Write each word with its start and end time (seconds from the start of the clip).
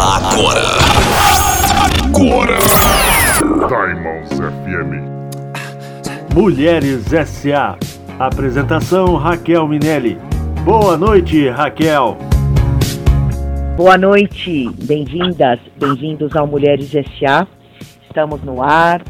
Ouça 0.00 0.16
agora. 0.32 0.62
Agora. 2.06 2.58
Diamonds 3.68 4.30
FM. 4.30 4.90
Mulheres 6.34 7.12
S.A. 7.12 7.76
Apresentação 8.18 9.16
Raquel 9.16 9.68
Minelli. 9.68 10.16
Boa 10.64 10.96
noite, 10.96 11.50
Raquel. 11.50 12.16
Boa 13.76 13.98
noite, 13.98 14.70
bem-vindas, 14.84 15.60
bem-vindos 15.76 16.34
ao 16.34 16.46
Mulheres 16.46 16.94
S.A. 16.94 17.46
Estamos 18.02 18.42
no 18.42 18.62
ar 18.62 19.02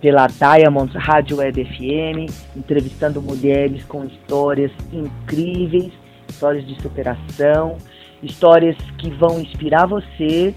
pela 0.00 0.28
Diamonds 0.28 0.94
Rádio 0.94 1.36
Web 1.38 1.62
FM, 1.62 2.32
entrevistando 2.56 3.20
mulheres 3.20 3.84
com 3.84 4.02
histórias 4.02 4.72
incríveis, 4.90 5.92
histórias 6.26 6.66
de 6.66 6.80
superação, 6.80 7.76
histórias 8.22 8.76
que 8.98 9.10
vão 9.10 9.40
inspirar 9.40 9.86
você 9.86 10.54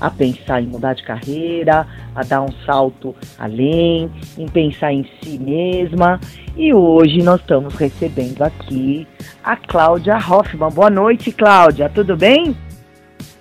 a 0.00 0.10
pensar 0.10 0.62
em 0.62 0.66
mudar 0.66 0.94
de 0.94 1.02
carreira, 1.02 1.86
a 2.14 2.22
dar 2.22 2.40
um 2.40 2.52
salto 2.64 3.14
além, 3.38 4.10
em 4.38 4.48
pensar 4.48 4.92
em 4.92 5.04
si 5.22 5.38
mesma. 5.38 6.18
E 6.56 6.72
hoje 6.72 7.22
nós 7.22 7.40
estamos 7.40 7.74
recebendo 7.74 8.42
aqui 8.42 9.06
a 9.44 9.56
Cláudia 9.56 10.16
Hoffman. 10.16 10.70
Boa 10.70 10.90
noite, 10.90 11.30
Cláudia, 11.30 11.90
tudo 11.90 12.16
bem? 12.16 12.56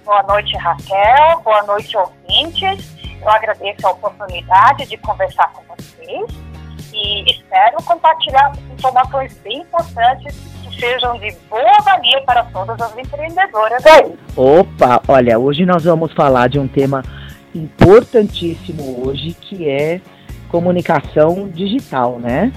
Boa 0.04 0.24
noite, 0.24 0.58
Raquel. 0.58 1.42
Boa 1.44 1.64
noite, 1.64 1.96
ouvintes. 1.96 2.98
Eu 3.22 3.30
agradeço 3.30 3.88
a 3.88 3.92
oportunidade 3.92 4.86
de 4.86 4.98
conversar 4.98 5.52
com 5.54 5.64
vocês 5.76 6.50
e 6.94 7.32
espero 7.32 7.78
compartilhar 7.84 8.52
informações 8.74 9.38
bem 9.44 9.60
importantes 9.60 10.49
sejam 10.80 11.18
de 11.20 11.36
boa 11.50 11.78
valia 11.84 12.22
para 12.26 12.44
todas 12.46 12.80
as 12.82 12.98
empreendedoras 12.98 13.86
aí. 13.86 14.14
Opa, 14.36 15.02
olha, 15.08 15.38
hoje 15.38 15.66
nós 15.66 15.84
vamos 15.84 16.14
falar 16.14 16.48
de 16.48 16.58
um 16.58 16.68
tema 16.68 17.04
importantíssimo 17.54 19.06
hoje, 19.06 19.36
que 19.40 19.70
é 19.70 20.00
comunicação 20.50 21.50
digital, 21.50 22.20
né? 22.20 22.52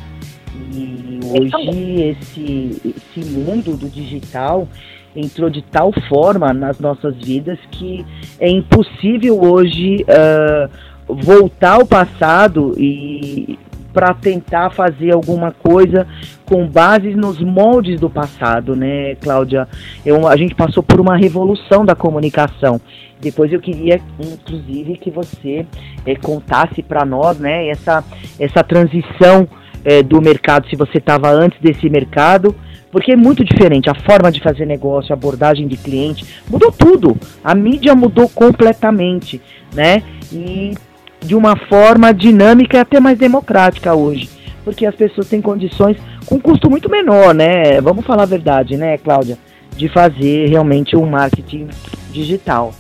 E 0.55 1.21
hoje 1.25 2.03
esse, 2.03 2.95
esse 2.97 3.29
mundo 3.31 3.77
do 3.77 3.89
digital 3.89 4.69
entrou 5.15 5.51
de 5.51 5.63
tal 5.63 5.93
forma 6.09 6.53
nas 6.53 6.79
nossas 6.79 7.15
vidas 7.17 7.59
que 7.71 8.05
é 8.39 8.49
impossível 8.49 9.43
hoje 9.43 10.05
uh, 10.09 11.15
voltar 11.15 11.75
ao 11.75 11.87
passado 11.87 12.75
e 12.79 13.59
para 13.93 14.15
tentar 14.15 14.71
fazer 14.71 15.13
alguma 15.13 15.53
coisa 15.53 16.07
com 16.45 16.67
base 16.67 17.15
nos 17.15 17.41
moldes 17.41 18.01
do 18.01 18.09
passado, 18.09 18.75
né, 18.75 19.15
Cláudia? 19.17 19.69
Eu, 20.05 20.27
a 20.27 20.37
gente 20.37 20.55
passou 20.55 20.83
por 20.83 21.01
uma 21.01 21.17
revolução 21.17 21.85
da 21.85 21.95
comunicação. 21.95 22.81
Depois 23.21 23.53
eu 23.53 23.61
queria, 23.61 24.01
inclusive, 24.19 24.97
que 24.97 25.11
você 25.11 25.67
eh, 26.05 26.17
contasse 26.17 26.83
para 26.83 27.05
nós, 27.05 27.39
né, 27.39 27.69
essa, 27.69 28.03
essa 28.39 28.65
transição 28.65 29.47
eh, 29.85 30.03
do 30.03 30.21
mercado, 30.21 30.69
se 30.69 30.77
você 30.77 30.99
estava 30.99 31.31
antes 31.31 31.61
desse 31.61 31.89
mercado 31.89 32.55
porque 32.93 33.11
é 33.11 33.17
muito 33.17 33.43
diferente 33.43 33.89
a 33.89 33.95
forma 33.95 34.31
de 34.31 34.41
fazer 34.41 34.67
negócio, 34.67 35.13
a 35.13 35.17
abordagem 35.17 35.67
de 35.67 35.79
cliente, 35.79 36.27
mudou 36.49 36.71
tudo. 36.71 37.17
A 37.43 37.55
mídia 37.55 37.95
mudou 37.95 38.29
completamente, 38.29 39.41
né? 39.75 40.03
E 40.31 40.75
de 41.23 41.35
uma 41.35 41.57
forma 41.57 42.13
dinâmica 42.13 42.77
e 42.77 42.81
até 42.81 42.99
mais 43.01 43.19
democrática 43.19 43.95
hoje, 43.95 44.29
porque 44.65 44.85
as 44.85 44.95
pessoas 44.95 45.29
têm 45.29 45.41
condições 45.41 45.97
com 46.27 46.41
custo 46.41 46.69
muito 46.69 46.89
menor, 46.89 47.35
né? 47.35 47.81
Vamos 47.81 48.05
falar 48.05 48.25
a 48.25 48.27
verdade, 48.27 48.77
né, 48.77 48.99
Cláudia? 48.99 49.39
De 49.77 49.89
fazer 49.89 50.49
realmente 50.49 50.97
um 50.97 51.09
marketing 51.09 51.69
digital. 52.11 52.73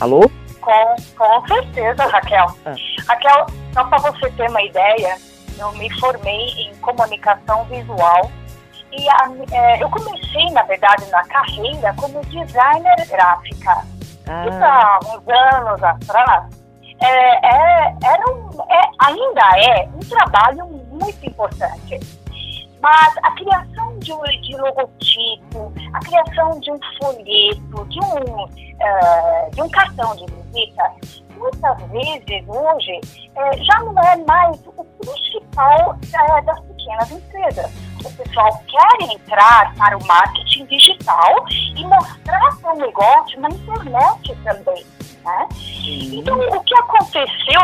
Alô? 0.00 0.30
Com, 0.60 0.96
com 1.16 1.46
certeza, 1.46 2.04
Raquel. 2.06 2.46
Ah. 2.66 2.74
Raquel, 3.08 3.46
só 3.72 3.84
para 3.84 3.98
você 3.98 4.30
ter 4.32 4.48
uma 4.50 4.62
ideia, 4.62 5.16
eu 5.58 5.72
me 5.72 5.90
formei 5.98 6.46
em 6.58 6.74
comunicação 6.76 7.64
visual 7.64 8.30
e 8.92 9.08
a, 9.08 9.30
é, 9.50 9.82
eu 9.82 9.88
comecei, 9.88 10.50
na 10.52 10.62
verdade, 10.62 11.04
na 11.10 11.24
carreira 11.24 11.94
como 11.96 12.20
designer 12.26 13.06
gráfica. 13.08 13.82
Ah. 14.26 14.46
Isso 14.46 14.62
há 14.62 14.98
uns 15.04 15.28
anos 15.28 15.82
atrás. 15.82 16.67
É, 17.00 17.46
é, 17.46 17.96
era 18.02 18.30
um, 18.32 18.48
é, 18.70 18.82
ainda 18.98 19.42
é 19.56 19.88
um 19.94 20.00
trabalho 20.00 20.66
muito 20.66 21.26
importante. 21.26 22.00
Mas 22.80 23.16
a 23.22 23.30
criação 23.32 23.98
de 23.98 24.12
um 24.12 24.22
de 24.22 24.56
logotipo, 24.56 25.72
a 25.92 26.00
criação 26.00 26.60
de 26.60 26.70
um 26.70 26.78
folheto, 27.00 27.84
de 27.88 28.00
um, 28.00 28.44
uh, 28.44 29.50
de 29.52 29.62
um 29.62 29.68
cartão 29.68 30.14
de 30.14 30.26
visita, 30.26 30.92
muitas 31.36 31.76
vezes 31.90 32.48
hoje 32.48 33.00
uh, 33.36 33.64
já 33.64 33.80
não 33.80 34.02
é 34.02 34.16
mais 34.26 34.56
o 34.76 34.84
principal 34.84 35.96
uh, 35.96 36.44
das 36.44 36.60
pequenas 36.60 37.10
empresas. 37.10 37.70
O 38.04 38.12
pessoal 38.12 38.62
quer 38.68 39.12
entrar 39.12 39.74
para 39.74 39.98
o 39.98 40.06
marketing 40.06 40.66
digital 40.66 41.44
e 41.50 41.84
mostrar 41.84 42.52
seu 42.52 42.74
negócio 42.76 43.40
na 43.40 43.48
internet 43.48 44.36
também. 44.44 44.86
Né? 45.28 45.48
Então, 45.84 46.38
o 46.38 46.60
que 46.64 46.74
aconteceu 46.78 47.60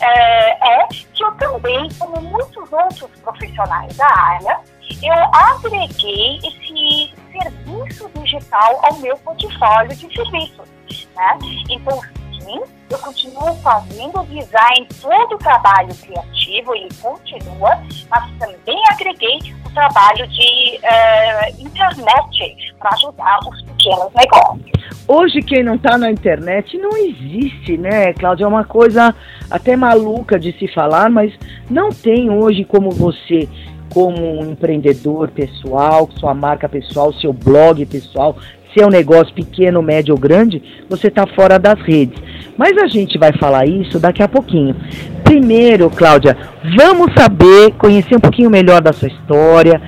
é, 0.00 0.82
é 0.82 0.86
que 0.86 1.24
eu 1.24 1.32
também, 1.32 1.88
como 1.98 2.20
muitos 2.22 2.72
outros 2.72 3.10
profissionais 3.22 3.96
da 3.96 4.06
área, 4.06 4.60
eu 5.02 5.14
agreguei 5.32 6.38
esse 6.38 7.12
serviço 7.32 8.08
digital 8.14 8.80
ao 8.84 8.94
meu 8.98 9.16
portfólio 9.18 9.96
de 9.96 10.14
serviços. 10.14 10.68
Né? 11.16 11.38
Então, 11.70 12.00
sim, 12.40 12.60
eu 12.88 12.98
continuo 12.98 13.54
fazendo 13.62 14.24
design, 14.26 14.88
todo 15.00 15.34
o 15.34 15.38
trabalho 15.38 15.94
criativo, 15.96 16.74
ele 16.74 16.88
continua, 17.02 17.82
mas 18.08 18.38
também 18.38 18.80
agreguei 18.90 19.38
o 19.66 19.70
trabalho 19.74 20.26
de 20.28 20.80
uh, 20.82 21.62
internet 21.62 22.74
para 22.78 22.90
ajudar 22.94 23.40
os 23.40 23.62
pequenos 23.62 24.12
negócios. 24.14 24.97
Hoje 25.10 25.40
quem 25.40 25.64
não 25.64 25.76
está 25.76 25.96
na 25.96 26.10
internet 26.10 26.76
não 26.76 26.94
existe, 26.94 27.78
né, 27.78 28.12
Cláudia? 28.12 28.44
É 28.44 28.46
uma 28.46 28.64
coisa 28.64 29.14
até 29.50 29.74
maluca 29.74 30.38
de 30.38 30.52
se 30.58 30.68
falar, 30.68 31.08
mas 31.08 31.32
não 31.70 31.88
tem 31.88 32.28
hoje 32.28 32.62
como 32.62 32.90
você 32.90 33.48
como 33.88 34.42
um 34.42 34.50
empreendedor 34.52 35.28
pessoal, 35.30 36.10
sua 36.18 36.34
marca 36.34 36.68
pessoal, 36.68 37.10
seu 37.14 37.32
blog 37.32 37.86
pessoal, 37.86 38.36
seu 38.76 38.90
negócio 38.90 39.34
pequeno, 39.34 39.80
médio 39.80 40.14
ou 40.14 40.20
grande, 40.20 40.62
você 40.90 41.08
está 41.08 41.26
fora 41.26 41.58
das 41.58 41.80
redes. 41.80 42.22
Mas 42.58 42.76
a 42.76 42.86
gente 42.86 43.16
vai 43.16 43.32
falar 43.32 43.66
isso 43.66 43.98
daqui 43.98 44.22
a 44.22 44.28
pouquinho. 44.28 44.76
Primeiro, 45.24 45.88
Cláudia, 45.88 46.36
vamos 46.76 47.14
saber, 47.14 47.72
conhecer 47.78 48.14
um 48.14 48.20
pouquinho 48.20 48.50
melhor 48.50 48.82
da 48.82 48.92
sua 48.92 49.08
história. 49.08 49.80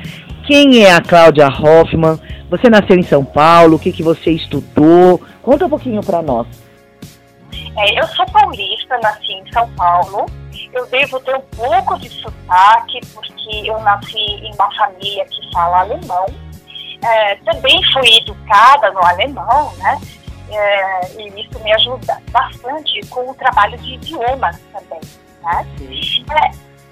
Quem 0.50 0.82
é 0.82 0.92
a 0.92 1.00
Cláudia 1.00 1.46
Hoffman? 1.46 2.20
Você 2.50 2.68
nasceu 2.68 2.96
em 2.96 3.04
São 3.04 3.24
Paulo? 3.24 3.76
O 3.76 3.78
que, 3.78 3.92
que 3.92 4.02
você 4.02 4.32
estudou? 4.32 5.22
Conta 5.40 5.66
um 5.66 5.70
pouquinho 5.70 6.02
para 6.02 6.20
nós. 6.20 6.44
É, 7.52 8.00
eu 8.00 8.04
sou 8.08 8.26
paulista, 8.26 8.98
nasci 9.00 9.32
em 9.32 9.52
São 9.52 9.70
Paulo. 9.74 10.26
Eu 10.72 10.84
devo 10.88 11.20
ter 11.20 11.36
um 11.36 11.40
pouco 11.56 11.96
de 12.00 12.08
sotaque, 12.08 12.98
porque 13.14 13.62
eu 13.64 13.78
nasci 13.82 14.18
em 14.18 14.52
uma 14.52 14.74
família 14.74 15.24
que 15.26 15.52
fala 15.52 15.82
alemão. 15.82 16.26
É, 17.00 17.36
também 17.36 17.80
fui 17.92 18.16
educada 18.16 18.90
no 18.90 19.06
alemão, 19.06 19.72
né? 19.76 20.00
É, 20.50 21.12
e 21.16 21.42
isso 21.42 21.62
me 21.62 21.72
ajuda 21.74 22.20
bastante 22.32 23.00
com 23.06 23.30
o 23.30 23.34
trabalho 23.34 23.78
de 23.78 23.94
idiomas 23.94 24.58
também, 24.72 25.00
né? 25.44 25.66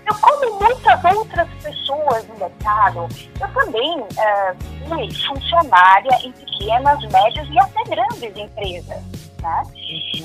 Eu, 0.08 0.14
como 0.20 0.60
muitas 0.60 1.04
outras 1.04 1.48
pessoas 1.62 2.26
no 2.28 2.38
mercado, 2.38 3.06
eu 3.40 3.48
também 3.52 4.06
é, 4.16 4.54
fui 4.88 5.08
funcionária 5.26 6.10
em 6.24 6.32
pequenas, 6.32 6.98
médias 7.12 7.46
e 7.50 7.58
até 7.58 7.84
grandes 7.84 8.36
empresas. 8.36 9.02
Né? 9.42 9.62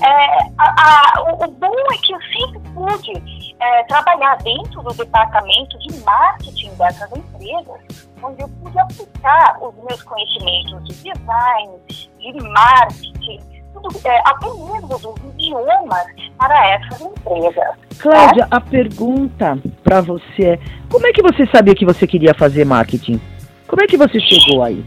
É, 0.02 0.38
a, 0.58 1.18
a, 1.18 1.22
o, 1.22 1.44
o, 1.44 1.50
bom 1.50 1.74
é 1.92 1.98
que 1.98 2.14
eu 2.14 2.20
sempre 2.22 2.60
pude 2.72 3.54
é, 3.60 3.84
trabalhar 3.84 4.36
dentro 4.38 4.82
do 4.82 4.94
departamento 4.94 5.78
de 5.80 5.98
marketing 6.00 6.74
dessas 6.76 7.10
empresas, 7.12 7.80
onde 8.22 8.42
eu 8.42 8.48
pude 8.48 8.78
aplicar 8.78 9.58
os 9.62 9.74
meus 9.84 10.02
conhecimentos 10.02 10.84
de 10.84 10.94
design, 10.94 11.78
de 12.18 12.48
marketing, 12.48 13.53
tudo, 13.84 14.00
é, 14.06 14.22
até 14.24 14.46
mesmo 14.46 14.98
dos 14.98 15.16
idiomas 15.38 16.06
para 16.38 16.70
essas 16.70 17.00
empresas. 17.00 17.74
Cláudia, 17.98 18.44
né? 18.44 18.48
a 18.50 18.60
pergunta 18.60 19.58
para 19.82 20.00
você 20.00 20.44
é: 20.44 20.58
como 20.90 21.06
é 21.06 21.12
que 21.12 21.22
você 21.22 21.46
sabia 21.46 21.74
que 21.74 21.84
você 21.84 22.06
queria 22.06 22.34
fazer 22.34 22.64
marketing? 22.64 23.20
Como 23.66 23.82
é 23.82 23.86
que 23.86 23.96
você 23.96 24.20
chegou 24.20 24.62
aí? 24.62 24.84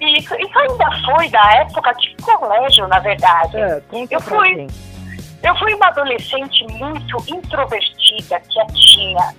Isso, 0.00 0.34
isso 0.34 0.58
ainda 0.58 0.86
foi 1.04 1.28
da 1.30 1.52
época 1.54 1.92
de 1.94 2.14
colégio, 2.22 2.86
na 2.88 2.98
verdade. 2.98 3.56
É, 3.56 3.82
eu 4.10 4.20
fui, 4.20 4.66
eu 5.42 5.56
fui 5.56 5.74
uma 5.74 5.86
adolescente 5.88 6.66
muito 6.74 7.16
introvertida, 7.28 8.40
quietinha. 8.40 9.34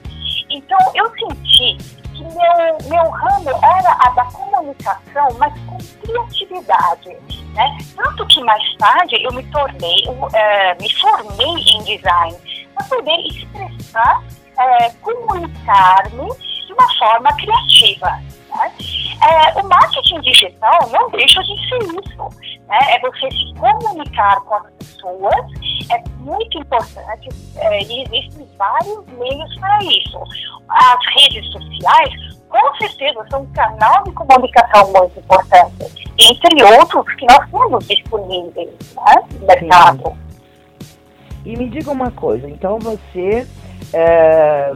Então 0.50 0.78
eu 0.96 1.12
senti 1.12 1.78
que 2.16 2.24
meu, 2.24 2.90
meu 2.90 3.10
ramo 3.10 3.50
era 3.50 3.98
a 4.00 4.10
da 4.12 4.26
comunicação, 4.26 5.28
mas 5.38 5.54
com 5.66 5.78
criatividade. 6.02 7.10
Né? 7.54 7.78
Tanto 7.96 8.26
que 8.28 8.42
mais 8.44 8.76
tarde 8.78 9.22
eu 9.22 9.32
me 9.34 9.44
tornei, 9.52 10.04
uh, 10.08 10.82
me 10.82 10.94
formei 10.94 11.64
em 11.74 11.84
design 11.84 12.38
para 12.74 12.88
poder 12.88 13.18
expressar, 13.28 14.22
uh, 14.22 14.98
comunicar-me 15.02 16.30
de 16.66 16.74
uma 16.74 16.98
forma 16.98 17.34
criativa. 17.38 18.10
Né? 18.56 18.72
É, 19.22 19.60
o 19.60 19.68
marketing 19.68 20.22
digital 20.22 20.90
não 20.92 21.10
deixa 21.10 21.42
de 21.42 21.70
ser 21.70 21.78
isso. 21.78 22.40
Né? 22.68 22.80
É 22.90 23.00
você 23.00 23.32
se 23.32 23.54
comunicar 23.60 24.40
com 24.42 24.56
as 24.56 24.85
pessoas, 24.96 25.46
é 25.92 26.04
muito 26.20 26.58
importante 26.58 27.30
é, 27.56 27.84
e 27.84 28.04
existem 28.04 28.48
vários 28.58 29.06
meios 29.18 29.60
para 29.60 29.80
isso. 29.84 30.20
As 30.70 30.98
redes 31.16 31.52
sociais, 31.52 32.14
com 32.50 32.76
certeza, 32.78 33.26
são 33.30 33.44
um 33.44 33.54
canal 33.54 34.04
de 34.04 34.12
comunicação 34.12 34.92
muito 34.92 35.20
importante, 35.20 36.04
entre 36.18 36.64
outros 36.64 37.16
que 37.16 37.26
nós 37.26 37.50
temos 37.50 37.88
disponíveis 37.88 38.70
né, 38.96 39.16
no 39.40 39.48
mercado. 39.48 40.04
Sim. 40.04 40.26
E 41.46 41.58
me 41.58 41.70
diga 41.70 41.92
uma 41.92 42.10
coisa, 42.12 42.50
então 42.50 42.80
você, 42.80 43.48
é, 43.94 44.74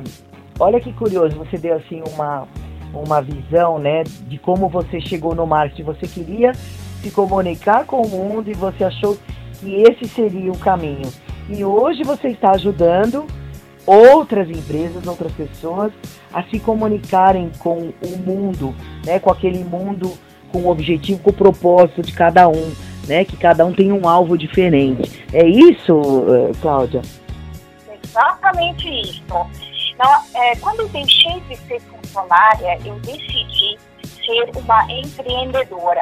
olha 0.60 0.80
que 0.80 0.94
curioso, 0.94 1.36
você 1.36 1.58
deu 1.58 1.78
assim 1.78 2.04
uma 2.14 2.48
uma 2.94 3.22
visão, 3.22 3.78
né, 3.78 4.04
de 4.04 4.38
como 4.38 4.68
você 4.68 5.00
chegou 5.00 5.36
no 5.36 5.46
marketing. 5.46 5.84
Você 5.84 6.08
queria 6.08 6.54
se 6.54 7.12
comunicar 7.12 7.86
com 7.86 8.02
o 8.02 8.10
mundo 8.10 8.50
e 8.50 8.54
você 8.54 8.84
achou 8.84 9.18
que 9.60 9.84
esse 9.84 10.08
seria 10.08 10.52
o 10.52 10.58
caminho. 10.58 11.12
E 11.50 11.64
hoje 11.64 12.04
você 12.04 12.30
está 12.30 12.52
ajudando 12.52 13.26
outras 13.86 14.50
empresas, 14.50 15.06
outras 15.08 15.32
pessoas 15.32 15.92
a 16.32 16.44
se 16.44 16.60
comunicarem 16.60 17.52
com 17.60 17.92
o 18.02 18.18
mundo, 18.18 18.76
né, 19.06 19.20
com 19.20 19.32
aquele 19.32 19.64
mundo 19.64 20.14
com 20.52 20.60
o 20.60 20.70
objetivo, 20.70 21.20
com 21.20 21.30
o 21.30 21.34
propósito 21.34 22.02
de 22.02 22.12
cada 22.12 22.48
um, 22.48 22.74
né, 23.08 23.26
que 23.26 23.38
cada 23.38 23.66
um 23.66 23.74
tem 23.74 23.92
um 23.92 24.08
alvo 24.08 24.38
diferente. 24.38 25.26
É 25.34 25.46
isso, 25.46 26.02
eh, 26.28 26.52
Cláudia? 26.62 27.02
Exatamente 28.04 28.88
isso. 29.02 29.24
Então, 29.94 30.12
é, 30.36 30.56
quando 30.56 30.82
eu 30.82 30.90
deixei 30.90 31.40
de 31.42 31.56
ser 31.58 31.82
funcionária, 31.82 32.80
eu 32.86 32.96
decidi 33.00 33.78
ser 34.26 34.50
uma 34.56 34.86
empreendedora. 34.92 36.02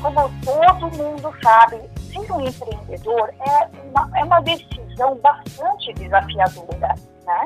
Como 0.00 0.30
todo 0.44 0.96
mundo 0.96 1.34
sabe, 1.42 1.80
ser 2.12 2.32
um 2.32 2.40
empreendedor 2.40 3.30
é 3.40 3.68
uma, 3.90 4.18
é 4.18 4.24
uma 4.24 4.40
decisão 4.40 5.16
bastante 5.16 5.92
desafiadora. 5.94 6.94
Né? 7.26 7.44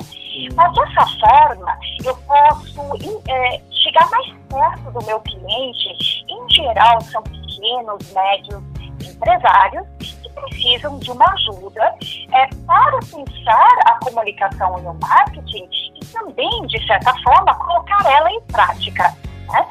Mas 0.54 0.74
dessa 0.74 1.06
forma, 1.18 1.78
eu 2.04 2.16
posso 2.16 3.22
é, 3.28 3.60
chegar 3.82 4.08
mais 4.10 4.32
perto 4.48 4.90
do 4.92 5.06
meu 5.06 5.20
cliente. 5.20 6.24
Em 6.28 6.50
geral, 6.50 7.00
são 7.00 7.22
pequenos, 7.22 8.12
médios 8.12 8.62
empresários 9.08 9.86
que 9.98 10.28
precisam 10.30 10.98
de 10.98 11.10
uma 11.10 11.24
ajuda 11.32 11.94
é, 12.32 12.46
para 12.66 12.98
pensar 13.00 13.68
a 13.86 13.98
comunicação 14.04 14.78
e 14.78 14.86
o 14.86 14.94
marketing 14.94 15.68
e 16.00 16.06
também, 16.06 16.66
de 16.66 16.86
certa 16.86 17.12
forma, 17.22 17.54
colocar 17.54 18.04
ela 18.10 18.30
em 18.30 18.40
prática. 18.42 19.14
Né? 19.48 19.66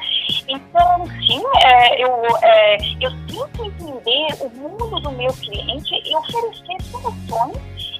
Então, 0.48 1.06
sim, 1.26 1.42
é, 1.64 2.04
eu, 2.04 2.22
é, 2.42 2.76
eu 3.00 3.10
tento 3.26 3.64
entender 3.64 4.34
o 4.40 4.50
mundo 4.50 5.00
do 5.00 5.10
meu 5.12 5.32
cliente 5.32 5.94
e 6.04 6.16
oferecer 6.16 6.82
soluções, 6.82 7.56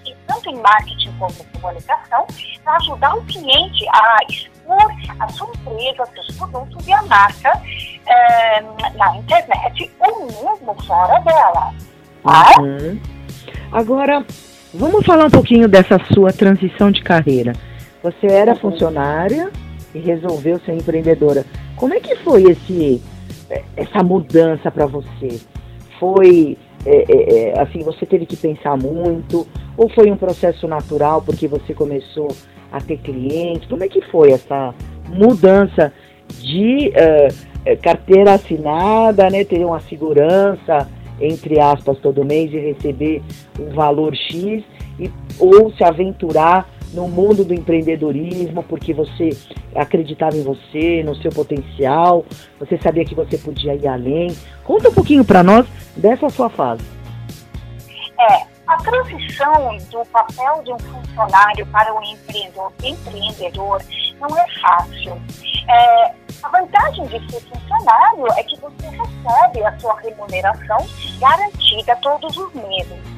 e 0.06 0.14
tanto 0.26 0.50
em 0.50 0.60
marketing 0.60 1.12
como 1.18 1.32
em 1.32 1.60
comunicação, 1.60 2.26
para 2.64 2.76
ajudar 2.76 3.14
o 3.16 3.24
cliente 3.24 3.86
a 3.88 4.18
expor 4.28 4.86
a 5.18 5.28
sua 5.28 5.48
empresa, 5.48 6.06
seus 6.14 6.36
produtos 6.36 6.86
e 6.86 6.92
a 6.92 7.02
marca 7.02 7.62
é, 8.06 8.60
na 8.96 9.16
internet 9.16 9.90
ou 10.00 10.26
mesmo 10.26 10.82
fora 10.86 11.18
dela. 11.20 11.74
Tá? 12.22 12.60
Uhum. 12.60 13.00
Agora, 13.72 14.24
vamos 14.74 15.04
falar 15.04 15.26
um 15.26 15.30
pouquinho 15.30 15.68
dessa 15.68 15.98
sua 16.12 16.32
transição 16.32 16.90
de 16.90 17.02
carreira. 17.02 17.52
Você 18.02 18.26
era 18.26 18.56
funcionária 18.56 19.50
e 19.94 19.98
resolveu 19.98 20.58
ser 20.60 20.74
empreendedora. 20.74 21.44
Como 21.76 21.94
é 21.94 22.00
que 22.00 22.16
foi 22.16 22.44
esse, 22.44 23.02
essa 23.76 24.02
mudança 24.02 24.70
para 24.70 24.86
você? 24.86 25.40
Foi 25.98 26.56
é, 26.84 27.04
é, 27.08 27.50
é, 27.50 27.60
assim, 27.60 27.80
você 27.80 28.04
teve 28.04 28.26
que 28.26 28.36
pensar 28.36 28.76
muito? 28.76 29.46
Ou 29.76 29.88
foi 29.88 30.10
um 30.10 30.16
processo 30.16 30.66
natural 30.66 31.22
porque 31.22 31.46
você 31.46 31.72
começou 31.72 32.28
a 32.72 32.80
ter 32.80 32.98
clientes? 32.98 33.68
Como 33.68 33.84
é 33.84 33.88
que 33.88 34.00
foi 34.10 34.32
essa 34.32 34.74
mudança 35.08 35.92
de 36.40 36.90
uh, 36.90 37.82
carteira 37.82 38.34
assinada, 38.34 39.30
né, 39.30 39.44
ter 39.44 39.64
uma 39.64 39.80
segurança, 39.80 40.88
entre 41.20 41.60
aspas, 41.60 41.98
todo 41.98 42.24
mês 42.24 42.52
e 42.52 42.58
receber 42.58 43.22
um 43.60 43.72
valor 43.74 44.14
X, 44.16 44.64
e, 44.98 45.10
ou 45.38 45.72
se 45.72 45.84
aventurar 45.84 46.68
no 46.92 47.08
mundo 47.08 47.44
do 47.44 47.54
empreendedorismo, 47.54 48.62
porque 48.62 48.92
você 48.92 49.30
acreditava 49.74 50.36
em 50.36 50.42
você, 50.42 51.02
no 51.02 51.14
seu 51.16 51.30
potencial, 51.30 52.24
você 52.58 52.78
sabia 52.78 53.04
que 53.04 53.14
você 53.14 53.38
podia 53.38 53.74
ir 53.74 53.88
além. 53.88 54.36
Conta 54.64 54.90
um 54.90 54.94
pouquinho 54.94 55.24
para 55.24 55.42
nós 55.42 55.66
dessa 55.96 56.28
sua 56.28 56.50
fase. 56.50 56.84
É, 58.20 58.46
a 58.66 58.76
transição 58.76 59.76
do 59.90 60.04
papel 60.06 60.62
de 60.64 60.72
um 60.72 60.78
funcionário 60.78 61.66
para 61.66 61.92
um 61.94 62.02
empreendedor, 62.02 62.72
empreendedor 62.82 63.82
não 64.20 64.38
é 64.38 64.46
fácil. 64.60 65.20
É, 65.68 66.12
a 66.42 66.48
vantagem 66.48 67.06
de 67.06 67.30
ser 67.30 67.40
funcionário 67.40 68.26
é 68.36 68.42
que 68.42 68.60
você 68.60 68.86
recebe 68.88 69.64
a 69.64 69.78
sua 69.78 69.98
remuneração 70.00 70.78
garantida 71.20 71.96
todos 72.02 72.36
os 72.36 72.54
meses 72.54 73.11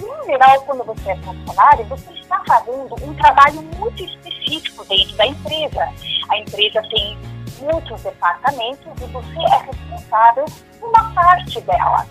em 0.00 0.26
geral, 0.26 0.60
quando 0.62 0.84
você 0.84 1.10
é 1.10 1.16
funcionário, 1.16 1.84
você 1.86 2.12
está 2.12 2.42
fazendo 2.46 2.94
um 3.02 3.14
trabalho 3.14 3.62
muito 3.76 4.04
específico 4.04 4.84
dentro 4.86 5.16
da 5.16 5.26
empresa. 5.26 5.88
A 6.30 6.38
empresa 6.38 6.82
tem 6.90 7.18
muitos 7.60 8.02
departamentos 8.02 8.92
e 9.00 9.06
você 9.06 9.38
é 9.38 9.58
responsável 9.66 10.44
por 10.78 10.88
uma 10.88 11.12
parte 11.12 11.60
dela. 11.62 12.06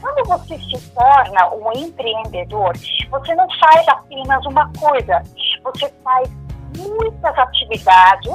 Quando 0.00 0.28
você 0.28 0.58
se 0.58 0.90
torna 0.90 1.54
um 1.54 1.72
empreendedor, 1.72 2.74
você 3.10 3.34
não 3.34 3.46
faz 3.58 3.88
apenas 3.88 4.44
uma 4.46 4.70
coisa, 4.78 5.22
você 5.62 5.92
faz 6.04 6.28
muitas 6.76 7.38
atividades 7.38 8.32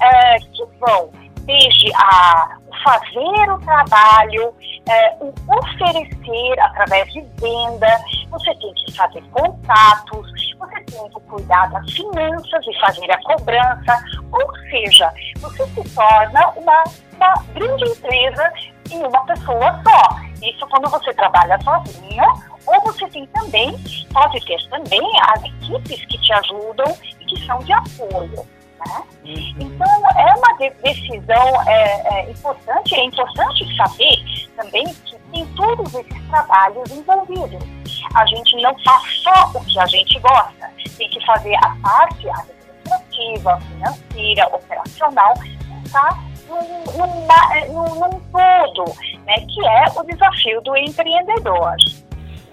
é, 0.00 0.38
que 0.38 0.64
vão 0.78 1.10
desde 1.46 1.92
a 1.94 2.58
fazer 2.84 3.50
o 3.50 3.58
trabalho, 3.60 4.54
é, 4.88 5.16
o 5.20 5.32
oferecer 5.48 6.60
através 6.60 7.12
de 7.12 7.20
venda, 7.40 7.88
você 8.30 8.54
tem 8.56 8.74
que 8.74 8.96
fazer 8.96 9.22
contatos, 9.30 10.30
você 10.58 10.80
tem 10.82 11.08
que 11.08 11.20
cuidar 11.28 11.70
das 11.70 11.90
finanças 11.92 12.64
e 12.66 12.80
fazer 12.80 13.10
a 13.10 13.22
cobrança, 13.22 14.04
ou 14.30 14.56
seja, 14.70 15.12
você 15.38 15.66
se 15.68 15.94
torna 15.94 16.48
uma, 16.50 16.84
uma 17.14 17.44
grande 17.54 17.84
empresa 17.84 18.52
em 18.90 19.04
uma 19.04 19.24
pessoa 19.26 19.80
só. 19.82 20.16
Isso 20.42 20.66
quando 20.68 20.88
você 20.90 21.12
trabalha 21.14 21.58
sozinho, 21.62 22.24
ou 22.66 22.80
você 22.82 23.08
tem 23.08 23.26
também, 23.28 23.76
pode 24.12 24.44
ter 24.44 24.68
também 24.68 25.10
as 25.28 25.42
equipes 25.44 26.04
que 26.06 26.18
te 26.18 26.32
ajudam 26.32 26.96
e 27.20 27.24
que 27.24 27.46
são 27.46 27.58
de 27.60 27.72
apoio. 27.72 28.55
Uhum. 29.24 29.54
Então, 29.58 30.10
é 30.16 30.34
uma 30.34 30.56
decisão 30.82 31.62
é, 31.66 32.20
é, 32.20 32.30
importante, 32.30 32.94
é 32.94 33.04
importante 33.04 33.76
saber 33.76 34.48
também 34.56 34.86
que 34.86 35.18
tem 35.32 35.46
todos 35.54 35.94
esses 35.94 36.28
trabalhos 36.28 36.90
envolvidos. 36.90 37.64
A 38.14 38.24
gente 38.26 38.62
não 38.62 38.76
faz 38.80 39.22
só 39.22 39.50
o 39.54 39.64
que 39.64 39.78
a 39.78 39.86
gente 39.86 40.18
gosta, 40.20 40.70
tem 40.96 41.10
que 41.10 41.24
fazer 41.26 41.54
a 41.56 41.76
parte 41.82 42.28
administrativa, 42.28 43.60
financeira, 43.60 44.46
operacional, 44.54 45.34
pensar 45.82 46.24
num, 46.48 46.62
num, 46.96 47.26
num, 47.72 47.94
num 47.94 48.20
todo, 48.30 48.84
né, 49.24 49.34
que 49.40 49.66
é 49.66 49.84
o 49.96 50.04
desafio 50.04 50.60
do 50.62 50.76
empreendedor. 50.76 51.74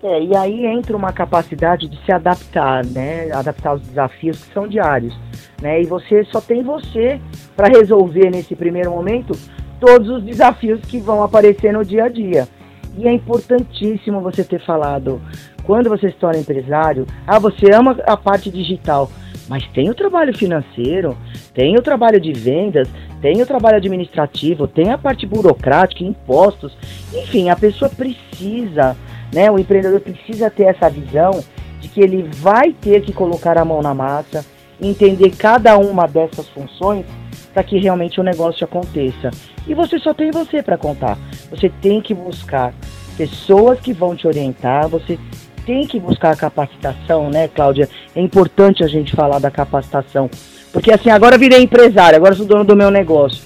É, 0.03 0.22
e 0.22 0.36
aí 0.36 0.65
entra 0.65 0.98
uma 0.98 1.13
capacidade 1.13 1.88
de 1.88 1.98
se 2.03 2.12
adaptar, 2.12 2.86
né? 2.86 3.31
Adaptar 3.31 3.69
aos 3.69 3.81
desafios 3.81 4.43
que 4.43 4.53
são 4.53 4.67
diários, 4.67 5.17
né? 5.62 5.81
E 5.81 5.86
você 5.86 6.25
só 6.25 6.41
tem 6.41 6.62
você 6.62 7.22
para 7.55 7.69
resolver 7.69 8.29
nesse 8.29 8.53
primeiro 8.53 8.91
momento 8.91 9.33
todos 9.79 10.10
os 10.10 10.22
desafios 10.22 10.81
que 10.81 11.00
vão 11.00 11.24
aparecer 11.24 11.72
no 11.72 11.86
dia 11.86 12.03
a 12.03 12.10
dia. 12.10 12.50
E 12.98 13.07
é 13.07 13.13
importantíssimo 13.13 14.19
você 14.19 14.43
ter 14.43 14.60
falado, 14.65 15.22
quando 15.63 15.89
você 15.89 16.12
se 16.12 16.17
torna 16.17 16.39
empresário, 16.39 17.07
ah, 17.25 17.39
você 17.39 17.74
ama 17.74 17.98
a 18.05 18.17
parte 18.17 18.51
digital, 18.51 19.10
mas 19.48 19.65
tem 19.69 19.89
o 19.89 19.95
trabalho 19.95 20.38
financeiro, 20.38 21.17
tem 21.53 21.77
o 21.77 21.81
trabalho 21.81 22.19
de 22.19 22.33
vendas, 22.33 22.89
tem 23.24 23.42
o 23.42 23.48
trabalho 23.48 23.77
administrativo, 23.77 24.68
tem 24.68 24.92
a 24.92 25.00
parte 25.00 25.25
burocrática, 25.25 26.03
impostos, 26.03 26.77
enfim, 27.12 27.50
a 27.50 27.56
pessoa 27.56 27.89
precisa 27.89 28.96
né? 29.34 29.50
O 29.50 29.58
empreendedor 29.58 30.00
precisa 30.00 30.50
ter 30.50 30.63
essa 30.63 30.89
visão 30.89 31.44
de 31.82 31.89
que 31.89 32.00
ele 32.00 32.24
vai 32.24 32.72
ter 32.72 33.01
que 33.01 33.12
colocar 33.12 33.58
a 33.58 33.65
mão 33.65 33.82
na 33.82 33.94
massa, 33.94 34.46
entender 34.80 35.32
cada 35.32 35.77
uma 35.77 36.08
dessas 36.08 36.48
funções 36.50 37.06
para 37.53 37.63
que 37.63 37.77
realmente 37.77 38.20
o 38.22 38.24
negócio 38.24 38.63
aconteça. 38.63 39.32
E 39.68 39.74
você 39.74 40.00
só 40.00 40.13
tem 40.13 40.32
você 40.32 40.62
para 40.62 40.77
contar. 40.77 41.18
Você 41.50 41.70
tem 41.82 42.00
que 42.00 42.13
buscar 42.13 42.74
pessoas 43.18 43.80
que 43.80 43.92
vão 43.92 44.15
te 44.15 44.27
orientar, 44.27 44.88
você 44.88 45.20
tem 45.65 45.86
que 45.88 46.00
buscar 46.00 46.32
a 46.32 46.36
capacitação, 46.36 47.30
né, 47.30 47.48
Cláudia? 47.48 47.89
É 48.15 48.22
importante 48.22 48.84
a 48.84 48.88
gente 48.88 49.15
falar 49.15 49.39
da 49.39 49.51
capacitação. 49.51 50.30
Porque 50.74 50.92
assim, 50.92 51.12
agora 51.12 51.38
virei 51.38 51.62
empresário, 51.62 52.18
agora 52.18 52.34
sou 52.34 52.48
dono 52.48 52.65
do 52.65 52.75
meu 52.75 52.89
negócio. 52.89 53.44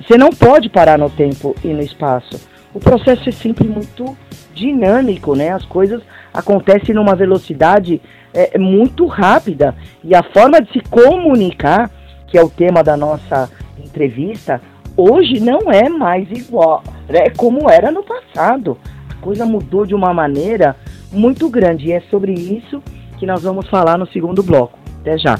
Você 0.00 0.16
não 0.16 0.30
pode 0.30 0.70
parar 0.70 0.98
no 0.98 1.10
tempo 1.10 1.54
e 1.62 1.68
no 1.68 1.82
espaço. 1.82 2.40
O 2.74 2.80
processo 2.80 3.28
é 3.28 3.32
sempre 3.32 3.68
muito 3.68 4.16
dinâmico, 4.54 5.36
né? 5.36 5.50
As 5.50 5.64
coisas 5.66 6.02
acontecem 6.32 6.94
numa 6.94 7.14
velocidade 7.14 8.00
é, 8.32 8.58
muito 8.58 9.06
rápida. 9.06 9.76
E 10.02 10.14
a 10.14 10.22
forma 10.22 10.60
de 10.62 10.72
se 10.72 10.80
comunicar, 10.80 11.90
que 12.26 12.38
é 12.38 12.42
o 12.42 12.48
tema 12.48 12.82
da 12.82 12.96
nossa 12.96 13.50
entrevista, 13.78 14.60
hoje 14.96 15.40
não 15.40 15.70
é 15.70 15.90
mais 15.90 16.30
igual, 16.30 16.82
é 17.08 17.28
como 17.28 17.68
era 17.68 17.90
no 17.90 18.02
passado. 18.02 18.78
A 19.10 19.14
coisa 19.22 19.44
mudou 19.44 19.84
de 19.84 19.94
uma 19.94 20.14
maneira 20.14 20.74
muito 21.12 21.50
grande. 21.50 21.88
E 21.88 21.92
é 21.92 22.00
sobre 22.10 22.32
isso 22.32 22.82
que 23.18 23.26
nós 23.26 23.42
vamos 23.42 23.68
falar 23.68 23.98
no 23.98 24.06
segundo 24.06 24.42
bloco. 24.42 24.78
Até 25.00 25.18
já. 25.18 25.36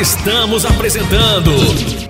Estamos 0.00 0.64
apresentando 0.64 1.50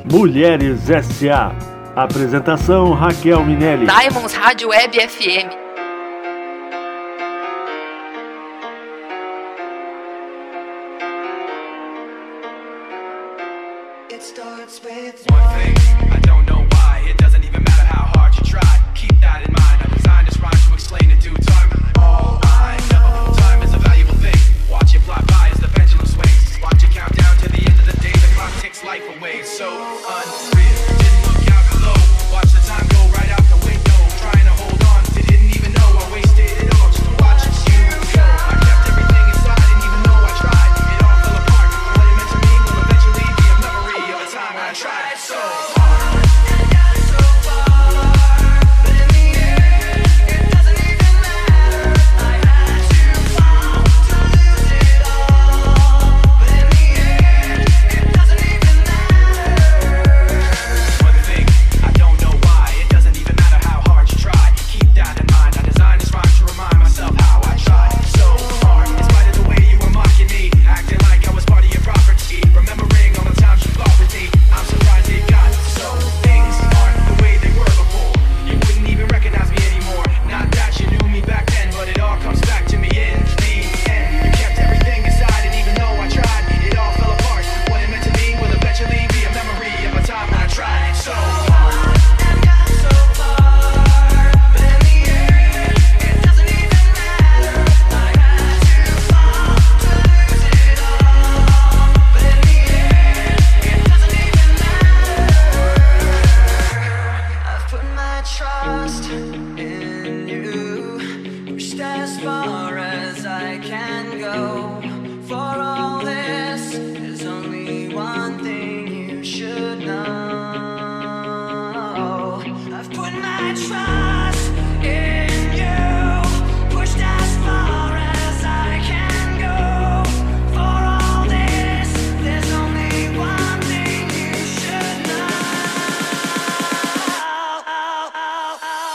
Mulheres 0.04 0.90
S.A. 0.90 1.56
Apresentação 1.96 2.92
Raquel 2.92 3.42
Minelli. 3.42 3.86
Diamonds 3.86 4.34
Rádio 4.34 4.68
Web 4.68 4.94
FM. 5.08 5.67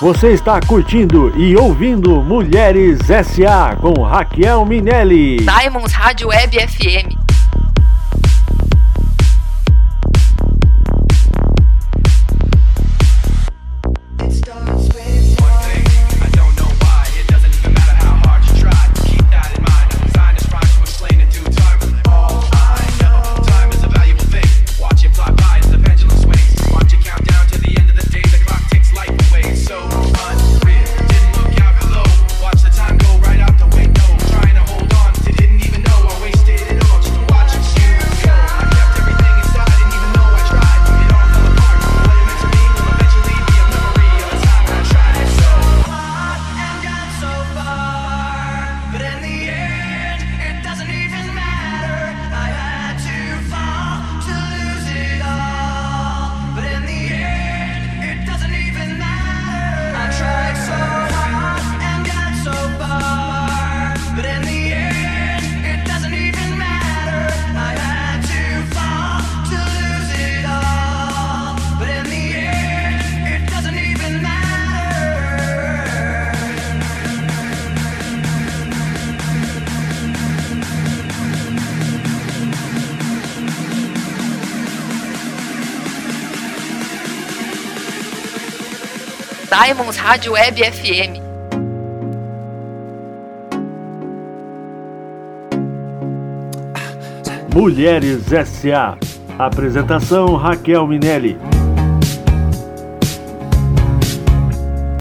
Você 0.03 0.33
está 0.33 0.59
curtindo 0.59 1.31
e 1.39 1.55
ouvindo 1.55 2.21
Mulheres 2.21 3.09
S.A. 3.09 3.73
com 3.77 4.01
Raquel 4.01 4.65
Minelli. 4.65 5.37
Diamonds 5.37 5.93
Rádio 5.93 6.27
Web 6.27 6.59
FM. 6.59 7.12
Diamonds 89.63 89.95
Rádio 89.95 90.33
Web 90.33 90.61
FM. 90.61 91.21
Mulheres 97.55 98.33
S.A. 98.33 98.97
Apresentação 99.39 100.35
Raquel 100.35 100.85
Minelli. 100.85 101.37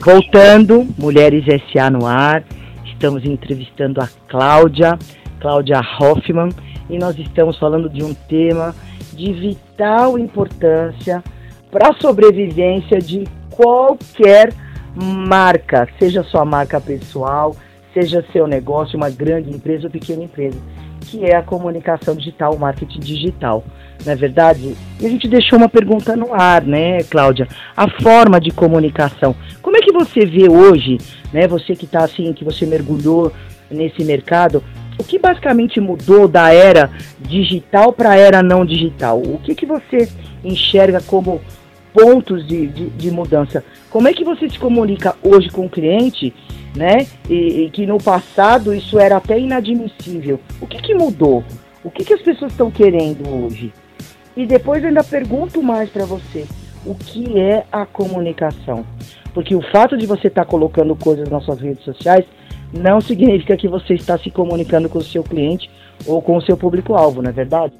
Voltando, 0.00 0.86
Mulheres 0.96 1.42
S.A. 1.48 1.90
no 1.90 2.06
ar. 2.06 2.44
estamos 2.84 3.24
entrevistando 3.24 4.00
a 4.00 4.08
Cláudia, 4.28 4.96
Cláudia 5.40 5.80
Hoffman, 5.98 6.50
e 6.88 6.98
nós 6.98 7.18
estamos 7.18 7.58
falando 7.58 7.90
de 7.90 8.04
um 8.04 8.14
tema 8.14 8.72
de 9.12 9.32
vital 9.32 10.16
importância 10.16 11.20
para 11.68 11.88
a 11.88 11.94
sobrevivência 11.94 13.00
de 13.00 13.24
qualquer 13.62 14.52
marca, 14.94 15.88
seja 15.98 16.24
sua 16.24 16.44
marca 16.44 16.80
pessoal, 16.80 17.54
seja 17.94 18.24
seu 18.32 18.46
negócio, 18.46 18.96
uma 18.96 19.08
grande 19.08 19.50
empresa 19.50 19.84
ou 19.84 19.90
pequena 19.90 20.24
empresa, 20.24 20.58
que 21.02 21.24
é 21.24 21.36
a 21.36 21.42
comunicação 21.42 22.16
digital, 22.16 22.54
o 22.54 22.58
marketing 22.58 22.98
digital. 22.98 23.62
Não 24.04 24.12
é 24.12 24.16
verdade? 24.16 24.76
E 25.00 25.06
a 25.06 25.08
gente 25.08 25.28
deixou 25.28 25.58
uma 25.58 25.68
pergunta 25.68 26.16
no 26.16 26.34
ar, 26.34 26.62
né, 26.62 27.04
Cláudia? 27.04 27.46
A 27.76 27.88
forma 28.02 28.40
de 28.40 28.50
comunicação. 28.50 29.34
Como 29.60 29.76
é 29.76 29.80
que 29.80 29.92
você 29.92 30.26
vê 30.26 30.48
hoje, 30.48 30.98
né, 31.32 31.46
você 31.46 31.76
que 31.76 31.84
está 31.84 32.04
assim, 32.04 32.32
que 32.32 32.44
você 32.44 32.66
mergulhou 32.66 33.32
nesse 33.70 34.02
mercado, 34.04 34.62
o 34.98 35.04
que 35.04 35.18
basicamente 35.18 35.80
mudou 35.80 36.26
da 36.26 36.52
era 36.52 36.90
digital 37.20 37.92
para 37.92 38.10
a 38.10 38.16
era 38.16 38.42
não 38.42 38.66
digital? 38.66 39.20
O 39.20 39.38
que, 39.38 39.54
que 39.54 39.66
você 39.66 40.08
enxerga 40.44 41.00
como 41.00 41.40
pontos 41.92 42.46
de, 42.46 42.66
de, 42.66 42.90
de, 42.90 43.10
mudança? 43.10 43.64
Como 43.90 44.08
é 44.08 44.12
que 44.12 44.24
você 44.24 44.48
se 44.48 44.58
comunica 44.58 45.16
hoje 45.22 45.48
com 45.50 45.66
o 45.66 45.70
cliente, 45.70 46.34
né? 46.74 47.06
E, 47.28 47.64
e 47.64 47.70
que 47.70 47.86
no 47.86 47.98
passado 47.98 48.74
isso 48.74 48.98
era 48.98 49.16
até 49.16 49.38
inadmissível. 49.38 50.40
O 50.60 50.66
que, 50.66 50.78
que 50.78 50.94
mudou? 50.94 51.44
O 51.84 51.90
que, 51.90 52.04
que 52.04 52.14
as 52.14 52.22
pessoas 52.22 52.52
estão 52.52 52.70
querendo 52.70 53.28
hoje? 53.28 53.72
E 54.36 54.46
depois 54.46 54.84
ainda 54.84 55.04
pergunto 55.04 55.62
mais 55.62 55.90
para 55.90 56.04
você: 56.04 56.46
o 56.86 56.94
que 56.94 57.38
é 57.38 57.64
a 57.70 57.84
comunicação? 57.84 58.84
Porque 59.34 59.54
o 59.54 59.62
fato 59.70 59.96
de 59.96 60.06
você 60.06 60.28
estar 60.28 60.44
tá 60.44 60.50
colocando 60.50 60.96
coisas 60.96 61.28
nas 61.28 61.44
suas 61.44 61.60
redes 61.60 61.84
sociais 61.84 62.24
não 62.72 63.00
significa 63.00 63.56
que 63.56 63.68
você 63.68 63.94
está 63.94 64.16
se 64.18 64.30
comunicando 64.30 64.88
com 64.88 64.98
o 64.98 65.04
seu 65.04 65.22
cliente 65.22 65.70
ou 66.06 66.22
com 66.22 66.36
o 66.36 66.42
seu 66.42 66.56
público-alvo, 66.56 67.22
não 67.22 67.30
é 67.30 67.32
verdade? 67.32 67.74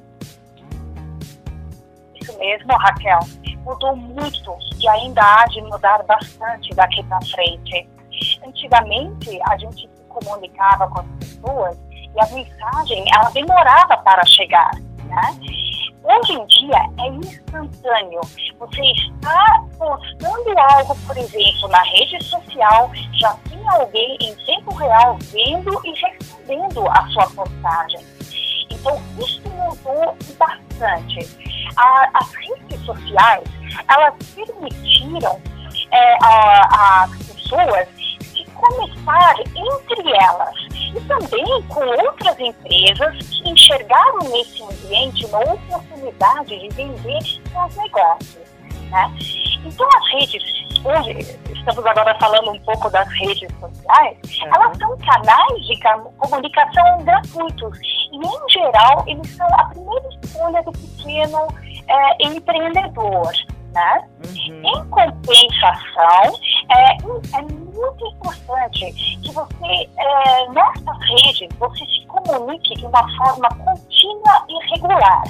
Mesmo, 2.43 2.73
Raquel. 2.77 3.19
Mudou 3.63 3.95
muito 3.95 4.57
e 4.77 4.87
ainda 4.89 5.21
há 5.21 5.45
de 5.45 5.61
mudar 5.61 6.03
bastante 6.03 6.75
daqui 6.75 7.01
para 7.03 7.19
frente. 7.27 7.89
Antigamente, 8.45 9.39
a 9.47 9.57
gente 9.57 9.87
se 9.87 10.03
comunicava 10.09 10.89
com 10.89 10.99
as 10.99 11.07
pessoas 11.19 11.77
e 11.93 12.19
a 12.19 12.35
mensagem 12.35 13.05
ela 13.15 13.29
demorava 13.29 13.95
para 13.97 14.25
chegar, 14.25 14.71
né? 15.05 15.37
Hoje 16.03 16.33
em 16.33 16.45
dia 16.47 16.77
é 16.99 17.07
instantâneo. 17.07 18.19
Você 18.59 18.81
está 18.91 19.63
postando 19.77 20.59
algo, 20.59 20.95
por 21.07 21.17
exemplo, 21.17 21.69
na 21.69 21.81
rede 21.81 22.21
social, 22.25 22.91
já 23.13 23.33
tem 23.49 23.69
alguém 23.69 24.17
em 24.19 24.35
tempo 24.45 24.75
real 24.75 25.17
vendo 25.31 25.81
e 25.85 25.93
respondendo 25.93 26.89
a 26.89 27.07
sua 27.07 27.29
postagem. 27.29 28.01
Então, 28.73 29.01
isso 29.19 29.41
mudou 29.49 30.17
bastante. 30.37 31.29
A, 31.77 32.09
as 32.13 32.31
redes 32.33 32.85
sociais, 32.85 33.43
elas 33.87 34.13
permitiram 34.35 35.41
é, 35.91 36.17
a, 36.23 37.03
as 37.03 37.17
pessoas 37.27 37.87
se 37.97 38.45
conectar 38.53 39.35
entre 39.39 40.11
elas 40.15 40.55
e 40.95 41.01
também 41.01 41.61
com 41.69 41.85
outras 42.05 42.39
empresas 42.39 43.17
que 43.27 43.49
enxergaram 43.49 44.19
nesse 44.31 44.63
ambiente 44.63 45.25
uma 45.25 45.39
oportunidade 45.39 46.59
de 46.59 46.69
vender 46.69 47.21
seus 47.21 47.75
negócios. 47.75 48.53
Né? 48.89 49.13
Então, 49.65 49.87
as 49.97 50.11
redes, 50.11 50.62
hoje, 50.83 51.39
estamos 51.51 51.85
agora 51.85 52.15
falando 52.19 52.51
um 52.51 52.59
pouco 52.59 52.89
das 52.89 53.07
redes 53.07 53.49
sociais, 53.59 54.17
uhum. 54.41 54.55
elas 54.55 54.77
são 54.77 54.97
canais 54.97 55.65
de 55.65 55.79
comunicação 56.17 57.03
gratuitos 57.03 57.79
e, 58.11 58.17
em 58.17 58.49
geral, 58.49 59.03
eles 59.07 59.29
são 59.35 59.47
a 59.47 59.65
primeira 59.65 60.09
escolha 60.21 60.61
do 60.63 60.71
pequeno 60.71 61.47
é, 61.87 62.27
empreendedor. 62.27 63.31
Né? 63.73 64.07
Uhum. 64.27 64.61
Em 64.63 64.89
compensação, 64.89 66.39
é, 66.69 66.91
é 67.37 67.41
muito 67.41 68.07
importante 68.07 68.91
que 69.23 69.31
você, 69.31 69.89
é, 69.97 70.49
nessas 70.49 70.97
redes, 71.09 71.49
você 71.57 71.83
se 71.85 72.05
comunique 72.05 72.75
de 72.75 72.85
uma 72.85 73.17
forma 73.17 73.49
contínua 73.49 74.45
e 74.47 74.71
regular. 74.71 75.23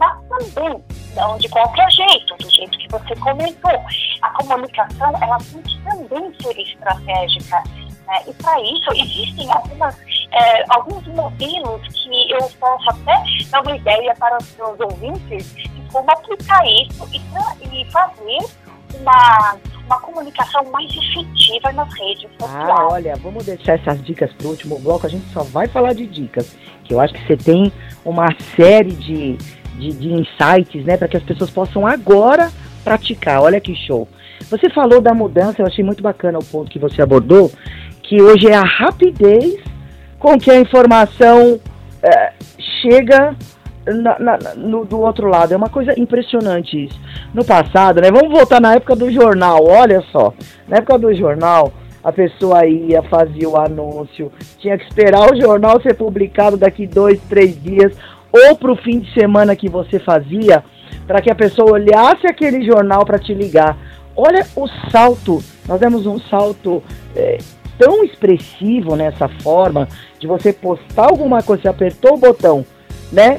Mas 0.00 0.18
também, 0.28 0.82
não 1.14 1.36
de 1.36 1.48
qualquer 1.50 1.90
jeito, 1.90 2.34
do 2.36 2.50
jeito 2.50 2.78
que 2.78 2.88
você 2.88 3.14
comentou. 3.16 3.84
A 4.22 4.30
comunicação, 4.30 5.12
ela 5.20 5.38
tem 5.38 5.62
que 5.62 5.80
também 5.82 6.34
ser 6.40 6.58
estratégica. 6.58 7.62
Né? 8.06 8.22
E 8.26 8.34
para 8.34 8.60
isso, 8.62 8.90
existem 8.94 9.52
algumas, 9.52 9.96
é, 10.32 10.64
alguns 10.70 11.06
modelos 11.08 11.86
que 11.88 12.32
eu 12.32 12.50
posso 12.58 12.90
até 12.90 13.22
dar 13.50 13.62
uma 13.62 13.76
ideia 13.76 14.14
para 14.18 14.38
os 14.38 14.46
seus 14.46 14.80
ouvintes 14.80 15.54
de 15.54 15.80
como 15.92 16.10
aplicar 16.10 16.64
isso 16.66 17.08
e, 17.12 17.80
e 17.80 17.90
fazer 17.90 18.38
uma 18.94 19.58
uma 19.90 20.00
comunicação 20.00 20.64
mais 20.70 20.88
efetiva 20.88 21.72
nas 21.72 21.92
redes 21.98 22.30
ah, 22.38 22.44
sociais. 22.44 22.70
Ah, 22.70 22.88
olha, 22.92 23.16
vamos 23.16 23.44
deixar 23.44 23.74
essas 23.74 24.02
dicas 24.04 24.32
para 24.34 24.46
o 24.46 24.50
último 24.50 24.78
bloco. 24.78 25.04
A 25.04 25.10
gente 25.10 25.28
só 25.32 25.42
vai 25.42 25.66
falar 25.66 25.94
de 25.94 26.06
dicas, 26.06 26.56
que 26.84 26.94
eu 26.94 27.00
acho 27.00 27.12
que 27.12 27.26
você 27.26 27.36
tem 27.36 27.72
uma 28.04 28.28
série 28.54 28.92
de, 28.92 29.36
de, 29.80 29.92
de 29.92 30.12
insights, 30.12 30.84
né, 30.84 30.96
para 30.96 31.08
que 31.08 31.16
as 31.16 31.22
pessoas 31.22 31.50
possam 31.50 31.86
agora 31.86 32.50
praticar. 32.84 33.42
Olha 33.42 33.60
que 33.60 33.74
show. 33.74 34.06
Você 34.50 34.68
falou 34.70 35.00
da 35.00 35.14
mudança, 35.14 35.60
eu 35.60 35.66
achei 35.66 35.84
muito 35.84 36.02
bacana 36.02 36.38
o 36.38 36.44
ponto 36.44 36.70
que 36.70 36.78
você 36.78 37.02
abordou, 37.02 37.50
que 38.02 38.20
hoje 38.20 38.48
é 38.48 38.54
a 38.54 38.64
rapidez 38.64 39.58
com 40.18 40.38
que 40.38 40.50
a 40.50 40.60
informação 40.60 41.60
é, 42.02 42.32
chega 42.82 43.36
na, 43.86 44.18
na, 44.18 44.38
no, 44.56 44.84
do 44.84 45.00
outro 45.00 45.28
lado. 45.28 45.52
É 45.52 45.56
uma 45.56 45.68
coisa 45.68 45.98
impressionante 45.98 46.84
isso. 46.84 47.00
No 47.32 47.44
passado, 47.44 48.00
né? 48.00 48.10
Vamos 48.10 48.30
voltar 48.30 48.60
na 48.60 48.74
época 48.74 48.96
do 48.96 49.10
jornal, 49.10 49.64
olha 49.64 50.02
só. 50.12 50.32
Na 50.68 50.78
época 50.78 50.98
do 50.98 51.14
jornal, 51.14 51.72
a 52.02 52.10
pessoa 52.10 52.66
ia, 52.66 53.02
fazia 53.02 53.48
o 53.48 53.56
anúncio, 53.56 54.32
tinha 54.58 54.76
que 54.78 54.84
esperar 54.84 55.30
o 55.30 55.40
jornal 55.40 55.80
ser 55.82 55.94
publicado 55.94 56.56
daqui 56.56 56.86
dois, 56.86 57.20
três 57.28 57.60
dias, 57.62 57.94
ou 58.32 58.56
para 58.56 58.72
o 58.72 58.76
fim 58.76 59.00
de 59.00 59.12
semana 59.12 59.56
que 59.56 59.68
você 59.68 59.98
fazia, 59.98 60.64
para 61.06 61.20
que 61.20 61.30
a 61.30 61.34
pessoa 61.34 61.72
olhasse 61.72 62.26
aquele 62.26 62.64
jornal 62.64 63.04
para 63.04 63.18
te 63.18 63.34
ligar. 63.34 63.76
Olha 64.16 64.46
o 64.56 64.66
salto, 64.90 65.42
nós 65.66 65.80
demos 65.80 66.06
um 66.06 66.18
salto 66.18 66.82
é, 67.16 67.38
tão 67.78 68.04
expressivo 68.04 68.96
nessa 68.96 69.28
forma 69.42 69.88
de 70.18 70.26
você 70.26 70.52
postar 70.52 71.06
alguma 71.06 71.42
coisa, 71.42 71.62
você 71.62 71.68
apertou 71.68 72.14
o 72.14 72.18
botão, 72.18 72.64
né? 73.12 73.38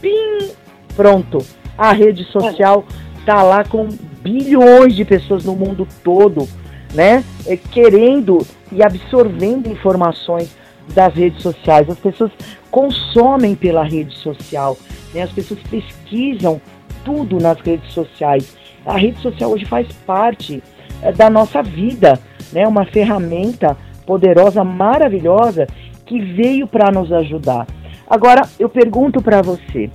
pim, 0.00 0.50
pronto. 0.96 1.38
A 1.76 1.92
rede 1.92 2.24
social 2.24 2.84
tá 3.24 3.42
lá 3.42 3.64
com 3.64 3.88
bilhões 4.22 4.94
de 4.94 5.04
pessoas 5.04 5.44
no 5.44 5.54
mundo 5.54 5.86
todo, 6.02 6.48
né? 6.94 7.24
É, 7.46 7.56
querendo 7.56 8.38
e 8.72 8.82
absorvendo 8.82 9.68
informações 9.68 10.54
das 10.90 11.14
redes 11.14 11.42
sociais. 11.42 11.88
As 11.88 11.98
pessoas 11.98 12.30
consomem 12.70 13.54
pela 13.54 13.82
rede 13.82 14.16
social, 14.16 14.76
né? 15.14 15.22
As 15.22 15.32
pessoas 15.32 15.60
pesquisam 15.70 16.60
tudo 17.04 17.38
nas 17.38 17.60
redes 17.60 17.92
sociais. 17.92 18.56
A 18.84 18.96
rede 18.96 19.20
social 19.20 19.50
hoje 19.50 19.64
faz 19.64 19.86
parte 20.06 20.62
é, 21.02 21.12
da 21.12 21.28
nossa 21.28 21.62
vida, 21.62 22.18
né? 22.52 22.66
Uma 22.66 22.84
ferramenta 22.84 23.76
poderosa, 24.06 24.64
maravilhosa 24.64 25.66
que 26.04 26.20
veio 26.20 26.66
para 26.66 26.90
nos 26.90 27.12
ajudar. 27.12 27.66
Agora, 28.08 28.42
eu 28.58 28.68
pergunto 28.68 29.22
para 29.22 29.40
você, 29.40 29.88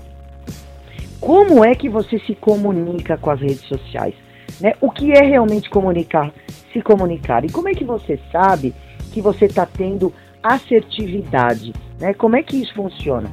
como 1.20 1.66
é 1.66 1.76
que 1.76 1.90
você 1.90 2.18
se 2.20 2.34
comunica 2.34 3.18
com 3.18 3.30
as 3.30 3.42
redes 3.42 3.68
sociais? 3.68 4.14
Né? 4.62 4.74
O 4.80 4.90
que 4.90 5.12
é 5.12 5.22
realmente 5.22 5.70
comunicar, 5.70 6.32
se 6.72 6.82
comunicar? 6.82 7.44
E 7.44 7.50
como 7.50 7.68
é 7.68 7.74
que 7.74 7.84
você 7.84 8.20
sabe 8.32 8.74
que 9.12 9.22
você 9.22 9.46
está 9.46 9.66
tendo 9.66 10.14
assertividade? 10.54 11.74
Né? 12.00 12.14
Como 12.14 12.36
é 12.36 12.44
que 12.44 12.62
isso 12.62 12.74
funciona? 12.74 13.32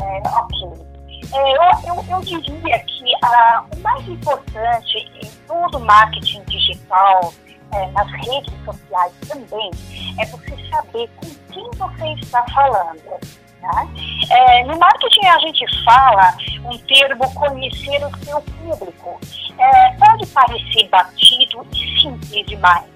É, 0.00 0.28
ok. 0.28 0.90
É, 1.32 1.88
eu, 1.88 1.94
eu, 1.94 2.04
eu, 2.08 2.40
diria 2.40 2.78
que 2.80 3.04
ah, 3.22 3.64
o 3.72 3.80
mais 3.80 4.08
importante 4.08 4.96
em 5.22 5.30
todo 5.46 5.78
marketing 5.78 6.42
digital, 6.44 7.32
é, 7.72 7.86
nas 7.92 8.10
redes 8.10 8.52
sociais 8.64 9.12
também, 9.28 9.70
é 10.18 10.26
você 10.26 10.56
saber 10.70 11.08
com 11.16 11.52
quem 11.52 11.70
você 11.76 12.12
está 12.20 12.44
falando. 12.52 13.20
Né? 13.60 13.88
É, 14.30 14.64
no 14.64 14.78
marketing 14.78 15.26
a 15.26 15.38
gente 15.38 15.84
fala 15.84 16.34
um 16.64 16.78
termo 16.78 17.32
conhecer 17.34 18.04
o 18.04 18.24
seu 18.24 18.40
público. 18.40 19.20
É, 19.58 19.92
pode 19.98 20.26
parecer 20.28 20.88
batido 20.88 21.66
e 21.74 22.00
simples 22.00 22.46
demais, 22.46 22.86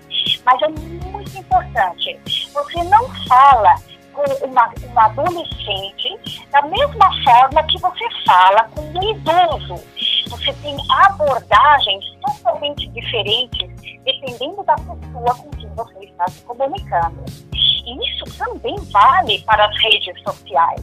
mas 0.44 0.62
é 0.62 0.68
muito 0.68 1.38
importante. 1.38 2.20
Você 2.52 2.84
não 2.84 3.08
fala 3.26 3.74
com 4.12 4.46
uma, 4.46 4.72
uma 4.90 5.04
adolescente 5.06 6.46
da 6.50 6.62
mesma 6.62 7.10
forma 7.24 7.62
que 7.64 7.78
você 7.80 8.04
fala 8.24 8.68
com 8.74 8.80
um 8.80 9.10
idoso. 9.10 9.82
você 10.28 10.52
tem 10.62 10.76
abordagens 10.90 12.04
totalmente 12.24 12.86
diferentes 12.88 13.74
dependendo 14.04 14.62
da 14.64 14.74
pessoa 14.74 15.34
com 15.36 15.50
quem 15.50 15.68
você 15.74 16.04
está 16.04 16.28
se 16.28 16.42
comunicando. 16.42 17.24
E 17.54 18.08
isso 18.08 18.38
também 18.38 18.76
vale 18.90 19.40
para 19.42 19.66
as 19.66 19.82
redes 19.82 20.22
sociais. 20.22 20.82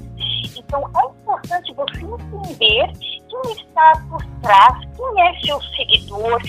Então, 0.57 0.89
é 0.95 1.05
importante 1.21 1.73
você 1.73 1.97
entender 1.97 2.91
quem 3.29 3.53
está 3.53 3.93
por 4.09 4.23
trás, 4.41 4.77
quem 4.95 5.21
é 5.21 5.39
seu 5.41 5.61
seguidor, 5.61 6.41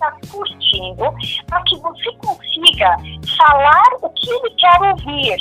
está 0.00 0.16
curtindo, 0.30 1.04
para 1.46 1.62
que 1.64 1.76
você 1.76 2.12
consiga 2.12 2.96
falar 3.36 3.84
o 4.00 4.08
que 4.10 4.30
ele 4.30 4.50
quer 4.56 4.82
ouvir, 4.82 5.36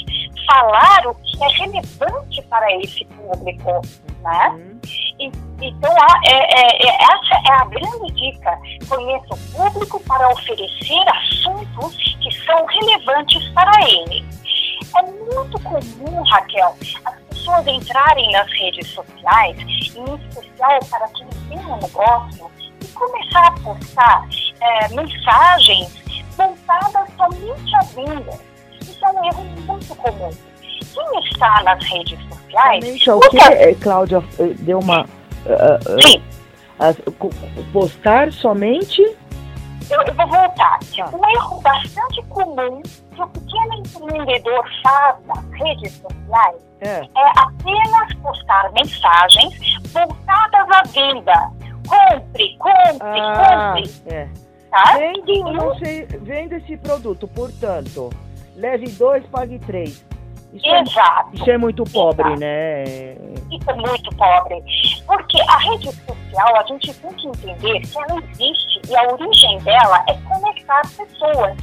falar 0.45 1.08
o 1.08 1.15
que 1.15 1.43
é 1.43 1.48
relevante 1.48 2.41
para 2.50 2.76
esse 2.78 3.06
público, 3.06 3.82
né? 4.22 4.60
E, 5.19 5.32
então, 5.62 5.91
a, 5.91 6.19
é, 6.26 6.34
é, 6.34 6.88
é, 6.88 6.95
essa 6.95 7.36
é 7.48 7.54
a 7.54 7.65
grande 7.65 8.13
dica. 8.13 8.58
Conheça 8.88 9.28
o 9.34 9.38
público 9.52 10.00
para 10.02 10.30
oferecer 10.30 11.06
assuntos 11.10 12.17
que 12.22 12.32
são 12.45 12.65
relevantes 12.65 13.48
para 13.50 13.72
ele. 13.84 14.26
É 14.98 15.02
muito 15.04 15.60
comum, 15.62 16.24
Raquel, 16.24 16.76
as 17.06 17.15
pessoas 17.30 17.67
entrarem 17.67 18.32
nas 18.32 18.50
redes 18.54 18.88
sociais, 18.89 19.58
em 19.60 20.15
especial 20.15 20.80
para 20.89 21.08
quem 21.10 21.28
tem 21.48 21.60
um 21.60 21.78
negócio, 21.78 22.50
e 22.82 22.88
começar 22.88 23.48
a 23.48 23.52
postar 23.52 24.28
é, 24.62 24.89
mensagens 24.89 26.02
voltadas 26.36 27.10
somente 27.17 27.76
à 27.76 27.82
venda. 27.93 28.39
Isso 28.82 29.06
é 29.06 29.10
um 29.10 29.26
erro 29.26 29.43
muito 29.43 29.95
comum. 29.95 30.32
Quem 30.62 31.19
está 31.32 31.63
nas 31.63 31.84
redes 31.84 32.19
sociais. 32.30 33.04
Somente 33.04 33.10
o 33.12 33.19
que, 33.19 33.38
é, 33.39 33.76
Cláudia, 33.76 34.24
eh, 34.39 34.54
deu 34.60 34.80
uma. 34.80 35.04
Uh, 35.04 36.02
Sim. 36.02 36.24
Uh, 36.80 37.63
postar 37.72 38.32
somente 38.32 39.02
eu, 39.89 40.02
eu 40.04 40.13
vou 40.13 40.28
voltar. 40.28 40.80
Tá. 40.95 41.10
Um 41.13 41.30
erro 41.30 41.62
bastante 41.62 42.22
comum 42.30 42.82
que 42.82 43.22
o 43.22 43.28
pequeno 43.28 43.74
empreendedor 43.76 44.63
faz 44.84 45.15
nas 45.26 45.50
redes 45.52 45.93
sociais 45.93 46.56
é, 46.82 47.02
é 47.02 47.32
apenas 47.38 48.13
postar 48.22 48.72
mensagens 48.74 49.54
voltadas 49.91 50.67
à 50.72 50.84
venda. 50.88 51.52
Compre, 51.88 52.58
compre, 52.58 53.19
ah, 53.19 53.74
compre. 53.74 53.91
É. 54.08 54.28
Tá? 54.70 54.98
Vende, 54.98 55.40
não 55.44 55.76
sei, 55.80 56.06
vende 56.06 56.56
esse 56.56 56.78
produto, 56.78 57.28
portanto, 57.28 58.12
leve 58.56 58.88
dois, 58.92 59.26
pague 59.28 59.58
três. 59.60 60.06
Isso 60.54 60.68
é 60.68 60.82
Exato. 60.82 61.30
É, 61.32 61.36
isso 61.36 61.52
é 61.52 61.58
muito 61.58 61.84
pobre, 61.86 62.26
Exato. 62.26 62.40
né? 62.40 62.84
Isso 63.52 63.70
é 63.70 63.74
muito 63.74 64.16
pobre. 64.16 64.64
Porque 65.06 65.42
a 65.42 65.58
rede 65.58 65.92
social, 65.92 66.56
a 66.56 66.64
gente 66.64 66.94
tem 66.94 67.14
que 67.14 67.28
entender 67.28 67.82
que 67.82 67.98
ela 67.98 68.24
existe 68.32 68.82
e 68.90 68.96
a 68.96 69.14
origem 69.14 69.58
dela 69.60 70.04
é 70.08 70.14
conectar 70.14 70.82
pessoas. 70.82 71.58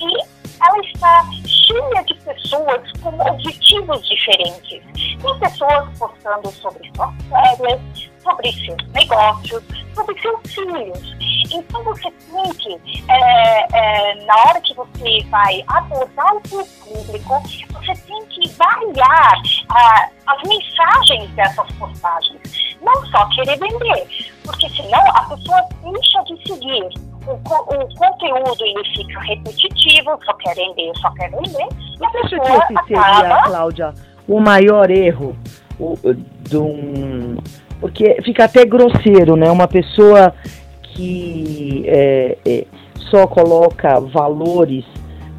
E 0.00 0.40
ela 0.62 0.78
está 0.84 1.24
cheia 1.46 2.04
de 2.04 2.14
pessoas 2.14 2.92
com 3.00 3.08
objetivos 3.08 4.08
diferentes. 4.08 4.82
Tem 5.22 5.38
pessoas 5.38 5.98
postando 5.98 6.50
sobre 6.52 6.90
suas 6.94 7.14
férias, 7.28 8.09
sobre 8.22 8.52
seus 8.52 8.92
negócios, 8.92 9.62
sobre 9.94 10.20
seus 10.20 10.54
filhos. 10.54 11.16
Então 11.52 11.82
você 11.84 12.10
tem 12.10 12.52
que, 12.54 13.02
é, 13.08 13.66
é, 13.72 14.24
na 14.24 14.36
hora 14.36 14.60
que 14.60 14.74
você 14.74 15.24
vai 15.30 15.64
abordar 15.66 16.36
o 16.36 16.48
seu 16.48 16.64
público, 16.64 17.42
você 17.72 17.94
tem 18.06 18.26
que 18.26 18.48
variar 18.52 19.42
ah, 19.70 20.08
as 20.26 20.42
mensagens 20.48 21.30
dessas 21.32 21.70
postagens. 21.72 22.40
Não 22.82 23.06
só 23.06 23.28
querer 23.30 23.58
vender, 23.58 24.32
porque 24.44 24.68
senão 24.70 25.00
a 25.14 25.22
pessoa 25.24 25.68
deixa 25.82 26.22
de 26.24 26.42
seguir 26.46 27.10
o, 27.26 27.32
o, 27.32 27.94
conteúdo 27.96 28.64
ele 28.64 28.84
fica 28.94 29.20
repetitivo, 29.20 30.18
só 30.24 30.32
quer 30.34 30.54
vender, 30.54 30.92
só 31.00 31.10
quer 31.12 31.30
vender. 31.30 31.68
E 32.00 32.04
a 32.04 32.10
Você 32.10 32.22
pessoa 32.22 32.66
que 32.66 32.72
esse 32.72 32.94
acaba... 32.94 33.16
seria, 33.16 33.42
Cláudia, 33.44 33.94
o 34.26 34.40
maior 34.40 34.90
erro 34.90 35.36
o, 35.78 35.96
de 36.14 36.56
um... 36.56 37.36
Porque 37.80 38.18
fica 38.22 38.44
até 38.44 38.64
grosseiro, 38.64 39.36
né? 39.36 39.50
Uma 39.50 39.66
pessoa 39.66 40.34
que 40.82 41.84
é, 41.86 42.36
é, 42.44 42.64
só 43.10 43.26
coloca 43.26 43.98
valores, 44.00 44.84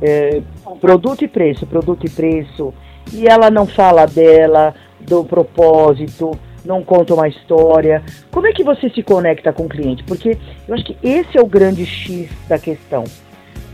é, 0.02 0.42
produto 0.80 1.24
e 1.24 1.28
preço, 1.28 1.68
produto 1.68 2.06
e 2.06 2.10
preço, 2.10 2.74
e 3.14 3.28
ela 3.28 3.52
não 3.52 3.68
fala 3.68 4.06
dela, 4.06 4.74
do 5.00 5.24
propósito, 5.24 6.32
não 6.66 6.84
conta 6.84 7.14
uma 7.14 7.28
história. 7.28 8.04
Como 8.32 8.48
é 8.48 8.54
que 8.54 8.64
você 8.64 8.90
se 8.90 9.04
conecta 9.04 9.52
com 9.52 9.66
o 9.66 9.70
cliente? 9.70 10.04
Porque 10.04 10.38
eu 10.68 10.74
acho 10.74 10.86
que 10.86 10.98
esse 11.04 11.38
é 11.38 11.42
o 11.42 11.48
grande 11.48 11.86
X 11.86 12.30
da 12.48 12.58
questão. 12.58 13.04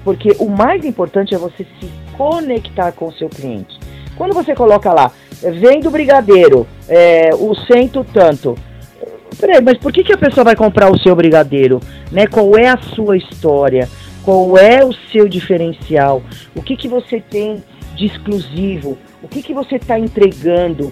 Porque 0.04 0.36
o 0.40 0.50
mais 0.50 0.86
importante 0.86 1.36
é 1.36 1.38
você 1.38 1.66
se 1.80 1.92
conectar 2.18 2.92
com 2.94 3.08
o 3.08 3.14
seu 3.14 3.30
cliente. 3.30 3.78
Quando 4.16 4.34
você 4.34 4.56
coloca 4.56 4.92
lá, 4.94 5.12
vem 5.42 5.80
do 5.80 5.92
brigadeiro, 5.92 6.68
é, 6.88 7.30
o 7.34 7.54
cento 7.56 8.06
tanto. 8.14 8.56
Peraí, 9.40 9.62
mas 9.62 9.78
por 9.78 9.92
que, 9.92 10.04
que 10.04 10.14
a 10.14 10.18
pessoa 10.18 10.44
vai 10.44 10.56
comprar 10.56 10.92
o 10.92 11.00
seu 11.00 11.16
brigadeiro? 11.16 11.80
Né? 12.12 12.26
Qual 12.26 12.58
é 12.58 12.68
a 12.68 12.78
sua 12.78 13.18
história? 13.18 13.88
Qual 14.24 14.58
é 14.58 14.84
o 14.84 14.92
seu 15.12 15.28
diferencial? 15.28 16.24
O 16.56 16.62
que, 16.62 16.76
que 16.76 16.88
você 16.88 17.20
tem 17.20 17.64
de 17.96 18.06
exclusivo? 18.06 18.98
O 19.22 19.28
que, 19.28 19.42
que 19.42 19.54
você 19.54 19.76
está 19.76 20.00
entregando? 20.00 20.92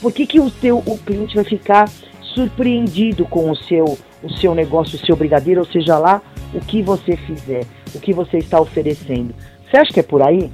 Por 0.00 0.12
que, 0.12 0.26
que 0.26 0.40
o, 0.40 0.50
teu, 0.50 0.78
o 0.78 0.98
cliente 0.98 1.34
vai 1.34 1.44
ficar 1.44 1.88
surpreendido 2.34 3.24
com 3.26 3.50
o 3.50 3.56
seu, 3.56 3.98
o 4.22 4.30
seu 4.38 4.54
negócio, 4.54 4.96
o 4.96 5.06
seu 5.06 5.14
brigadeiro, 5.14 5.60
ou 5.60 5.66
seja 5.66 5.98
lá, 5.98 6.22
o 6.54 6.60
que 6.60 6.82
você 6.82 7.16
fizer, 7.16 7.64
o 7.94 8.00
que 8.00 8.12
você 8.12 8.38
está 8.38 8.60
oferecendo? 8.60 9.34
Você 9.68 9.76
acha 9.76 9.92
que 9.92 10.00
é 10.00 10.02
por 10.02 10.22
aí? 10.22 10.50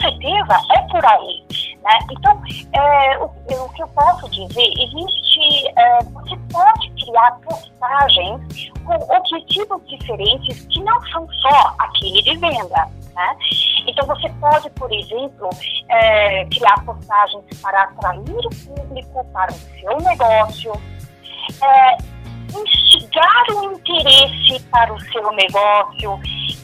Certeza 0.00 0.56
é 0.70 0.80
por 0.88 1.04
aí. 1.04 1.44
Né? 1.82 1.98
Então, 2.10 2.40
é, 2.72 3.18
o, 3.18 3.24
o, 3.24 3.68
que 3.70 3.82
eu 3.82 3.88
posso 3.88 4.28
dizer, 4.30 4.72
existe, 4.78 5.68
é, 5.76 5.98
você 6.04 6.36
pode 6.52 6.90
criar 6.90 7.32
postagens 7.44 8.70
com 8.84 8.94
objetivos 9.14 9.80
diferentes 9.88 10.66
que 10.66 10.80
não 10.82 11.00
são 11.06 11.28
só 11.32 11.74
aquele 11.78 12.22
de 12.22 12.36
venda. 12.36 12.88
Né? 13.14 13.36
Então, 13.86 14.06
você 14.06 14.28
pode, 14.40 14.70
por 14.70 14.92
exemplo, 14.92 15.50
é, 15.88 16.44
criar 16.46 16.84
postagens 16.84 17.44
para 17.60 17.82
atrair 17.82 18.20
o 18.20 18.50
público 18.64 19.24
para 19.32 19.50
o 19.50 19.54
seu 19.54 19.96
negócio, 20.00 20.72
é, 21.60 21.96
instigar 22.54 23.44
o 23.50 23.72
interesse 23.72 24.60
para 24.70 24.92
o 24.92 25.00
seu 25.00 25.32
negócio, 25.32 26.20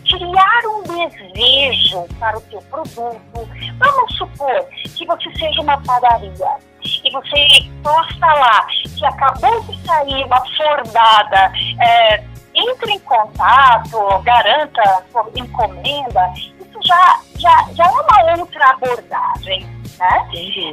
criar 0.08 0.60
um 0.66 0.82
desejo 0.82 2.06
para 2.18 2.38
o 2.38 2.42
seu 2.42 2.60
produto. 2.62 3.48
Vamos 3.78 4.16
supor 4.16 4.66
que 4.96 5.06
você 5.06 5.38
seja 5.38 5.60
uma 5.60 5.80
padaria 5.82 6.56
e 6.82 7.10
você 7.10 7.46
posta 7.82 8.26
lá 8.26 8.66
que 8.96 9.04
acabou 9.06 9.62
de 9.64 9.86
sair 9.86 10.24
uma 10.24 10.42
formada, 10.56 11.52
é, 11.80 12.24
entre 12.54 12.92
em 12.92 12.98
contato, 13.00 14.22
garanta 14.22 15.04
por 15.12 15.30
encomenda, 15.36 16.32
isso 16.36 16.80
já, 16.82 17.20
já, 17.36 17.68
já 17.72 17.84
é 17.84 17.90
uma 17.90 18.40
outra 18.40 18.70
abordagem. 18.70 19.66
Né? 19.98 20.28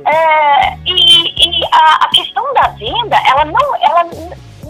É, 0.05 0.77
e, 0.85 1.59
e 1.59 1.65
a, 1.71 2.05
a, 2.05 2.09
questão 2.09 2.53
da 2.53 2.67
venda, 2.69 3.17
ela 3.27 3.45
não, 3.45 3.75
ela 3.77 4.03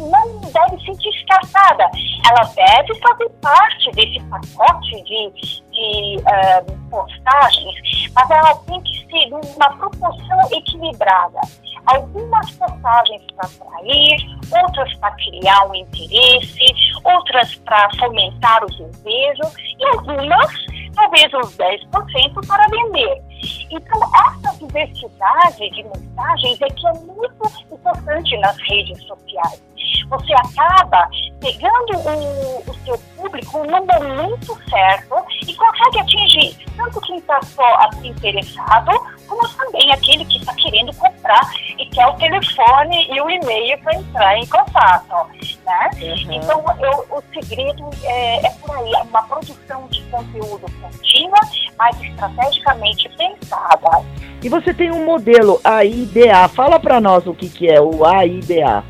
não 0.10 0.40
deve 0.42 0.84
ser 0.84 0.96
descartada. 0.98 1.90
Ela 2.28 2.44
deve 2.56 3.00
fazer 3.00 3.30
parte 3.42 3.92
desse 3.92 4.20
pacote 4.26 5.04
de, 5.04 5.32
de 5.72 6.18
uh, 6.20 6.90
postagens, 6.90 8.12
mas 8.14 8.30
ela 8.30 8.56
tem 8.68 8.82
que 8.82 9.00
ser 9.10 9.34
uma 9.34 9.78
proporção 9.78 10.40
equilibrada. 10.52 11.40
Algumas 11.86 12.50
postagens 12.52 13.22
para 13.36 13.48
atrair, 13.48 14.18
outras 14.64 14.94
para 14.96 15.12
criar 15.12 15.68
um 15.70 15.76
interesse, 15.76 16.66
outras 17.04 17.56
para 17.56 17.90
fomentar 18.00 18.64
o 18.64 18.68
desejo 18.68 19.44
e 19.78 19.86
algumas, 19.86 20.52
talvez 20.96 21.32
uns 21.34 21.56
10% 21.58 22.48
para 22.48 22.66
vender. 22.70 23.22
Então, 23.70 24.02
essa 24.28 24.58
diversidade 24.58 25.70
de 25.70 25.84
mensagens 25.84 26.62
é 26.62 26.68
que 26.68 26.88
é 26.88 26.94
muito 26.94 27.52
importante 27.72 28.38
nas 28.38 28.58
redes 28.68 29.04
sociais. 29.04 29.62
Você 30.10 30.34
acaba 30.34 31.10
pegando 31.42 31.98
o, 31.98 32.72
o 32.72 32.74
seu 32.86 32.98
público 33.16 33.60
no 33.66 33.86
momento 33.86 34.58
certo 34.70 35.16
e 35.48 35.54
consegue 35.56 36.00
atingir 36.00 36.66
tanto 36.76 37.02
quem 37.02 37.18
está 37.18 37.40
só 37.44 37.90
interessado, 38.04 38.92
como 39.28 39.48
também 39.50 39.92
aquele 39.92 40.26
que 40.26 40.38
está 40.40 40.54
querendo 40.56 40.94
comprar 40.96 41.42
e 41.78 41.86
quer 41.88 42.08
o 42.08 42.14
telefone 42.14 43.08
e 43.12 43.22
o 43.22 43.30
e-mail 43.30 43.78
para 43.80 43.96
entrar 43.96 44.38
em 44.38 44.46
contato. 44.48 45.30
Né? 45.66 45.90
Uhum. 45.96 46.32
Então, 46.34 46.64
eu, 46.80 47.06
o 47.18 47.24
segredo 47.34 47.90
é, 48.04 48.46
é 48.46 48.50
por 48.62 48.76
aí, 48.76 48.92
uma 49.10 49.24
produção 49.24 49.88
de 49.88 50.02
conteúdo 50.04 50.66
contínua, 50.82 51.40
mas 51.78 52.02
estrategicamente 52.02 53.10
pensada. 53.18 54.04
E 54.44 54.50
você 54.50 54.74
tem 54.74 54.92
um 54.92 55.06
modelo 55.06 55.60
AIDA. 55.64 56.48
Fala 56.50 56.80
para 56.80 57.02
nós 57.02 57.26
o 57.26 57.34
que, 57.34 57.50
que 57.50 57.68
é 57.68 57.82
o 57.82 58.06
AIDA. 58.06 58.84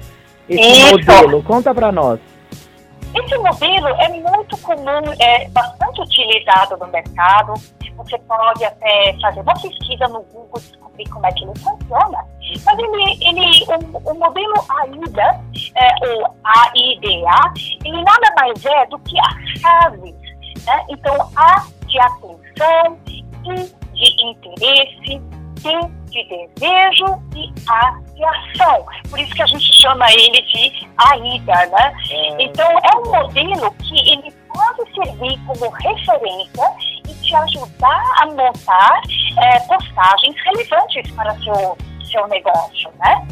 Esse 0.50 0.62
Isso. 0.62 0.92
modelo? 0.92 1.44
Conta 1.44 1.74
pra 1.74 1.92
nós. 1.92 2.20
Esse 3.16 3.38
modelo 3.38 3.88
é 3.88 4.10
muito 4.10 4.58
comum, 4.58 5.14
é 5.20 5.48
bastante 5.50 6.02
utilizado 6.02 6.78
no 6.78 6.88
mercado. 6.88 7.54
Você 7.96 8.18
pode 8.20 8.66
até 8.66 9.16
fazer 9.22 9.40
uma 9.40 9.54
pesquisa 9.54 10.06
no 10.10 10.22
Google 10.24 10.60
descobrir 10.60 11.10
como 11.10 11.26
é 11.26 11.32
que 11.32 11.46
ele 11.46 11.54
funciona. 11.60 12.26
Mas 12.66 12.80
ele, 12.80 13.18
ele 13.22 13.64
o, 13.68 14.12
o 14.12 14.20
modelo 14.20 14.54
AIDA, 14.82 15.42
é, 15.76 16.08
ou 16.08 16.36
AIDA, 16.44 17.54
ele 17.86 18.04
nada 18.04 18.36
mais 18.38 18.66
é 18.66 18.86
do 18.88 19.00
que 19.00 19.18
as 19.18 19.60
chaves. 19.62 20.14
Né? 20.66 20.86
Então, 20.90 21.16
A 21.38 21.66
de 21.88 22.00
atenção, 22.00 22.98
I 23.08 23.24
de 23.94 24.26
interesse, 24.26 25.22
De 25.66 26.24
desejo 26.24 27.06
e 27.36 28.24
ação. 28.24 28.86
Por 29.10 29.20
isso 29.20 29.34
que 29.34 29.42
a 29.42 29.46
gente 29.48 29.82
chama 29.82 30.10
ele 30.12 30.42
de 30.42 30.88
AIDA, 30.98 31.66
né? 31.68 31.94
Então, 32.40 32.70
é 32.70 32.98
um 32.98 33.12
modelo 33.12 33.72
que 33.76 34.12
ele 34.12 34.32
pode 34.54 34.94
servir 34.94 35.38
como 35.46 35.70
referência 35.72 36.74
e 37.10 37.14
te 37.16 37.36
ajudar 37.36 38.04
a 38.22 38.26
montar 38.28 39.02
eh, 39.42 39.60
postagens 39.68 40.36
relevantes 40.46 41.12
para 41.12 41.36
seu 41.40 41.78
seu 42.16 42.28
negócio, 42.28 42.90
né? 43.00 43.28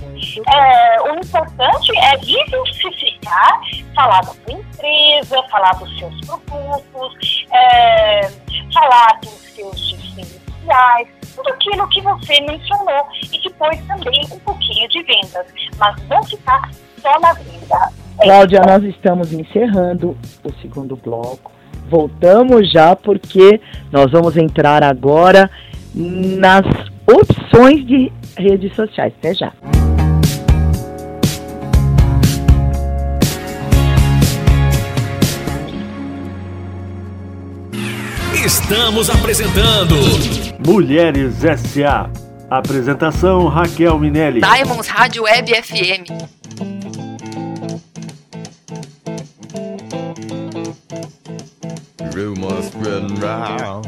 É, 0.54 1.02
o 1.02 1.16
importante 1.16 1.98
é 1.98 2.18
diversificar, 2.18 3.62
falar 3.96 4.22
da 4.22 4.34
sua 4.34 4.54
empresa, 4.54 5.44
falar 5.50 5.74
dos 5.76 5.98
seus 5.98 6.20
produtos, 6.22 7.46
é, 7.52 8.30
falar 8.74 9.20
dos 9.22 9.40
seus 9.54 9.90
diferenciais, 9.90 11.08
tudo 11.36 11.50
aquilo 11.50 11.88
que 11.90 12.02
você 12.02 12.42
mencionou 12.42 13.08
e 13.32 13.42
depois 13.42 13.80
também 13.86 14.22
um 14.32 14.40
pouquinho 14.40 14.88
de 14.90 15.04
vendas, 15.04 15.46
mas 15.78 15.96
não 16.08 16.24
ficar 16.24 16.70
só 17.02 17.20
na 17.20 17.34
venda. 17.34 17.90
É 18.20 18.24
Cláudia, 18.24 18.60
isso. 18.60 18.68
nós 18.68 18.84
estamos 18.84 19.34
encerrando 19.34 20.18
o 20.44 20.54
segundo 20.62 20.96
bloco. 20.96 21.52
Voltamos 21.90 22.72
já 22.72 22.96
porque 22.96 23.60
nós 23.92 24.12
vamos 24.12 24.38
entrar 24.38 24.84
agora 24.84 25.50
nas 25.94 26.66
opções 27.06 27.86
de 27.86 28.12
redes 28.38 28.74
sociais. 28.76 29.14
Até 29.20 29.34
já. 29.34 29.52
Estamos 38.44 39.10
apresentando 39.10 39.96
Mulheres 40.60 41.46
S.A. 41.46 42.10
Apresentação 42.50 43.48
Raquel 43.48 43.98
Minelli. 43.98 44.42
Diamonds 44.42 44.90
Rádio 44.90 45.24
Web 45.24 45.50
FM. 45.50 46.04
Rumors 52.14 52.66
spreading 52.66 53.16
round 53.22 53.88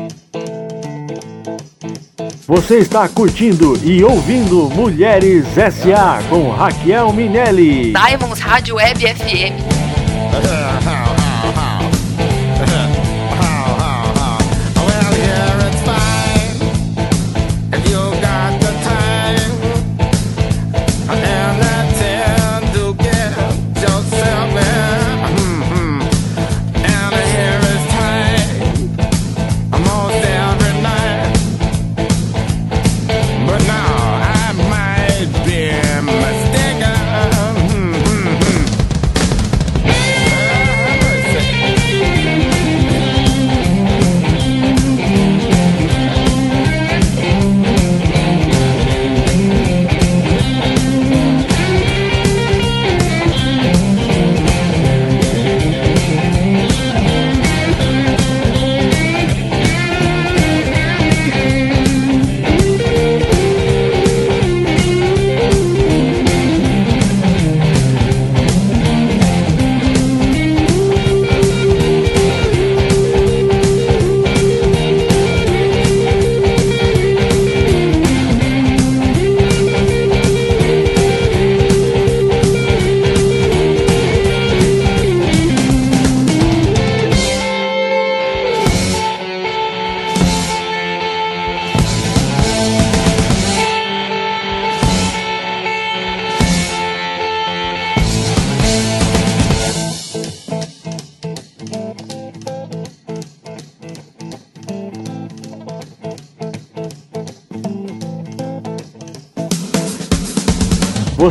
Você 2.47 2.79
está 2.79 3.07
curtindo 3.07 3.77
e 3.83 4.03
ouvindo 4.03 4.69
Mulheres 4.69 5.57
S.A. 5.57 6.21
com 6.29 6.49
Raquel 6.49 7.13
Minelli. 7.13 7.93
Diamonds 7.93 8.39
Rádio 8.39 8.75
Web 8.75 8.99
FM. 8.99 9.80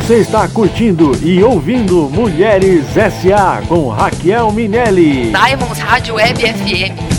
Você 0.01 0.15
está 0.15 0.47
curtindo 0.47 1.11
e 1.23 1.43
ouvindo 1.43 2.09
Mulheres 2.09 2.97
S.A. 2.97 3.61
com 3.67 3.87
Raquel 3.87 4.51
Minelli. 4.51 5.31
Diamonds 5.31 5.77
Rádio 5.77 6.15
Web 6.15 6.41
FM. 6.41 7.10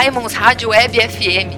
Diamonds 0.00 0.32
Rádio 0.32 0.70
Web 0.70 0.98
FM. 0.98 1.52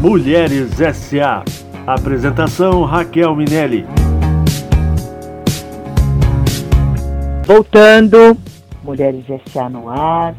Mulheres 0.00 0.80
S.A. 0.80 1.44
Apresentação 1.86 2.82
Raquel 2.84 3.36
Minelli. 3.36 3.86
Voltando, 7.44 8.38
Mulheres 8.82 9.28
S.A. 9.28 9.68
no 9.68 9.90
ar. 9.90 10.34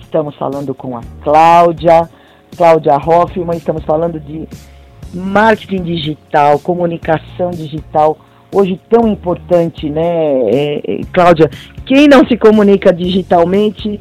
Estamos 0.00 0.34
falando 0.34 0.74
com 0.74 0.96
a 0.96 1.00
Cláudia, 1.22 2.10
Cláudia 2.56 2.96
Hoffman, 2.96 3.56
estamos 3.56 3.84
falando 3.84 4.18
de 4.18 4.48
marketing 5.12 5.84
digital, 5.84 6.58
comunicação 6.58 7.52
digital, 7.52 8.18
hoje 8.54 8.80
tão 8.88 9.08
importante, 9.08 9.90
né, 9.90 10.02
é, 10.50 10.80
é, 10.86 11.00
Cláudia? 11.12 11.50
Quem 11.84 12.06
não 12.06 12.26
se 12.26 12.36
comunica 12.36 12.92
digitalmente 12.92 14.00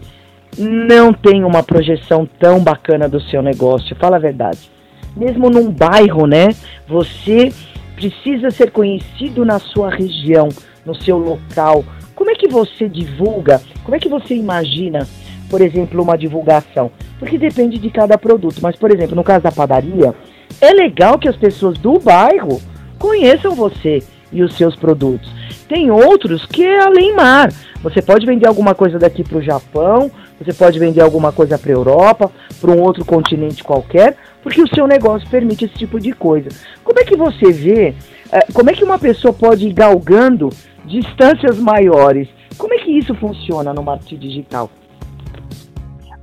não 0.57 1.11
tem 1.11 1.43
uma 1.43 1.63
projeção 1.63 2.27
tão 2.39 2.63
bacana 2.63 3.09
do 3.09 3.19
seu 3.19 3.41
negócio, 3.41 3.95
fala 3.95 4.17
a 4.17 4.19
verdade. 4.19 4.71
Mesmo 5.17 5.49
num 5.49 5.71
bairro, 5.71 6.27
né, 6.27 6.49
você 6.87 7.51
precisa 7.95 8.51
ser 8.51 8.71
conhecido 8.71 9.43
na 9.43 9.59
sua 9.59 9.89
região, 9.89 10.49
no 10.85 10.95
seu 10.95 11.17
local. 11.17 11.83
Como 12.15 12.29
é 12.29 12.35
que 12.35 12.47
você 12.47 12.87
divulga? 12.87 13.61
Como 13.83 13.95
é 13.95 13.99
que 13.99 14.09
você 14.09 14.35
imagina, 14.35 15.07
por 15.49 15.61
exemplo, 15.61 16.01
uma 16.01 16.17
divulgação? 16.17 16.91
Porque 17.17 17.37
depende 17.37 17.79
de 17.79 17.89
cada 17.89 18.17
produto. 18.17 18.59
Mas, 18.61 18.75
por 18.75 18.91
exemplo, 18.91 19.15
no 19.15 19.23
caso 19.23 19.43
da 19.43 19.51
padaria, 19.51 20.13
é 20.61 20.71
legal 20.71 21.17
que 21.17 21.27
as 21.27 21.35
pessoas 21.35 21.77
do 21.77 21.99
bairro 21.99 22.61
conheçam 22.99 23.55
você 23.55 24.01
e 24.33 24.43
os 24.43 24.55
seus 24.55 24.75
produtos. 24.75 25.29
Tem 25.67 25.91
outros 25.91 26.45
que 26.45 26.63
é 26.63 26.81
além 26.81 27.15
mar. 27.15 27.49
Você 27.81 28.01
pode 28.01 28.25
vender 28.25 28.47
alguma 28.47 28.73
coisa 28.73 28.97
daqui 28.97 29.23
para 29.23 29.37
o 29.37 29.41
Japão, 29.41 30.11
você 30.39 30.53
pode 30.53 30.79
vender 30.79 31.01
alguma 31.01 31.31
coisa 31.31 31.57
para 31.57 31.71
a 31.71 31.75
Europa, 31.75 32.31
para 32.59 32.71
um 32.71 32.81
outro 32.81 33.05
continente 33.05 33.63
qualquer, 33.63 34.17
porque 34.41 34.61
o 34.61 34.67
seu 34.67 34.87
negócio 34.87 35.29
permite 35.29 35.65
esse 35.65 35.75
tipo 35.75 35.99
de 35.99 36.11
coisa. 36.13 36.49
Como 36.83 36.99
é 36.99 37.03
que 37.03 37.15
você 37.15 37.51
vê, 37.51 37.95
eh, 38.31 38.47
como 38.53 38.69
é 38.69 38.73
que 38.73 38.83
uma 38.83 38.99
pessoa 38.99 39.33
pode 39.33 39.67
ir 39.67 39.73
galgando 39.73 40.49
distâncias 40.85 41.57
maiores? 41.57 42.27
Como 42.57 42.73
é 42.73 42.77
que 42.77 42.91
isso 42.91 43.13
funciona 43.15 43.73
no 43.73 43.83
marketing 43.83 44.17
digital? 44.17 44.69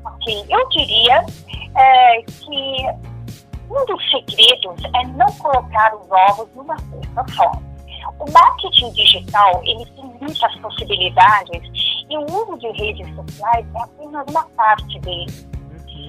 Ok, 0.04 0.44
eu 0.48 0.68
diria 0.68 1.24
é, 1.76 2.22
que 2.22 3.10
um 3.70 3.86
dos 3.86 4.10
segredos 4.10 4.82
é 4.94 5.06
não 5.16 5.26
colocar 5.38 5.94
os 5.94 6.10
ovos 6.10 6.48
numa 6.54 6.76
cesta 6.78 7.24
só. 7.34 7.69
O 8.18 8.30
marketing 8.30 8.92
digital 8.92 9.62
ele 9.64 9.86
tem 9.86 10.04
muitas 10.20 10.56
possibilidades 10.56 11.62
e 12.08 12.16
o 12.16 12.24
uso 12.24 12.58
de 12.58 12.70
redes 12.72 13.14
sociais 13.14 13.66
é 13.74 13.82
apenas 13.82 14.26
uma 14.28 14.44
parte 14.56 14.98
dele. 15.00 15.50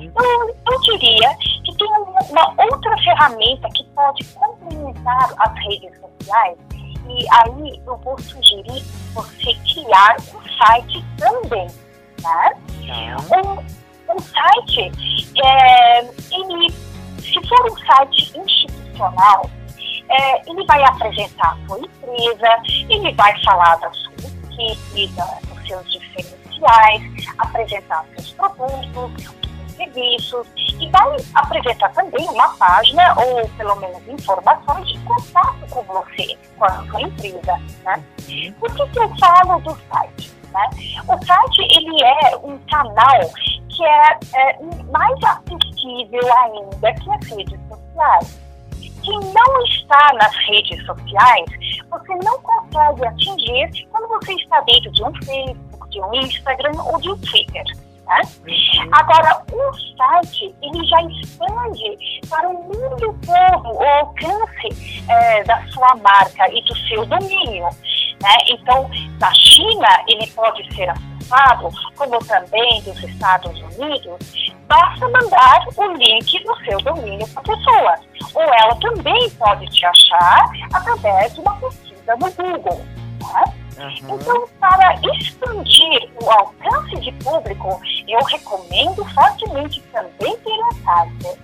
Então, 0.03 0.49
eu 0.71 0.81
diria 0.81 1.35
que 1.37 1.77
tem 1.77 1.87
uma 1.87 2.49
outra 2.57 2.97
ferramenta 3.03 3.67
que 3.75 3.83
pode 3.93 4.23
complementar 4.33 5.33
as 5.37 5.53
redes 5.65 5.91
sociais 5.99 6.57
e 7.07 7.25
aí 7.31 7.81
eu 7.85 7.97
vou 7.97 8.17
sugerir 8.19 8.83
você 9.13 9.53
criar 9.73 10.15
um 10.33 10.57
site 10.57 11.03
também, 11.17 11.67
né? 12.21 12.51
Um, 13.35 14.13
um 14.13 14.19
site, 14.19 14.91
é, 15.43 15.99
ele, 16.01 16.71
se 17.19 17.47
for 17.47 17.71
um 17.71 17.77
site 17.77 18.37
institucional, 18.37 19.49
é, 20.11 20.49
ele 20.49 20.65
vai 20.65 20.83
apresentar 20.83 21.53
a 21.53 21.67
sua 21.67 21.79
empresa, 21.79 22.47
ele 22.89 23.13
vai 23.13 23.43
falar 23.43 23.75
da 23.77 23.91
sua 23.93 24.13
equipe, 24.17 25.07
da, 25.15 25.25
dos 25.47 25.67
seus 25.67 25.91
diferenciais, 25.91 27.27
apresentar 27.37 28.05
seus 28.15 28.31
produtos, 28.33 29.41
serviços 29.75 30.47
e 30.57 30.89
vai 30.89 31.17
apresentar 31.35 31.89
também 31.93 32.27
uma 32.29 32.49
página 32.55 33.15
ou 33.19 33.47
pelo 33.49 33.75
menos 33.77 34.07
informações 34.07 34.87
de 34.87 34.99
contato 34.99 35.67
com 35.69 35.81
você, 35.83 36.37
com 36.57 36.65
a 36.65 36.85
sua 36.85 37.01
empresa. 37.01 37.59
Né? 37.83 38.03
Por 38.59 38.73
que, 38.75 38.87
que 38.87 38.99
eu 38.99 39.15
falo 39.17 39.59
do 39.61 39.77
site? 39.89 40.31
Né? 40.51 40.69
O 41.07 41.25
site 41.25 41.61
ele 41.77 42.03
é 42.03 42.37
um 42.37 42.57
canal 42.69 43.31
que 43.69 43.83
é, 43.85 44.19
é 44.35 44.59
mais 44.91 45.17
acessível 45.23 46.33
ainda 46.43 46.93
que 46.93 47.09
as 47.09 47.37
redes 47.37 47.59
sociais 47.69 48.50
quem 49.03 49.19
não 49.19 49.63
está 49.65 50.13
nas 50.13 50.35
redes 50.47 50.85
sociais, 50.85 51.45
você 51.89 52.15
não 52.23 52.41
consegue 52.41 53.05
atingir 53.05 53.87
quando 53.91 54.07
você 54.07 54.33
está 54.33 54.61
dentro 54.61 54.91
de 54.91 55.03
um 55.03 55.13
Facebook, 55.15 55.89
de 55.89 56.01
um 56.01 56.13
Instagram 56.13 56.81
ou 56.83 56.99
de 56.99 57.09
um 57.09 57.17
Twitter. 57.17 57.63
Né? 58.05 58.21
Agora, 58.91 59.43
o 59.51 59.73
site 59.97 60.53
ele 60.61 60.85
já 60.85 61.01
expande 61.03 62.21
para 62.29 62.49
o 62.49 62.63
mundo 62.63 63.17
todo 63.25 63.73
o 63.73 63.83
alcance 63.83 65.03
é, 65.09 65.43
da 65.43 65.65
sua 65.67 65.95
marca 65.95 66.47
e 66.53 66.61
do 66.63 66.75
seu 66.87 67.05
domínio. 67.05 67.69
Né? 68.21 68.35
Então, 68.49 68.89
na 69.19 69.33
China, 69.33 69.87
ele 70.07 70.27
pode 70.31 70.75
ser 70.75 70.89
acessado, 71.21 71.69
como 71.95 72.19
também 72.25 72.81
dos 72.81 73.01
Estados 73.03 73.59
Unidos, 73.59 74.53
basta 74.67 75.07
mandar 75.07 75.65
o 75.77 75.93
link 75.93 76.43
do 76.43 76.55
seu 76.65 76.77
domínio 76.79 77.27
para 77.29 77.41
a 77.41 77.57
pessoa. 77.57 77.95
Ou 78.33 78.53
ela 78.53 78.75
também 78.75 79.29
pode 79.31 79.65
te 79.67 79.85
achar 79.85 80.51
através 80.73 81.33
de 81.33 81.41
uma 81.41 81.55
pesquisa 81.57 82.15
no 82.15 82.31
Google. 82.31 82.85
Né? 83.19 83.43
Uhum. 83.77 84.15
Então, 84.15 84.47
para 84.59 84.95
expandir 85.17 86.09
o 86.21 86.29
alcance 86.29 86.99
de 86.99 87.11
público, 87.23 87.81
eu 88.07 88.19
recomendo 88.25 89.05
fortemente 89.13 89.81
também 89.91 90.37
ter 90.37 90.51
um 90.51 90.83
site. 90.83 91.39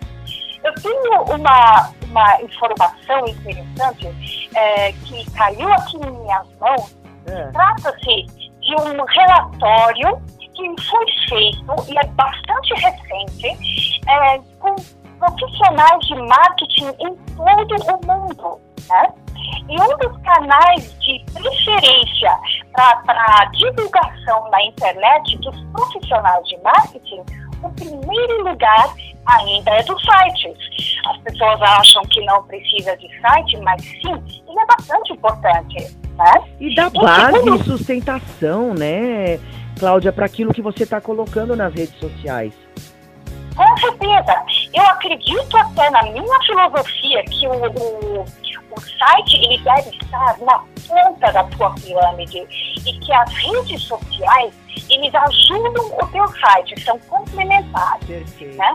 Eu 0.63 0.73
tenho 0.81 1.21
uma, 1.23 1.91
uma 2.09 2.41
informação 2.41 3.27
interessante 3.27 4.49
é, 4.53 4.91
que 4.91 5.31
caiu 5.31 5.71
aqui 5.73 5.97
em 5.97 6.11
minhas 6.11 6.47
mãos. 6.59 6.97
É. 7.27 7.51
Trata-se 7.51 8.46
de 8.67 8.75
um 8.75 9.05
relatório 9.05 10.21
que 10.39 10.81
foi 10.89 11.05
feito 11.29 11.91
e 11.91 11.97
é 11.97 12.05
bastante 12.07 12.73
recente 12.73 14.01
é, 14.07 14.39
com 14.59 14.75
profissionais 15.19 16.05
de 16.05 16.15
marketing 16.15 16.87
em 16.99 17.15
todo 17.35 17.75
o 17.93 18.05
mundo. 18.05 18.59
Né? 18.89 19.13
E 19.69 19.81
um 19.81 19.97
dos 19.97 20.21
canais 20.21 20.99
de 20.99 21.23
preferência 21.33 22.37
para 22.73 23.45
divulgação 23.53 24.49
na 24.51 24.61
internet 24.63 25.37
dos 25.37 25.59
profissionais 25.71 26.45
de 26.47 26.57
marketing, 26.61 27.23
o 27.63 27.69
primeiro 27.71 28.49
lugar 28.49 28.93
ainda 29.25 29.71
é 29.71 29.83
dos 29.83 30.01
sites. 30.01 30.97
As 31.07 31.17
pessoas 31.19 31.61
acham 31.61 32.01
que 32.03 32.23
não 32.25 32.43
precisa 32.43 32.95
de 32.97 33.07
site, 33.21 33.57
mas 33.61 33.81
sim, 33.81 34.43
ele 34.47 34.59
é 34.59 34.65
bastante 34.65 35.13
importante. 35.13 36.06
Né? 36.17 36.43
E 36.59 36.75
da 36.75 36.89
base 36.89 37.49
e 37.49 37.63
sustentação, 37.63 38.73
né? 38.73 39.39
Cláudia, 39.79 40.11
para 40.11 40.25
aquilo 40.25 40.53
que 40.53 40.61
você 40.61 40.83
está 40.83 40.99
colocando 40.99 41.55
nas 41.55 41.73
redes 41.73 41.97
sociais. 41.99 42.53
Com 43.55 43.77
certeza. 43.77 44.35
Eu 44.73 44.83
acredito 44.83 45.57
até 45.57 45.89
na 45.89 46.03
minha 46.03 46.39
filosofia 46.45 47.23
que 47.23 47.47
o, 47.47 47.53
o, 47.53 48.21
o 48.21 48.81
site 48.81 49.37
ele 49.37 49.57
deve 49.63 49.89
estar 49.97 50.37
na 50.41 50.59
ponta 50.87 51.31
da 51.31 51.43
tua 51.43 51.73
pirâmide 51.75 52.45
e 52.85 52.99
que 52.99 53.13
as 53.13 53.33
redes 53.33 53.81
sociais 53.83 54.53
eles 54.89 55.13
ajudam 55.13 55.85
o 55.99 56.07
teu 56.07 56.27
site, 56.39 56.79
são 56.81 56.99
complementares. 56.99 58.35
Né? 58.39 58.73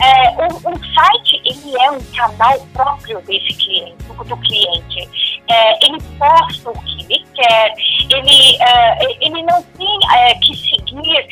É, 0.00 0.30
um, 0.30 0.70
um, 0.70 0.94
site 0.94 1.42
ele 1.44 1.76
é 1.76 1.90
um 1.90 2.00
canal 2.16 2.58
próprio 2.72 3.20
desse 3.22 3.52
cliente, 3.54 3.96
do 4.04 4.36
cliente. 4.36 5.29
É, 5.50 5.84
ele 5.84 5.98
posta 6.18 6.70
o 6.70 6.80
que 6.82 7.02
ele 7.02 7.26
quer, 7.34 7.74
ele, 8.14 8.56
é, 8.62 9.26
ele 9.26 9.42
não 9.42 9.62
tem 9.62 9.98
é, 10.14 10.34
que 10.34 10.54
seguir 10.54 11.26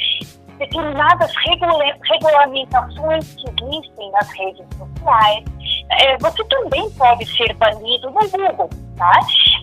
determinadas 0.58 1.32
regula 1.46 1.84
regulamentações 2.10 3.34
que 3.36 3.48
existem 3.48 4.10
nas 4.10 4.28
redes 4.30 4.66
sociais. 4.76 5.44
É, 5.90 6.18
você 6.18 6.44
também 6.44 6.90
pode 6.90 7.24
ser 7.36 7.54
banido 7.54 8.10
no 8.10 8.28
Google, 8.28 8.68
tá? 8.96 9.12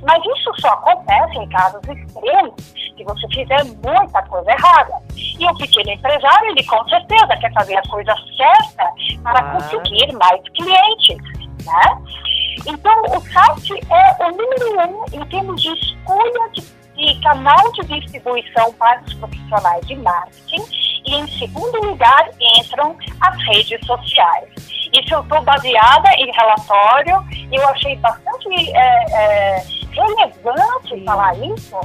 Mas 0.02 0.24
isso 0.38 0.52
só 0.60 0.70
acontece 0.70 1.38
em 1.38 1.50
casos 1.50 1.82
extremos, 1.88 2.56
se 2.56 3.04
você 3.04 3.28
fizer 3.28 3.64
muita 3.84 4.24
coisa 4.24 4.52
errada. 4.52 4.94
E 5.16 5.46
o 5.46 5.58
pequeno 5.58 5.92
empresário, 5.92 6.50
ele 6.52 6.64
com 6.64 6.88
certeza 6.88 7.38
quer 7.38 7.54
fazer 7.54 7.76
a 7.76 7.88
coisa 7.90 8.16
certa 8.38 8.92
para 9.22 9.40
ah. 9.40 9.52
conseguir 9.54 10.14
mais 10.14 10.42
clientes, 10.54 11.18
né? 11.66 12.26
Então, 12.66 13.02
o 13.04 13.22
site 13.22 13.74
é 13.90 14.24
o 14.24 14.32
número 14.32 14.90
um 14.90 15.22
em 15.22 15.26
termos 15.28 15.62
de 15.62 15.70
escolha 15.74 16.50
de, 16.54 16.62
de 16.96 17.22
canal 17.22 17.72
de 17.74 18.00
distribuição 18.00 18.74
para 18.74 19.02
os 19.02 19.14
profissionais 19.16 19.86
de 19.88 19.96
marketing. 19.96 20.64
E, 21.06 21.16
em 21.16 21.28
segundo 21.40 21.82
lugar, 21.82 22.30
entram 22.58 22.98
as 23.22 23.38
redes 23.48 23.86
sociais. 23.86 24.50
Isso 24.94 25.14
eu 25.14 25.22
estou 25.22 25.42
baseada 25.42 26.10
em 26.18 26.32
relatório 26.32 27.24
e 27.32 27.56
eu 27.56 27.68
achei 27.70 27.96
bastante 27.98 28.48
é, 28.72 29.06
é, 29.12 29.66
relevante 29.92 30.90
Sim. 30.90 31.06
falar 31.06 31.36
isso, 31.38 31.80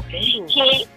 que 0.48 0.88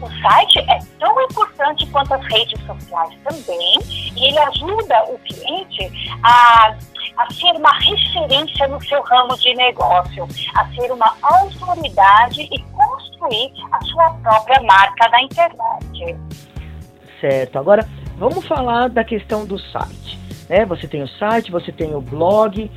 O 0.00 0.08
site 0.22 0.60
é 0.60 0.78
tão 0.98 1.20
importante 1.22 1.86
quanto 1.88 2.14
as 2.14 2.24
redes 2.26 2.60
sociais 2.64 3.12
também, 3.24 3.78
e 4.16 4.28
ele 4.28 4.38
ajuda 4.38 5.04
o 5.08 5.18
cliente 5.18 6.16
a, 6.22 6.76
a 7.16 7.32
ser 7.32 7.52
uma 7.56 7.72
referência 7.78 8.68
no 8.68 8.82
seu 8.84 9.02
ramo 9.02 9.36
de 9.38 9.54
negócio, 9.54 10.26
a 10.54 10.68
ser 10.74 10.92
uma 10.92 11.14
autoridade 11.22 12.42
e 12.42 12.58
construir 12.72 13.52
a 13.72 13.84
sua 13.84 14.10
própria 14.22 14.62
marca 14.62 15.08
na 15.08 15.22
internet. 15.22 16.16
Certo. 17.20 17.58
Agora, 17.58 17.88
vamos 18.16 18.46
falar 18.46 18.88
da 18.88 19.04
questão 19.04 19.44
do 19.44 19.58
site. 19.58 20.18
Né? 20.48 20.64
Você 20.66 20.86
tem 20.86 21.02
o 21.02 21.08
site, 21.08 21.50
você 21.50 21.72
tem 21.72 21.94
o 21.94 22.00
blog. 22.00 22.70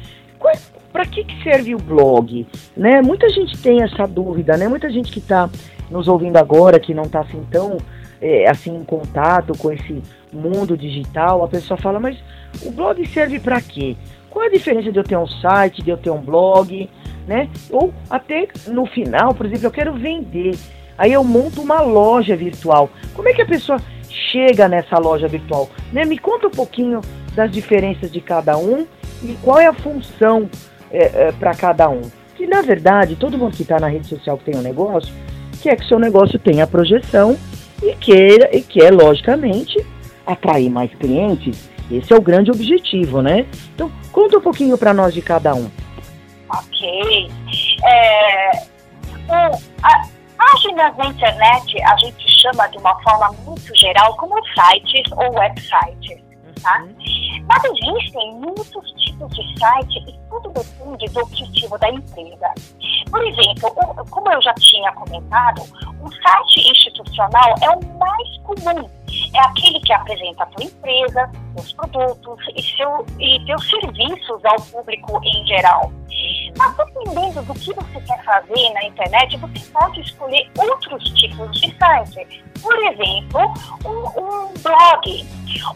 Para 0.92 1.06
que, 1.06 1.24
que 1.24 1.44
serve 1.44 1.76
o 1.76 1.78
blog? 1.78 2.48
Né? 2.76 3.02
Muita 3.02 3.30
gente 3.30 3.58
tem 3.62 3.84
essa 3.84 4.08
dúvida, 4.08 4.58
né? 4.58 4.68
Muita 4.68 4.90
gente 4.90 5.12
que 5.12 5.20
está 5.20 5.50
nos 5.90 6.08
ouvindo 6.08 6.38
agora, 6.38 6.80
que 6.80 6.94
não 6.94 7.04
está 7.04 7.22
assim 7.22 7.46
tão 7.52 7.78
é, 8.22 8.50
assim 8.50 8.76
em 8.76 8.84
contato 8.84 9.58
com 9.58 9.72
esse 9.72 10.02
mundo 10.32 10.78
digital, 10.78 11.44
a 11.44 11.48
pessoa 11.48 11.78
fala, 11.78 12.00
mas 12.00 12.18
o 12.64 12.72
blog 12.72 13.06
serve 13.08 13.40
para 13.40 13.60
quê? 13.60 13.98
Qual 14.32 14.46
é 14.46 14.48
a 14.48 14.52
diferença 14.52 14.92
de 14.92 14.98
eu 14.98 15.04
ter 15.04 15.18
um 15.18 15.28
site, 15.28 15.84
de 15.84 15.92
eu 15.92 15.98
ter 15.98 16.10
um 16.10 16.22
blog, 16.22 16.90
né? 17.28 17.50
Ou 17.70 17.94
até 18.10 18.48
no 18.68 18.86
final, 18.86 19.36
por 19.36 19.46
exemplo, 19.46 19.68
eu 19.68 19.72
quero 19.72 19.94
vender. 19.94 20.58
Aí 20.98 21.14
eu 21.14 21.24
monto 21.24 21.62
uma 21.62 21.82
loja 21.82 22.36
virtual. 22.36 22.90
Como 23.14 23.28
é 23.28 23.34
que 23.34 23.42
a 23.42 23.46
pessoa 23.46 23.80
chega 24.10 24.68
nessa 24.68 24.98
loja 24.98 25.28
virtual? 25.28 25.70
Né? 25.92 26.06
Me 26.06 26.18
conta 26.18 26.48
um 26.48 26.52
pouquinho 26.52 27.02
das 27.36 27.52
diferenças 27.52 28.12
de 28.12 28.22
cada 28.22 28.58
um 28.58 28.88
e 29.24 29.38
qual 29.44 29.60
é 29.60 29.68
a 29.68 29.74
função 29.74 30.50
é, 30.90 31.28
é, 31.28 31.32
para 31.32 31.54
cada 31.54 31.90
um. 31.90 32.02
Que 32.36 32.48
na 32.48 32.62
verdade, 32.62 33.16
todo 33.16 33.38
mundo 33.38 33.56
que 33.56 33.64
está 33.64 33.80
na 33.80 33.88
rede 33.88 34.08
social 34.08 34.38
que 34.38 34.46
tem 34.46 34.56
um 34.56 34.64
negócio, 34.64 35.14
quer 35.62 35.76
que 35.76 35.86
seu 35.86 36.00
negócio 36.00 36.40
tenha 36.40 36.66
projeção 36.66 37.38
e 37.84 37.94
queira 37.96 38.50
e 38.56 38.62
quer, 38.62 38.94
logicamente, 38.94 39.84
atrair 40.26 40.70
mais 40.70 40.94
clientes. 40.96 41.70
Esse 41.90 42.14
é 42.14 42.16
o 42.16 42.22
grande 42.22 42.50
objetivo, 42.52 43.22
né? 43.22 43.46
Então, 43.74 43.92
conta 44.22 44.38
um 44.38 44.42
pouquinho 44.42 44.78
para 44.78 44.94
nós 44.94 45.14
de 45.14 45.22
cada 45.22 45.56
um. 45.56 45.70
Ok. 46.50 47.32
É, 47.84 48.52
a, 49.30 50.08
páginas 50.38 50.96
na 50.98 51.06
internet 51.08 51.82
a 51.84 51.98
gente 51.98 52.42
chama 52.42 52.68
de 52.68 52.78
uma 52.78 53.02
forma 53.02 53.32
muito 53.44 53.76
geral 53.76 54.16
como 54.18 54.36
sites 54.48 55.12
ou 55.14 55.34
websites, 55.34 56.20
tá? 56.62 56.82
Uhum. 56.82 57.46
Mas 57.48 57.64
existem 57.64 58.36
muitos 58.36 58.92
tipos 58.94 59.30
de 59.36 59.60
site 59.60 60.00
e 60.08 60.20
tudo 60.30 60.50
depende 60.50 61.06
do 61.14 61.20
objetivo 61.22 61.78
da 61.78 61.90
empresa. 61.90 62.54
Por 63.10 63.24
exemplo, 63.28 63.72
como 64.10 64.32
eu 64.32 64.42
já 64.42 64.54
tinha 64.56 64.92
comentado, 64.94 65.62
o 66.02 66.12
site 66.12 66.72
institucional 66.72 67.56
é 67.62 67.70
o 67.70 68.00
mais 68.00 68.38
comum. 68.44 68.90
É 69.34 69.40
aquele 69.40 69.80
que 69.82 69.94
apresenta 69.94 70.44
a 70.44 70.46
tua 70.48 70.66
empresa, 70.66 71.32
seus 71.56 71.74
produtos 71.74 72.46
e, 72.56 72.62
seu, 72.62 73.06
e 73.20 73.46
teus 73.46 73.70
serviços 73.70 74.46
ao 74.46 74.62
público 74.62 75.22
em 75.24 75.46
geral. 75.46 75.92
Mas 76.58 76.76
dependendo 76.76 77.42
do 77.44 77.54
que 77.54 77.74
você 77.74 78.02
quer 78.02 78.24
fazer 78.24 78.74
na 78.74 78.84
internet, 78.86 79.38
você 79.38 79.60
pode 79.72 80.02
escolher 80.02 80.50
outros 80.58 81.04
tipos 81.12 81.60
de 81.60 81.76
site. 81.78 82.44
Por 82.62 82.76
exemplo, 82.84 83.42
um, 83.86 84.22
um 84.22 84.54
blog. 84.62 85.28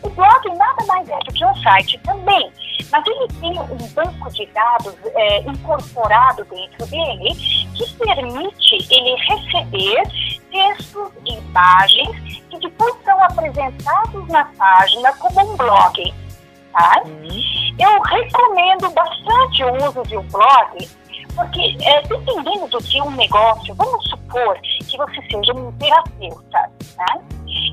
O 0.03 0.09
blog 0.09 0.57
nada 0.57 0.85
mais 0.87 1.09
é 1.09 1.19
do 1.19 1.33
que 1.33 1.45
um 1.45 1.55
site 1.55 1.99
também, 1.99 2.51
mas 2.91 3.05
ele 3.07 3.27
tem 3.39 3.59
um 3.59 3.87
banco 3.93 4.31
de 4.31 4.45
dados 4.47 4.95
é, 5.15 5.39
incorporado 5.41 6.45
dentro 6.45 6.85
dele 6.87 7.33
que 7.75 7.93
permite 7.97 8.87
ele 8.89 9.15
receber 9.15 10.03
textos, 10.51 11.11
imagens 11.25 12.41
que 12.49 12.59
depois 12.59 12.95
são 13.03 13.21
apresentados 13.23 14.27
na 14.29 14.45
página 14.57 15.11
como 15.13 15.53
um 15.53 15.57
blog. 15.57 16.13
Uhum. 17.05 17.75
Eu 17.79 18.01
recomendo 18.01 18.89
bastante 18.91 19.63
o 19.63 19.87
uso 19.87 20.03
de 20.03 20.17
um 20.17 20.27
blog, 20.27 20.89
porque 21.35 21.77
é, 21.81 22.01
dependendo 22.01 22.67
do 22.67 22.77
que 22.79 23.01
um 23.01 23.11
negócio, 23.11 23.73
vamos 23.75 24.03
supor 24.09 24.57
que 24.61 24.97
você 24.97 25.21
seja 25.29 25.53
um 25.53 25.71
terapeuta, 25.73 26.71
né? 26.97 27.21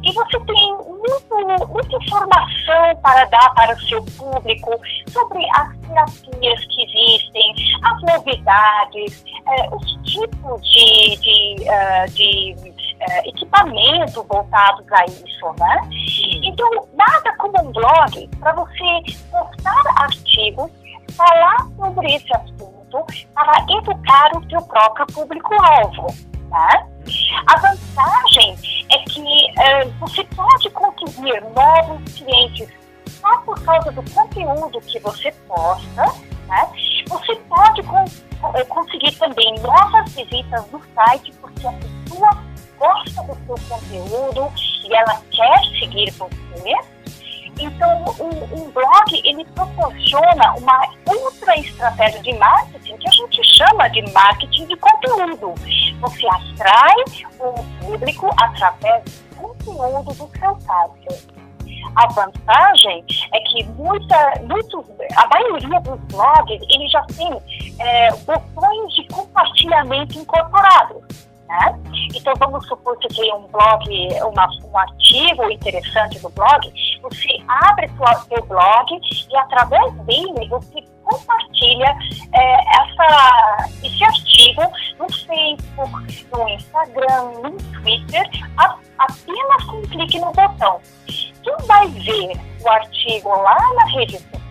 E 0.05 0.13
você 0.13 0.39
tem 0.41 0.77
muito, 0.77 1.69
muita 1.69 1.97
informação 1.97 2.97
para 3.03 3.25
dar 3.27 3.55
para 3.55 3.75
o 3.75 3.81
seu 3.83 4.05
público 4.05 4.71
sobre 5.09 5.45
as 5.55 5.77
terapias 5.79 6.65
que 6.67 6.83
existem, 6.83 7.55
as 7.83 8.03
novidades, 8.03 9.25
é, 9.47 9.75
os 9.75 9.93
tipos 10.05 10.63
de, 10.73 11.17
de, 11.17 11.57
uh, 11.63 12.11
de 12.13 12.72
uh, 13.03 13.29
equipamento 13.29 14.23
voltados 14.25 14.87
a 14.93 15.05
isso, 15.07 15.55
né? 15.59 15.81
Então, 16.43 16.69
nada 16.95 17.37
como 17.39 17.61
um 17.63 17.73
blog 17.73 18.29
para 18.39 18.53
você 18.53 19.17
postar 19.31 20.03
artigos, 20.03 20.71
falar 21.17 21.67
sobre 21.77 22.15
esse 22.15 22.35
assunto, 22.35 23.07
para 23.35 23.65
educar 23.71 24.31
o 24.37 24.49
seu 24.49 24.63
próprio 24.63 25.07
público-alvo, 25.07 26.07
né? 26.51 26.87
A 27.47 27.59
vantagem 27.59 28.57
é 28.91 28.99
que 29.09 29.21
uh, 29.21 29.91
você 30.01 30.25
pode 30.25 30.71
conseguir 30.71 31.43
novos 31.55 32.13
clientes 32.15 32.69
só 33.21 33.39
por 33.39 33.61
causa 33.63 33.91
do 33.93 34.03
conteúdo 34.11 34.81
que 34.81 34.99
você 35.01 35.33
posta, 35.49 36.05
né? 36.49 36.69
Você 37.09 37.35
pode 37.49 37.83
con 37.85 38.05
eh, 38.55 38.65
conseguir 38.65 39.13
também 39.19 39.55
novas 39.61 40.13
visitas 40.13 40.71
no 40.71 40.83
site 40.95 41.33
porque 41.41 41.67
a 41.67 41.73
pessoa 41.73 42.52
gosta 42.83 43.22
do 43.22 43.35
seu 43.47 43.68
conteúdo 43.68 44.53
e 44.85 44.93
ela 44.93 45.22
quer 45.30 45.61
seguir 45.78 46.11
você. 46.11 46.74
Então, 47.61 48.05
um, 48.18 48.70
blog, 48.70 49.22
ele 49.24 49.45
proporciona 49.55 50.55
uma 50.57 50.89
outra 51.07 51.57
estratégia 51.59 52.20
de 52.22 52.33
marketing 52.39 52.97
que 52.97 53.09
a 53.09 53.12
gente 53.12 53.57
chama 53.57 53.89
de 53.89 54.03
marketing 54.12 54.66
de 54.66 54.76
conteúdo. 54.76 55.55
Você 56.01 56.26
atrai 56.26 56.95
o 57.39 57.53
público 57.80 58.30
através 58.41 59.05
do 59.05 59.37
conteúdo 59.37 60.12
do 60.14 60.39
seu 60.39 60.61
site. 60.61 61.43
A 61.95 62.07
vantagem 62.09 63.05
é 63.35 63.41
que 63.41 63.64
muita, 63.64 64.41
muitos, 64.49 64.85
a 65.14 65.26
maioria 65.28 65.80
dos 65.80 66.01
blogs 66.11 66.61
ele 66.70 66.89
já 66.89 67.03
tem 67.16 67.30
é, 67.78 68.11
botões 68.24 68.95
de 68.95 69.07
compartilhamento 69.09 70.18
incorporados. 70.18 71.32
Né? 71.53 71.79
Então, 72.15 72.33
vamos 72.39 72.67
supor 72.67 72.99
que 72.99 73.09
tem 73.09 73.31
um 73.35 73.47
blog, 73.49 74.09
uma, 74.25 74.49
um 74.65 74.79
artigo 74.79 75.51
interessante 75.51 76.19
do 76.21 76.31
blog, 76.31 76.73
você 77.03 77.29
abre 77.47 77.91
sua, 77.97 78.15
seu 78.23 78.43
blog 78.47 78.99
e, 79.31 79.37
através 79.37 79.93
dele, 80.05 80.49
você 80.49 80.83
compartilha 81.05 81.95
é, 82.33 82.55
essa, 82.81 83.69
esse 83.83 84.03
artigo 84.03 84.63
no 84.99 85.13
Facebook, 85.13 86.27
no 86.33 86.49
Instagram, 86.49 87.25
no 87.43 87.51
Twitter, 87.83 88.31
a, 88.57 88.75
apenas 88.99 89.65
com 89.67 89.77
um 89.77 89.83
clique 89.83 90.19
no 90.21 90.33
botão. 90.33 90.81
Quem 91.07 91.67
vai 91.67 91.87
ver 91.89 92.33
o 92.63 92.69
artigo 92.71 93.29
lá 93.29 93.59
na 93.75 93.85
rede 93.91 94.19
social, 94.19 94.41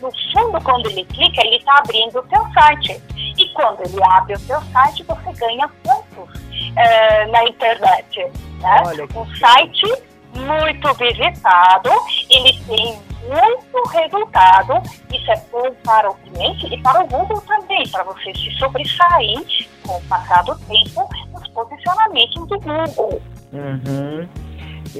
no 0.00 0.10
fundo, 0.32 0.60
quando 0.62 0.88
ele 0.90 1.04
clica, 1.04 1.40
ele 1.46 1.56
está 1.56 1.76
abrindo 1.78 2.18
o 2.18 2.28
seu 2.28 2.52
site. 2.52 3.02
E 3.16 3.48
quando 3.54 3.80
ele 3.82 4.02
abre 4.02 4.34
o 4.34 4.38
seu 4.38 4.60
site, 4.62 5.04
você 5.04 5.32
ganha 5.38 5.68
pontos 5.82 6.40
é, 6.76 7.26
na 7.26 7.44
internet. 7.44 8.18
Né? 8.60 9.06
Um 9.14 9.36
site 9.36 10.02
muito 10.34 10.94
visitado, 10.94 11.90
ele 12.30 12.52
tem 12.66 12.98
muito 13.28 13.88
resultado. 13.90 14.82
Isso 15.12 15.30
é 15.30 15.42
bom 15.50 15.74
para 15.84 16.10
o 16.10 16.14
cliente 16.14 16.72
e 16.72 16.82
para 16.82 17.02
o 17.02 17.06
Google 17.06 17.40
também, 17.42 17.86
para 17.88 18.04
você 18.04 18.32
se 18.34 18.50
sobressair 18.58 19.68
com 19.86 19.96
o 19.96 20.02
passar 20.02 20.42
do 20.44 20.56
tempo 20.60 21.08
nos 21.32 21.48
posicionamentos 21.48 22.48
do 22.48 22.58
Google. 22.60 23.22
Uhum. 23.52 24.28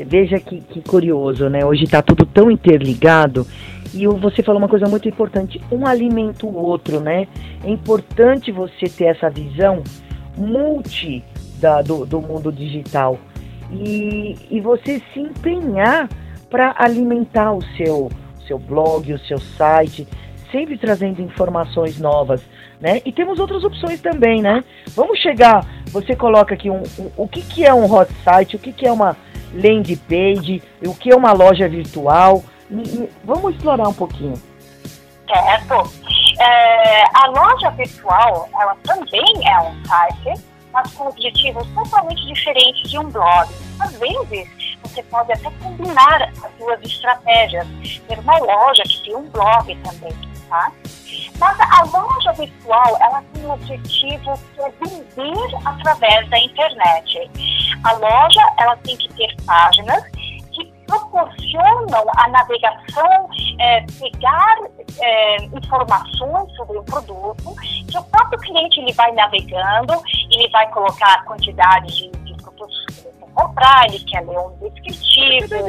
Veja 0.07 0.39
que, 0.39 0.61
que 0.61 0.83
curioso, 0.83 1.49
né? 1.49 1.65
Hoje 1.65 1.85
está 1.85 2.03
tudo 2.03 2.27
tão 2.27 2.51
interligado 2.51 3.47
e 3.95 4.07
você 4.07 4.43
falou 4.43 4.61
uma 4.61 4.69
coisa 4.69 4.87
muito 4.87 5.09
importante: 5.09 5.61
um 5.71 5.87
alimenta 5.87 6.47
o 6.47 6.55
outro, 6.55 7.01
né? 7.01 7.27
É 7.65 7.71
importante 7.71 8.53
você 8.53 8.87
ter 8.87 9.07
essa 9.07 9.31
visão 9.31 9.83
multi 10.37 11.25
da, 11.61 11.83
do, 11.83 12.07
do 12.07 12.21
mundo 12.21 12.53
digital 12.53 13.19
e, 13.73 14.37
e 14.51 14.61
você 14.61 15.03
se 15.13 15.21
empenhar 15.21 16.09
para 16.49 16.75
alimentar 16.79 17.53
o 17.53 17.63
seu, 17.77 18.09
seu 18.47 18.59
blog, 18.59 19.13
o 19.13 19.19
seu 19.19 19.39
site, 19.39 20.07
sempre 20.51 20.79
trazendo 20.79 21.21
informações 21.21 21.99
novas, 21.99 22.43
né? 22.81 23.01
E 23.05 23.13
temos 23.13 23.39
outras 23.39 23.65
opções 23.65 24.01
também, 24.01 24.41
né? 24.41 24.65
Vamos 24.95 25.19
chegar, 25.19 25.67
você 25.87 26.17
coloca 26.17 26.55
aqui 26.55 26.71
um, 26.71 26.83
um 26.99 27.11
o 27.17 27.29
que, 27.29 27.43
que 27.43 27.65
é 27.65 27.75
um 27.75 27.93
hot 27.93 28.11
site, 28.25 28.57
o 28.57 28.59
que, 28.59 28.73
que 28.73 28.87
é 28.87 28.93
uma 28.93 29.17
landing 29.53 29.97
page, 30.09 30.63
o 30.85 30.95
que 30.95 31.11
é 31.11 31.17
uma 31.17 31.33
loja 31.33 31.69
virtual. 31.69 32.43
Vamos 33.25 33.55
explorar 33.55 33.89
um 33.89 33.95
pouquinho. 33.95 34.41
Certo. 35.27 35.93
É, 36.41 37.05
a 37.15 37.27
loja 37.29 37.71
virtual, 37.71 38.49
ela 38.61 38.77
também 38.85 39.25
é 39.47 39.61
um 39.61 39.85
site, 39.85 40.43
mas 40.73 40.93
com 40.95 41.09
objetivos 41.09 41.67
totalmente 41.75 42.25
diferentes 42.27 42.91
de 42.91 42.99
um 42.99 43.11
blog. 43.11 43.49
Às 43.81 43.93
vezes, 43.99 44.49
você 44.83 45.03
pode 45.05 45.33
até 45.33 45.51
combinar 45.63 46.23
as 46.23 46.53
duas 46.59 46.81
estratégias, 46.83 47.67
ter 48.07 48.19
uma 48.19 48.39
loja 48.39 48.83
que 48.85 49.05
tem 49.05 49.17
um 49.17 49.29
blog 49.31 49.77
também, 49.77 50.13
tá? 50.49 50.73
Mas 51.39 51.61
a 51.61 51.85
loja 51.85 52.33
virtual, 52.33 52.97
ela 53.01 53.23
tem 53.33 53.45
um 53.45 53.53
objetivo 53.53 54.39
que 54.55 54.61
é 54.61 54.73
vender 54.83 55.57
através 55.65 56.29
da 56.31 56.39
internet. 56.39 57.31
A 57.85 57.93
loja, 57.93 58.41
ela 58.59 58.77
tem 58.79 58.97
que 58.97 59.09
ter 59.15 59.35
páginas 59.45 60.03
proporcionam 60.89 62.05
a 62.17 62.29
navegação, 62.29 63.29
é, 63.61 63.85
pegar 64.01 64.57
é, 65.01 65.45
informações 65.45 66.57
sobre 66.57 66.79
o 66.79 66.83
produto, 66.83 67.55
que 67.89 67.99
o 67.99 68.03
próprio 68.05 68.39
cliente 68.41 68.81
ele 68.81 68.93
vai 68.95 69.13
navegando, 69.13 70.03
ele 70.33 70.49
vai 70.49 70.69
colocar 70.71 71.15
a 71.15 71.23
quantidade 71.25 71.87
de, 71.95 72.11
de 72.11 72.35
produtos 72.43 72.87
que 72.87 73.07
ele 73.07 73.15
quer 73.21 73.33
comprar, 73.35 73.87
ele 73.87 73.99
quer 74.01 74.27
ler 74.27 74.39
um 74.39 74.51
descritivo, 74.61 75.65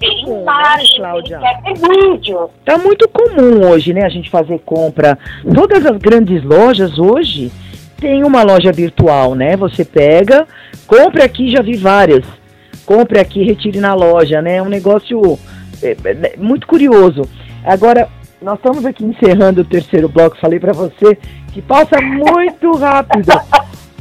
ver 0.00 0.20
imagens, 0.26 0.98
né, 0.98 1.18
ele 1.18 1.28
quer 1.28 1.62
ver 1.62 2.10
vídeo. 2.10 2.50
Tá 2.64 2.76
muito 2.76 3.08
comum 3.08 3.70
hoje, 3.70 3.94
né, 3.94 4.04
a 4.04 4.10
gente 4.10 4.28
fazer 4.28 4.58
compra. 4.60 5.16
Todas 5.54 5.86
as 5.86 5.96
grandes 5.98 6.42
lojas 6.42 6.98
hoje 6.98 7.52
tem 7.96 8.24
uma 8.24 8.42
loja 8.42 8.72
virtual, 8.72 9.34
né? 9.34 9.56
Você 9.56 9.84
pega, 9.84 10.46
compre 10.86 11.22
aqui, 11.22 11.50
já 11.50 11.62
vi 11.62 11.76
várias. 11.76 12.43
Compre 12.84 13.18
aqui, 13.18 13.42
retire 13.42 13.80
na 13.80 13.94
loja, 13.94 14.42
né? 14.42 14.56
É 14.56 14.62
um 14.62 14.68
negócio 14.68 15.38
é, 15.82 15.96
é, 16.04 16.36
muito 16.36 16.66
curioso. 16.66 17.22
Agora, 17.64 18.08
nós 18.42 18.56
estamos 18.58 18.84
aqui 18.84 19.04
encerrando 19.04 19.62
o 19.62 19.64
terceiro 19.64 20.08
bloco. 20.08 20.38
Falei 20.38 20.60
para 20.60 20.72
você 20.72 21.18
que 21.52 21.62
passa 21.62 22.00
muito 22.00 22.72
rápido. 22.76 23.32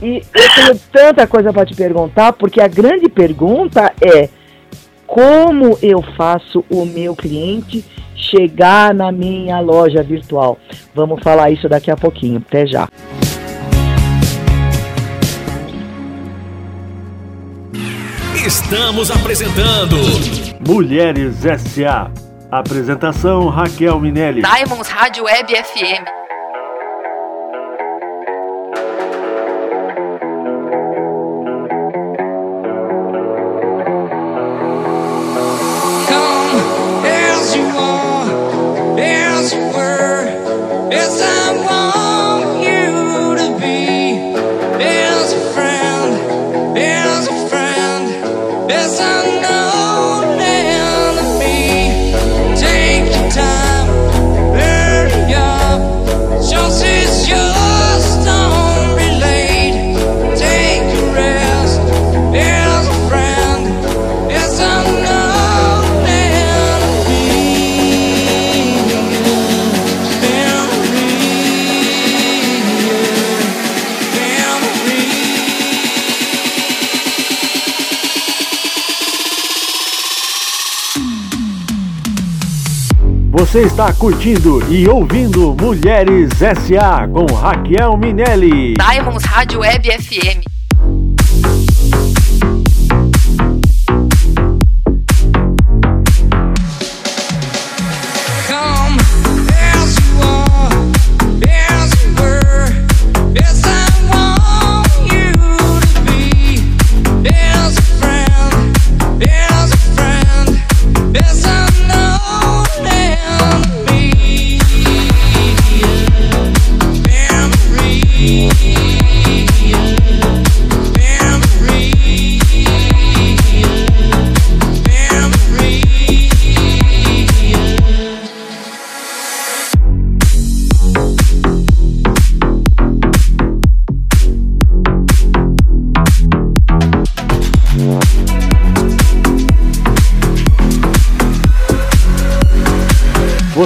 E 0.02 0.22
eu 0.36 0.50
tenho 0.56 0.80
tanta 0.92 1.26
coisa 1.26 1.54
para 1.54 1.66
te 1.66 1.74
perguntar, 1.74 2.34
porque 2.34 2.60
a 2.60 2.68
grande 2.68 3.08
pergunta 3.08 3.94
é 4.02 4.28
como 5.08 5.78
eu 5.82 6.02
faço 6.18 6.66
o 6.70 6.86
meu 6.86 7.16
cliente 7.16 7.86
chegar 8.16 8.94
na 8.94 9.12
minha 9.12 9.60
loja 9.60 10.02
virtual. 10.04 10.58
Vamos 10.94 11.22
falar 11.22 11.52
isso 11.52 11.70
daqui 11.70 11.92
a 11.92 11.96
pouquinho. 11.96 12.44
Até 12.46 12.66
já. 12.66 12.90
Estamos 18.46 19.10
apresentando 19.10 19.96
Mulheres 20.68 21.46
S.A. 21.46 22.12
Apresentação 22.52 23.48
Raquel 23.48 23.98
Minelli. 24.02 24.42
Diamonds 24.42 24.90
Rádio 24.90 25.24
Web 25.24 25.56
FM. 25.56 26.23
Você 83.54 83.66
está 83.66 83.94
curtindo 83.94 84.68
e 84.68 84.90
ouvindo 84.90 85.56
Mulheres 85.56 86.42
S.A. 86.42 87.08
com 87.08 87.32
Raquel 87.32 87.96
Minelli. 87.96 88.74
Diamonds 88.74 89.24
Rádio 89.26 89.60
Web 89.60 89.92
FM. 89.92 90.53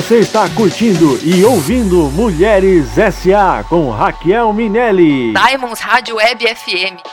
Você 0.08 0.20
está 0.20 0.50
curtindo 0.50 1.20
e 1.22 1.44
ouvindo 1.44 2.10
Mulheres 2.10 2.98
S.A. 2.98 3.62
com 3.68 3.90
Raquel 3.90 4.54
Minelli. 4.54 5.34
Diamonds 5.34 5.82
Rádio 5.82 6.16
Web 6.16 6.46
FM. 6.48 7.07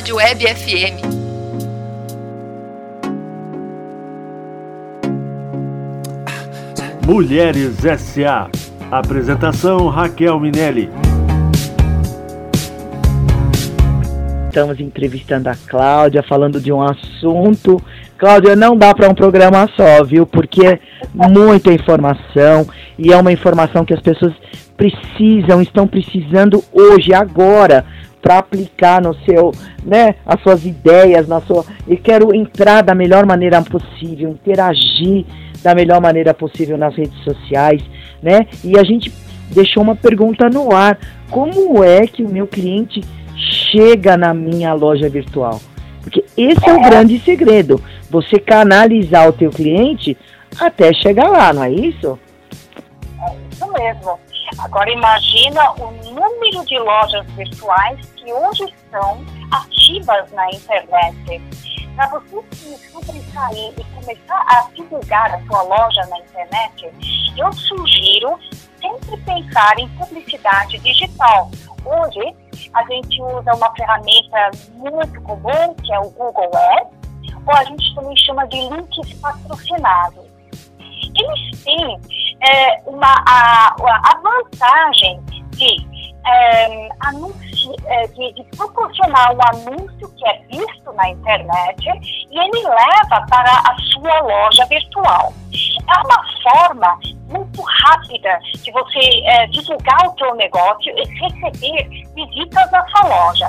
Rádio 0.00 0.16
Web 0.16 0.46
FM. 0.46 0.96
Mulheres 7.06 7.84
S.A. 7.84 8.48
Apresentação 8.90 9.88
Raquel 9.88 10.40
Minelli. 10.40 10.88
Estamos 14.48 14.80
entrevistando 14.80 15.50
a 15.50 15.54
Cláudia, 15.54 16.22
falando 16.22 16.58
de 16.58 16.72
um 16.72 16.80
assunto. 16.80 17.78
Cláudia, 18.16 18.56
não 18.56 18.74
dá 18.74 18.94
para 18.94 19.06
um 19.06 19.14
programa 19.14 19.68
só, 19.76 20.02
viu? 20.02 20.24
Porque 20.24 20.66
é 20.66 20.78
muita 21.14 21.74
informação 21.74 22.66
e 22.98 23.12
é 23.12 23.16
uma 23.18 23.32
informação 23.32 23.84
que 23.84 23.92
as 23.92 24.00
pessoas 24.00 24.32
precisam, 24.78 25.60
estão 25.60 25.86
precisando 25.86 26.64
hoje, 26.72 27.12
agora, 27.12 27.84
para 28.20 28.38
aplicar 28.38 29.00
no 29.02 29.14
seu, 29.24 29.52
né, 29.82 30.14
as 30.26 30.40
suas 30.42 30.64
ideias, 30.64 31.26
na 31.26 31.40
sua. 31.40 31.64
E 31.86 31.96
quero 31.96 32.34
entrar 32.34 32.82
da 32.82 32.94
melhor 32.94 33.26
maneira 33.26 33.62
possível, 33.62 34.30
interagir 34.30 35.24
da 35.62 35.74
melhor 35.74 36.00
maneira 36.00 36.32
possível 36.32 36.76
nas 36.78 36.94
redes 36.94 37.18
sociais, 37.22 37.82
né? 38.22 38.46
E 38.64 38.78
a 38.78 38.84
gente 38.84 39.12
deixou 39.50 39.82
uma 39.82 39.96
pergunta 39.96 40.48
no 40.48 40.74
ar: 40.74 40.98
como 41.30 41.82
é 41.84 42.06
que 42.06 42.22
o 42.22 42.28
meu 42.28 42.46
cliente 42.46 43.02
chega 43.70 44.16
na 44.16 44.32
minha 44.32 44.72
loja 44.72 45.08
virtual? 45.08 45.60
Porque 46.02 46.24
esse 46.36 46.68
é 46.68 46.72
o 46.72 46.80
grande 46.80 47.18
segredo, 47.20 47.80
você 48.10 48.38
canalizar 48.38 49.28
o 49.28 49.32
teu 49.32 49.50
cliente 49.50 50.16
até 50.58 50.92
chegar 50.94 51.28
lá, 51.28 51.52
não 51.52 51.64
é 51.64 51.70
isso? 51.70 52.18
É 53.22 53.36
isso 53.50 53.72
mesmo. 53.72 54.18
Agora 54.58 54.90
imagina 54.90 55.72
o 55.72 55.90
número 55.90 56.64
de 56.66 56.78
lojas 56.78 57.26
virtuais 57.32 58.00
que 58.16 58.32
hoje 58.32 58.64
estão 58.64 59.24
ativas 59.52 60.30
na 60.32 60.50
internet. 60.50 61.42
Para 61.96 62.08
você 62.08 62.42
se 62.52 62.90
sobressair 62.90 63.74
e 63.78 63.84
começar 63.94 64.44
a 64.48 64.68
divulgar 64.74 65.34
a 65.34 65.46
sua 65.46 65.62
loja 65.62 66.06
na 66.06 66.18
internet, 66.18 66.90
eu 67.36 67.52
sugiro 67.52 68.38
sempre 68.80 69.16
pensar 69.18 69.78
em 69.78 69.88
publicidade 69.90 70.78
digital. 70.78 71.50
Hoje, 71.84 72.34
a 72.74 72.84
gente 72.84 73.22
usa 73.22 73.54
uma 73.54 73.74
ferramenta 73.74 74.50
muito 74.74 75.20
comum, 75.22 75.74
que 75.82 75.92
é 75.92 75.98
o 76.00 76.10
Google 76.10 76.50
Ads, 76.54 77.00
ou 77.46 77.54
a 77.54 77.64
gente 77.64 77.94
também 77.94 78.16
chama 78.16 78.46
de 78.46 78.56
links 78.56 79.12
patrocinados. 79.14 80.24
Eles 80.78 81.64
têm 81.64 82.00
é, 82.42 82.80
uma, 82.86 83.22
a, 83.26 83.74
a 83.78 84.20
vantagem 84.22 85.20
de 85.50 85.90
é, 86.26 86.88
é, 87.86 88.06
de, 88.08 88.32
de, 88.34 88.44
proporcionar 88.56 89.34
um 89.34 89.38
anúncio 89.48 90.08
que 90.16 90.28
é 90.28 90.38
visto 90.50 90.92
na 90.92 91.08
internet 91.08 91.82
e 92.30 92.38
ele 92.38 92.62
leva 92.62 93.26
para 93.28 93.50
a 93.50 93.76
sua 93.92 94.20
loja 94.20 94.64
virtual. 94.66 95.32
É 95.88 96.00
uma 96.06 96.24
forma 96.42 96.98
muito 97.28 97.62
rápida 97.62 98.38
de 98.62 98.70
você 98.70 99.22
é, 99.24 99.46
divulgar 99.46 100.08
o 100.08 100.18
seu 100.18 100.34
negócio 100.34 100.92
e 100.96 101.04
receber 101.20 101.88
visitas 102.14 102.70
na 102.70 102.86
sua 102.88 103.08
loja. 103.08 103.48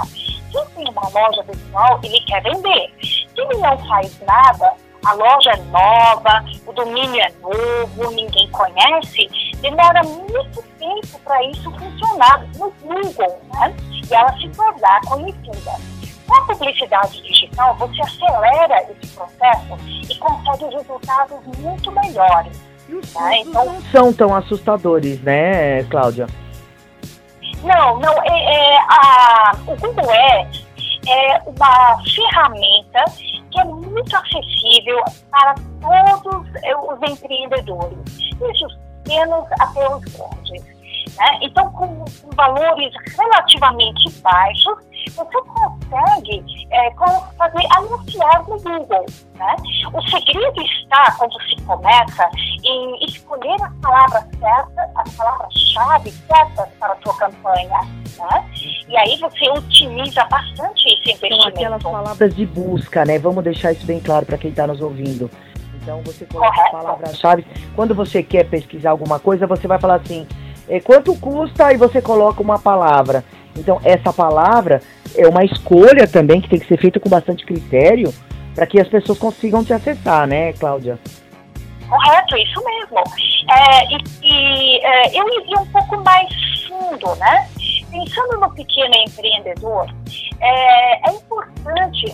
Quem 0.51 0.65
tem 0.75 0.89
uma 0.89 1.09
loja 1.09 1.43
virtual, 1.43 1.99
ele 2.03 2.19
quer 2.21 2.41
vender. 2.43 2.93
Se 3.01 3.27
ele 3.35 3.57
não 3.57 3.77
faz 3.87 4.19
nada, 4.21 4.73
a 5.05 5.13
loja 5.13 5.51
é 5.51 5.57
nova, 5.63 6.45
o 6.65 6.73
domínio 6.73 7.21
é 7.21 7.31
novo, 7.41 8.11
ninguém 8.11 8.49
conhece, 8.51 9.27
demora 9.61 10.01
muito 10.03 10.61
tempo 10.77 11.19
para 11.23 11.43
isso 11.45 11.71
funcionar 11.71 12.45
no 12.57 12.71
Google, 12.81 13.41
né? 13.53 13.75
E 14.09 14.13
ela 14.13 14.31
se 14.37 14.49
tornar 14.49 15.01
conhecida. 15.01 15.71
Com 16.27 16.35
a 16.35 16.45
publicidade 16.45 17.21
digital, 17.23 17.75
você 17.75 18.01
acelera 18.01 18.83
esse 18.83 19.13
processo 19.13 19.77
e 20.09 20.15
consegue 20.15 20.75
resultados 20.75 21.39
muito 21.57 21.91
melhores. 21.91 22.61
Os 22.87 23.13
né? 23.13 23.39
então, 23.39 23.65
não 23.65 23.81
são 23.83 24.13
tão 24.13 24.35
assustadores, 24.35 25.21
né, 25.21 25.83
Cláudia? 25.85 26.27
Não, 27.63 27.99
não. 27.99 28.13
É, 28.23 28.53
é, 28.53 28.77
a, 28.89 29.51
o 29.67 29.75
Google 29.77 30.09
Ads 30.09 30.65
é 31.07 31.41
uma 31.45 32.01
ferramenta 32.03 33.05
que 33.51 33.59
é 33.59 33.65
muito 33.65 34.15
acessível 34.15 35.03
para 35.29 35.55
todos 35.81 36.47
os 36.47 37.11
empreendedores, 37.11 37.97
desde 38.39 38.65
os 38.65 38.75
pequenos 39.03 39.45
até 39.59 39.95
os 39.95 40.03
grandes. 40.05 40.63
Né? 41.17 41.39
Então, 41.41 41.71
com, 41.73 42.05
valores 42.35 42.93
relativamente 43.17 44.09
baixos, 44.21 44.77
você 45.09 45.41
consegue 45.41 46.43
é, 46.71 46.91
fazer 47.37 47.67
anunciar 47.75 48.43
no 48.47 48.57
Google. 48.57 49.05
Né? 49.35 49.55
O 49.93 50.01
segredo 50.03 50.61
está, 50.61 51.15
quando 51.17 51.33
se 51.43 51.61
começa, 51.63 52.29
em 52.63 53.05
escolher 53.05 53.61
as 53.61 53.73
palavras 53.81 54.23
certas, 54.39 54.89
as 54.95 55.15
palavras-chave 55.15 56.11
certas 56.11 56.67
para 56.79 56.93
a 56.93 56.97
sua 57.03 57.15
campanha. 57.17 57.79
Né? 58.17 58.51
E 58.87 58.97
aí 58.97 59.17
você 59.19 59.49
otimiza 59.49 60.23
bastante 60.25 60.87
esse 60.87 61.11
investimento. 61.11 61.41
São 61.41 61.47
aquelas 61.47 61.83
palavras 61.83 62.35
de 62.35 62.45
busca, 62.45 63.05
né? 63.05 63.17
Vamos 63.17 63.43
deixar 63.43 63.71
isso 63.71 63.85
bem 63.85 63.99
claro 63.99 64.25
para 64.25 64.37
quem 64.37 64.49
está 64.49 64.67
nos 64.67 64.81
ouvindo. 64.81 65.29
Então 65.81 66.01
você 66.03 66.25
coloca 66.25 66.61
as 66.61 66.71
palavras-chave. 66.71 67.45
Quando 67.75 67.95
você 67.95 68.21
quer 68.21 68.47
pesquisar 68.47 68.91
alguma 68.91 69.19
coisa, 69.19 69.47
você 69.47 69.67
vai 69.67 69.79
falar 69.79 69.95
assim, 69.95 70.27
é, 70.67 70.79
quanto 70.79 71.15
custa 71.15 71.73
e 71.73 71.77
você 71.77 72.01
coloca 72.01 72.41
uma 72.41 72.59
palavra. 72.59 73.23
Então 73.55 73.79
essa 73.83 74.13
palavra 74.13 74.81
é 75.15 75.27
uma 75.27 75.43
escolha 75.43 76.07
também 76.07 76.41
que 76.41 76.49
tem 76.49 76.59
que 76.59 76.67
ser 76.67 76.77
feita 76.77 76.99
com 76.99 77.09
bastante 77.09 77.45
critério 77.45 78.13
para 78.55 78.65
que 78.65 78.79
as 78.79 78.87
pessoas 78.87 79.17
consigam 79.17 79.63
te 79.63 79.73
acessar, 79.73 80.27
né, 80.27 80.53
Cláudia? 80.53 80.99
Correto, 81.87 82.37
isso 82.37 82.63
mesmo. 82.63 83.03
É, 83.49 83.85
e, 83.93 83.97
e 84.23 84.85
é, 84.85 85.19
eu 85.19 85.27
iria 85.41 85.59
um 85.59 85.65
pouco 85.67 85.97
mais 86.03 86.29
fundo, 86.67 87.15
né? 87.15 87.47
Pensando 87.89 88.39
no 88.39 88.49
pequeno 88.53 88.93
empreendedor, 89.05 89.93
é, 90.39 91.09
é 91.09 91.13
importante 91.13 92.05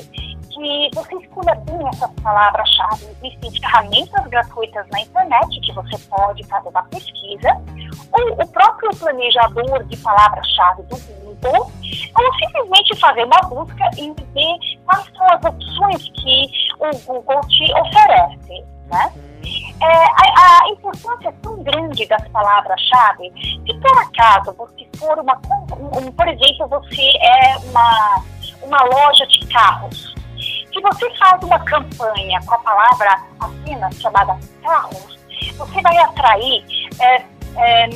que 0.57 0.89
você 0.95 1.15
escolha 1.17 1.53
bem 1.55 1.87
essas 1.89 2.11
palavras-chave. 2.23 3.05
Existem 3.23 3.61
ferramentas 3.61 4.25
gratuitas 4.27 4.85
na 4.91 5.01
internet 5.01 5.59
que 5.61 5.73
você 5.73 5.97
pode 6.09 6.43
fazer 6.45 6.69
uma 6.69 6.83
pesquisa, 6.83 7.49
ou 8.11 8.33
o 8.33 8.47
próprio 8.47 8.89
planejador 8.97 9.83
de 9.83 9.97
palavras-chave 9.97 10.81
do 10.83 10.97
Google, 10.97 11.26
ou 11.43 12.33
simplesmente 12.39 12.99
fazer 12.99 13.25
uma 13.25 13.39
busca 13.49 13.89
e 13.97 14.11
ver 14.11 14.79
quais 14.85 15.05
são 15.15 15.27
as 15.31 15.45
opções 15.45 16.09
que 16.15 16.47
o 16.79 16.97
Google 17.05 17.41
te 17.47 17.73
oferece. 17.73 18.65
Né? 18.87 19.13
É, 19.81 19.85
a, 19.85 20.63
a, 20.63 20.69
importância 20.69 21.29
é 21.29 21.31
tão 21.43 21.61
grande 21.63 22.05
das 22.07 22.27
palavras-chave 22.29 23.29
que, 23.65 23.73
por 23.79 23.97
acaso, 23.99 24.53
você 24.57 24.87
for 24.97 25.19
uma. 25.19 25.39
Um, 25.99 26.11
por 26.11 26.27
exemplo, 26.27 26.67
você 26.67 27.03
é 27.21 27.57
uma, 27.69 28.23
uma 28.63 28.83
loja 28.83 29.25
de 29.27 29.45
carros 29.47 30.17
se 30.77 30.81
você 30.81 31.09
faz 31.15 31.41
uma 31.41 31.59
campanha 31.59 32.39
com 32.45 32.53
a 32.53 32.59
palavra 32.59 33.23
apenas 33.39 33.95
chamada 33.95 34.37
carros, 34.61 35.17
você 35.57 35.81
vai 35.81 35.97
atrair, 35.97 36.63
é, 36.99 37.23
é, 37.55 37.89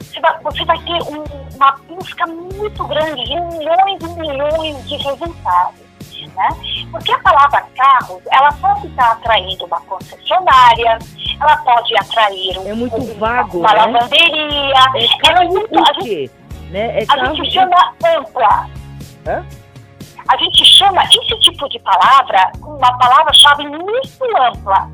você, 0.00 0.20
vai, 0.20 0.38
você 0.42 0.64
vai 0.64 0.78
ter 0.80 1.02
um, 1.02 1.24
uma 1.56 1.72
busca 1.88 2.26
muito 2.26 2.84
grande 2.84 3.24
de 3.24 3.40
milhões 3.40 4.02
e 4.02 4.20
milhões 4.20 4.88
de 4.88 4.96
resultados. 4.96 5.86
Né? 6.34 6.48
Porque 6.90 7.12
a 7.12 7.18
palavra 7.20 7.66
carros, 7.74 8.22
ela 8.30 8.52
pode 8.52 8.86
estar 8.88 9.12
atraindo 9.12 9.64
uma 9.64 9.80
concessionária, 9.82 10.98
ela 11.40 11.56
pode 11.58 11.96
atrair 11.96 12.58
um, 12.58 12.68
é 12.68 12.74
muito 12.74 13.18
vago, 13.18 13.58
uma 13.58 13.72
né? 13.72 13.78
lavanderia. 13.78 14.74
É 14.94 15.30
é 15.32 15.44
muito, 15.44 15.80
o 15.80 15.94
quê? 16.04 16.30
Né? 16.70 17.00
É 17.00 17.06
a 17.08 17.24
gente 17.26 17.50
chama 17.50 17.94
ampla. 18.04 18.68
Hã? 19.26 19.44
a 20.28 20.36
gente 20.38 20.64
chama 20.64 21.02
esse 21.04 21.38
tipo 21.40 21.68
de 21.68 21.78
palavra 21.80 22.50
uma 22.60 22.98
palavra-chave 22.98 23.66
muito 23.68 24.24
ampla. 24.38 24.90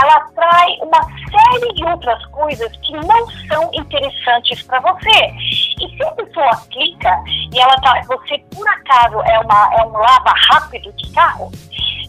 Ela 0.00 0.14
atrai 0.16 0.76
uma 0.80 1.00
série 1.02 1.72
de 1.74 1.84
outras 1.84 2.24
coisas 2.26 2.70
que 2.78 2.92
não 2.92 3.30
são 3.48 3.70
interessantes 3.74 4.62
para 4.62 4.80
você. 4.80 5.26
E 5.80 5.96
se 5.96 6.02
a 6.04 6.10
pessoa 6.12 6.50
clica 6.70 7.22
e 7.52 7.58
ela 7.58 7.74
tá, 7.76 8.00
você 8.06 8.38
por 8.54 8.66
acaso 8.68 9.20
é, 9.22 9.38
uma, 9.40 9.74
é 9.74 9.82
um 9.84 9.92
lava 9.92 10.32
rápido 10.50 10.92
de 10.92 11.12
carro, 11.12 11.50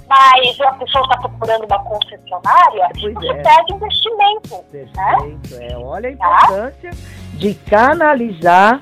mas 0.07 0.61
a 0.61 0.71
pessoa 0.73 1.03
está 1.03 1.17
procurando 1.17 1.65
uma 1.65 1.79
concessionária, 1.83 2.89
Pois 2.99 3.13
você 3.13 3.27
é. 3.29 3.41
perde 3.41 3.73
investimento. 3.73 4.65
Né? 4.71 5.15
Perfeito, 5.41 5.61
é. 5.73 5.77
Olha 5.77 6.09
a 6.09 6.11
importância 6.11 6.91
de 7.33 7.53
canalizar 7.69 8.81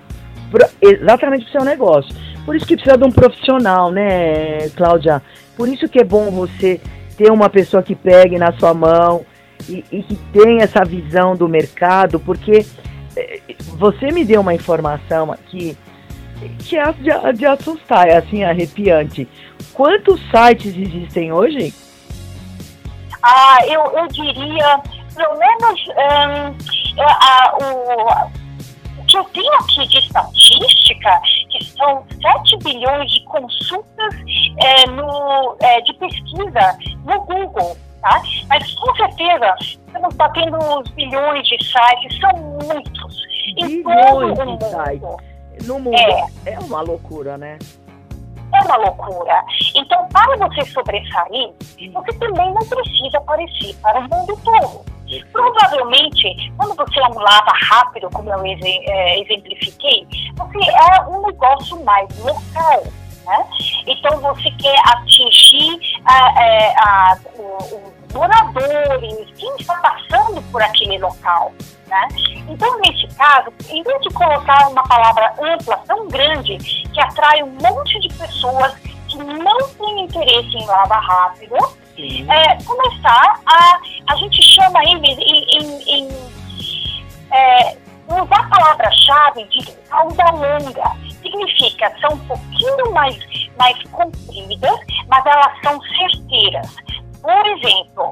pro- 0.52 0.70
exatamente 0.82 1.46
para 1.46 1.50
o 1.50 1.52
seu 1.54 1.64
negócio. 1.66 2.14
Por 2.46 2.56
isso 2.56 2.66
que 2.66 2.76
precisa 2.76 2.98
de 2.98 3.06
um 3.06 3.12
profissional, 3.12 3.90
né, 3.90 4.70
Cláudia? 4.76 5.22
Por 5.56 5.70
isso 5.70 5.88
que 5.88 6.00
é 6.00 6.04
bom 6.04 6.30
você 6.30 6.82
ter 7.18 7.32
uma 7.32 7.50
pessoa 7.50 7.82
que 7.84 7.96
pegue 7.96 8.38
na 8.38 8.52
sua 8.54 8.74
mão 8.74 9.26
e, 9.70 9.84
e 9.92 10.04
que 10.04 10.16
tenha 10.32 10.64
essa 10.64 10.84
visão 10.84 11.36
do 11.36 11.48
mercado, 11.48 12.20
porque 12.20 12.66
eh, 13.16 13.40
você 13.78 14.12
me 14.12 14.24
deu 14.26 14.42
uma 14.42 14.54
informação 14.54 15.32
aqui 15.32 15.78
que 16.60 16.78
é 16.78 16.92
de, 16.94 17.38
de 17.38 17.46
assustar, 17.46 18.08
é 18.08 18.18
assim, 18.18 18.44
arrepiante. 18.44 19.28
Quantos 19.74 20.20
sites 20.30 20.76
existem 20.76 21.32
hoje? 21.32 21.74
Ah, 23.24 23.58
eu, 23.68 23.82
eu 23.98 24.08
diria, 24.10 24.80
pelo 25.16 25.38
menos, 25.38 25.80
hum, 25.90 26.56
é, 26.98 27.06
a- 27.06 27.54
o 27.62 28.43
que 29.14 29.18
eu 29.18 29.24
tenho 29.26 29.54
aqui 29.56 29.88
de 29.88 30.00
estatística, 30.00 31.22
que 31.52 31.64
são 31.66 32.04
7 32.20 32.58
bilhões 32.64 33.12
de 33.12 33.24
consultas 33.26 34.16
é, 34.58 34.88
no, 34.88 35.56
é, 35.62 35.82
de 35.82 35.94
pesquisa 35.94 36.78
no 37.06 37.22
Google. 37.22 37.78
Tá? 38.02 38.22
Mas 38.50 38.74
com 38.74 38.96
certeza 38.96 39.56
estamos 39.62 40.16
batendo 40.16 40.58
os 40.58 40.90
bilhões 40.92 41.48
de 41.48 41.58
sites, 41.64 42.20
são 42.20 42.32
muitos. 42.64 43.24
Em 43.58 43.84
todo 43.84 43.94
Bilhões 43.94 44.32
o 44.32 44.34
de 44.34 44.46
mundo. 44.46 44.66
sites. 44.66 45.68
No 45.68 45.80
mundo. 45.80 45.96
É. 45.96 46.54
É 46.54 46.60
uma 46.60 46.82
loucura, 46.82 47.38
né? 47.38 47.60
É 48.52 48.66
uma 48.66 48.78
loucura. 48.78 49.44
Então, 49.76 50.08
para 50.10 50.38
você 50.38 50.66
sobressair, 50.72 51.54
você 51.94 52.14
também 52.20 52.52
não 52.52 52.66
precisa 52.68 53.18
aparecer 53.20 53.76
para 53.76 54.00
o 54.00 54.04
mundo 54.04 54.40
todo. 54.44 54.94
Provavelmente, 55.32 56.52
quando 56.58 56.76
você 56.76 57.00
é 57.00 57.08
um 57.08 57.20
lava 57.20 57.52
rápido, 57.70 58.10
como 58.12 58.30
eu 58.30 58.46
eh, 58.46 59.20
exemplifiquei, 59.22 60.08
você 60.36 60.70
é 60.70 61.02
um 61.10 61.26
negócio 61.28 61.84
mais 61.84 62.08
local. 62.20 62.84
Né? 63.26 63.46
Então, 63.88 64.20
você 64.20 64.52
quer 64.52 64.78
atingir 64.90 65.80
a, 66.06 67.18
o- 67.36 67.58
os 68.08 68.14
moradores, 68.14 69.28
quem 69.38 69.56
está 69.56 69.76
passando 69.78 70.42
por 70.52 70.62
aquele 70.62 70.98
local. 70.98 71.54
Né? 71.88 72.08
Então, 72.50 72.80
nesse 72.82 73.08
caso, 73.16 73.50
em 73.70 73.82
vez 73.82 74.02
de 74.02 74.10
colocar 74.14 74.68
uma 74.68 74.84
palavra 74.84 75.34
ampla, 75.42 75.78
tão 75.88 76.08
grande, 76.10 76.58
que 76.58 77.00
atrai 77.00 77.42
um 77.44 77.52
monte 77.62 77.98
de 78.02 78.10
pessoas 78.14 78.74
que 79.08 79.18
não 79.18 79.70
têm 79.78 80.02
interesse 80.06 80.58
em 80.58 80.66
lava 80.66 80.96
rápido. 80.96 81.56
É, 81.98 82.64
começar 82.64 83.40
a. 83.46 83.80
A 84.08 84.16
gente 84.18 84.42
chama 84.42 84.84
em. 84.84 84.98
em, 85.04 85.84
em 85.88 86.08
é, 87.32 87.78
usar 88.08 88.40
a 88.40 88.50
palavra-chave 88.50 89.44
de 89.46 89.72
cauda 89.90 90.26
longa. 90.32 90.92
Significa, 91.22 91.92
são 92.02 92.14
um 92.14 92.20
pouquinho 92.28 92.92
mais, 92.92 93.18
mais 93.58 93.82
compridas, 93.92 94.80
mas 95.08 95.26
elas 95.26 95.54
são 95.64 95.80
certeiras. 95.82 96.76
Por 97.22 97.46
exemplo, 97.48 98.12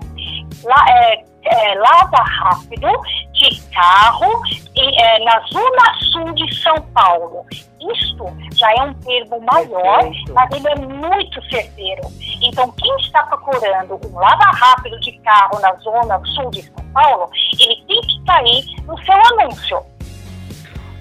lá, 0.64 0.86
é, 0.90 1.24
é, 1.44 1.76
lava 1.76 2.18
rápido 2.24 2.88
de 3.34 3.62
carro 3.74 4.42
em- 4.76 5.02
é, 5.02 5.24
na 5.24 5.40
zona 5.52 5.94
sul 6.12 6.34
de 6.34 6.56
São 6.62 6.76
Paulo. 6.94 7.46
Isto 7.94 8.26
já 8.54 8.72
é 8.74 8.84
um 8.84 8.94
termo 8.96 9.40
maior, 9.42 10.02
Perfeito. 10.02 10.34
mas 10.34 10.52
ele 10.52 10.68
é 10.70 10.76
muito 10.76 11.42
certeiro. 11.50 12.02
Então, 12.44 12.72
quem 12.74 12.96
está 12.98 13.24
procurando 13.24 14.00
um 14.08 14.16
lava 14.20 14.52
rápido 14.52 15.00
de 15.00 15.12
carro 15.20 15.60
na 15.60 15.74
zona 15.78 16.20
sul 16.36 16.52
de 16.52 16.62
São 16.64 16.86
Paulo, 16.94 17.30
ele 17.60 17.84
tem 17.88 18.02
que 18.02 18.24
cair 18.26 18.66
no 18.86 18.98
seu 19.04 19.16
anúncio. 19.40 19.80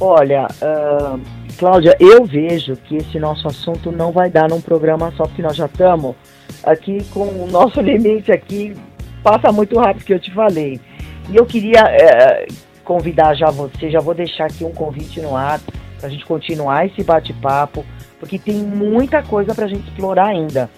Olha, 0.01 0.47
ah, 0.63 1.19
Cláudia, 1.59 1.95
eu 2.01 2.25
vejo 2.25 2.75
que 2.77 2.97
esse 2.97 3.19
nosso 3.19 3.47
assunto 3.47 3.93
não 3.93 4.11
vai 4.13 4.31
dar 4.31 4.49
num 4.49 4.63
programa 4.63 5.13
só, 5.17 5.25
porque 5.25 5.43
nós 5.43 5.55
já 5.57 5.67
estamos 5.67 6.17
aqui 6.65 7.05
com 7.13 7.25
o 7.29 7.47
nosso 7.51 7.81
limite 7.83 8.33
aqui, 8.33 8.75
passa 9.23 9.53
muito 9.53 9.79
rápido 9.79 10.05
que 10.05 10.15
eu 10.15 10.21
te 10.21 10.33
falei. 10.33 10.81
E 11.29 11.37
eu 11.37 11.47
queria 11.47 11.81
eh, 11.89 12.47
convidar 12.85 13.35
já 13.35 13.51
você, 13.51 13.91
já 13.91 14.01
vou 14.01 14.15
deixar 14.15 14.47
aqui 14.47 14.65
um 14.65 14.73
convite 14.73 15.21
no 15.21 15.37
ar 15.37 15.61
para 15.99 16.09
a 16.09 16.11
gente 16.11 16.25
continuar 16.25 16.87
esse 16.87 17.05
bate-papo, 17.05 17.85
porque 18.19 18.39
tem 18.39 18.57
muita 18.57 19.23
coisa 19.23 19.55
para 19.55 19.67
a 19.67 19.69
gente 19.69 19.87
explorar 19.89 20.29
ainda. 20.29 20.69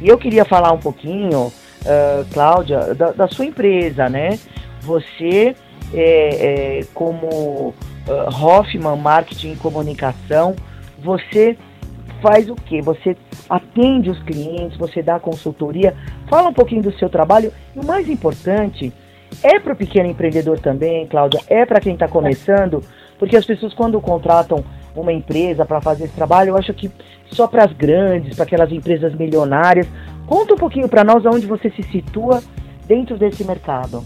E 0.00 0.08
eu 0.08 0.18
queria 0.18 0.44
falar 0.44 0.72
um 0.72 0.78
pouquinho, 0.78 1.52
ah, 1.86 2.24
Cláudia, 2.32 2.94
da, 2.94 3.12
da 3.12 3.28
sua 3.28 3.46
empresa, 3.46 4.08
né? 4.08 4.38
Você, 4.80 5.54
é, 5.94 6.78
é, 6.80 6.80
como 6.92 7.72
uh, 8.08 8.44
Hoffman 8.44 8.96
Marketing 8.96 9.52
e 9.52 9.56
Comunicação, 9.56 10.56
você 10.98 11.56
faz 12.22 12.48
o 12.48 12.54
quê? 12.54 12.80
Você 12.80 13.16
atende 13.50 14.08
os 14.08 14.22
clientes, 14.22 14.78
você 14.78 15.02
dá 15.02 15.18
consultoria, 15.18 15.94
fala 16.28 16.48
um 16.48 16.54
pouquinho 16.54 16.82
do 16.82 16.96
seu 16.96 17.10
trabalho 17.10 17.52
e 17.74 17.80
o 17.80 17.84
mais 17.84 18.08
importante 18.08 18.92
é 19.42 19.58
para 19.58 19.72
o 19.72 19.76
pequeno 19.76 20.08
empreendedor 20.08 20.60
também, 20.60 21.06
Cláudia, 21.06 21.40
é 21.48 21.66
para 21.66 21.80
quem 21.80 21.94
está 21.94 22.06
começando, 22.06 22.82
porque 23.18 23.36
as 23.36 23.44
pessoas 23.44 23.74
quando 23.74 24.00
contratam 24.00 24.64
uma 24.94 25.12
empresa 25.12 25.64
para 25.64 25.80
fazer 25.80 26.04
esse 26.04 26.14
trabalho, 26.14 26.50
eu 26.50 26.56
acho 26.56 26.72
que 26.72 26.90
só 27.30 27.46
para 27.46 27.64
as 27.64 27.72
grandes, 27.72 28.36
para 28.36 28.44
aquelas 28.44 28.70
empresas 28.70 29.14
milionárias. 29.14 29.88
Conta 30.26 30.54
um 30.54 30.58
pouquinho 30.58 30.88
para 30.88 31.02
nós 31.02 31.24
aonde 31.24 31.46
você 31.46 31.70
se 31.70 31.82
situa 31.84 32.42
dentro 32.86 33.16
desse 33.16 33.42
mercado. 33.44 34.04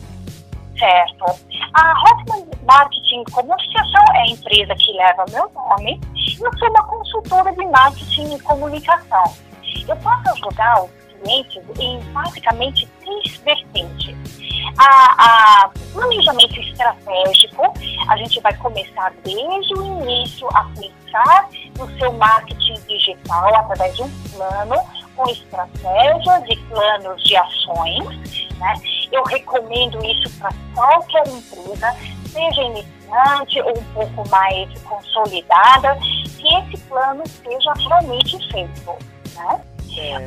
Certo. 0.78 1.24
A 1.72 1.92
Hoffman 2.02 2.46
Marketing 2.64 3.24
Comunicação 3.32 4.02
é 4.14 4.18
a 4.18 4.26
empresa 4.26 4.74
que 4.74 4.92
leva 4.92 5.24
meu 5.30 5.50
nome. 5.54 6.00
Eu 6.40 6.58
sou 6.58 6.68
uma 6.68 6.84
consultora 6.84 7.52
de 7.52 7.64
marketing 7.66 8.34
e 8.34 8.40
comunicação. 8.40 9.24
Eu 9.88 9.96
posso 9.96 10.30
ajudar 10.30 10.84
os 10.84 10.90
clientes 11.06 11.62
em 11.78 12.00
basicamente 12.12 12.86
três 13.00 13.36
vertentes. 13.38 14.14
A, 14.78 15.64
a 15.64 15.70
planejamento 15.92 16.60
estratégico, 16.60 17.72
a 18.08 18.16
gente 18.18 18.40
vai 18.40 18.54
começar 18.56 19.12
desde 19.24 19.74
o 19.74 19.84
início 19.84 20.46
a 20.54 20.64
pensar 20.74 21.48
no 21.78 21.98
seu 21.98 22.12
marketing 22.12 22.74
digital 22.86 23.54
através 23.54 23.96
de 23.96 24.02
um 24.02 24.10
plano 24.30 24.76
com 25.16 25.28
estratégias 25.30 26.42
e 26.48 26.56
planos 26.68 27.22
de 27.24 27.36
ações. 27.36 28.48
Né? 28.58 28.74
Eu 29.10 29.24
recomendo 29.24 30.04
isso 30.04 30.38
para 30.38 30.50
qualquer 30.74 31.26
empresa, 31.26 31.96
seja 32.28 32.62
iniciante 32.62 33.60
ou 33.62 33.78
um 33.78 33.84
pouco 33.94 34.28
mais 34.28 34.82
consolidada, 34.82 35.96
que 36.38 36.54
esse 36.54 36.82
plano 36.84 37.24
seja 37.26 37.72
realmente 37.88 38.52
feito. 38.52 38.92
Né? 39.34 39.60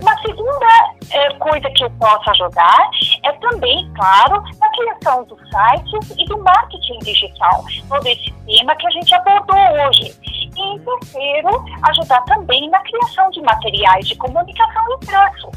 Uma 0.02 0.18
segunda 0.22 0.66
eh, 1.12 1.34
coisa 1.36 1.70
que 1.70 1.84
eu 1.84 1.92
posso 1.92 2.30
ajudar 2.32 2.90
é 3.24 3.32
também, 3.34 3.92
claro, 3.96 4.44
na 4.60 4.70
criação 4.72 5.24
dos 5.26 5.40
sites 5.50 6.16
e 6.18 6.26
do 6.26 6.38
marketing 6.40 6.98
digital, 7.00 7.64
todo 7.88 8.08
esse 8.08 8.34
tema 8.48 8.76
que 8.76 8.88
a 8.88 8.90
gente 8.90 9.14
abordou 9.14 9.58
hoje. 9.86 10.16
E 10.24 10.62
em 10.62 10.80
terceiro, 10.80 11.66
ajudar 11.84 12.22
também 12.26 12.68
na 12.70 12.80
criação 12.80 13.30
de 13.30 13.42
materiais 13.42 14.08
de 14.08 14.16
comunicação 14.16 14.84
impressos, 14.96 15.52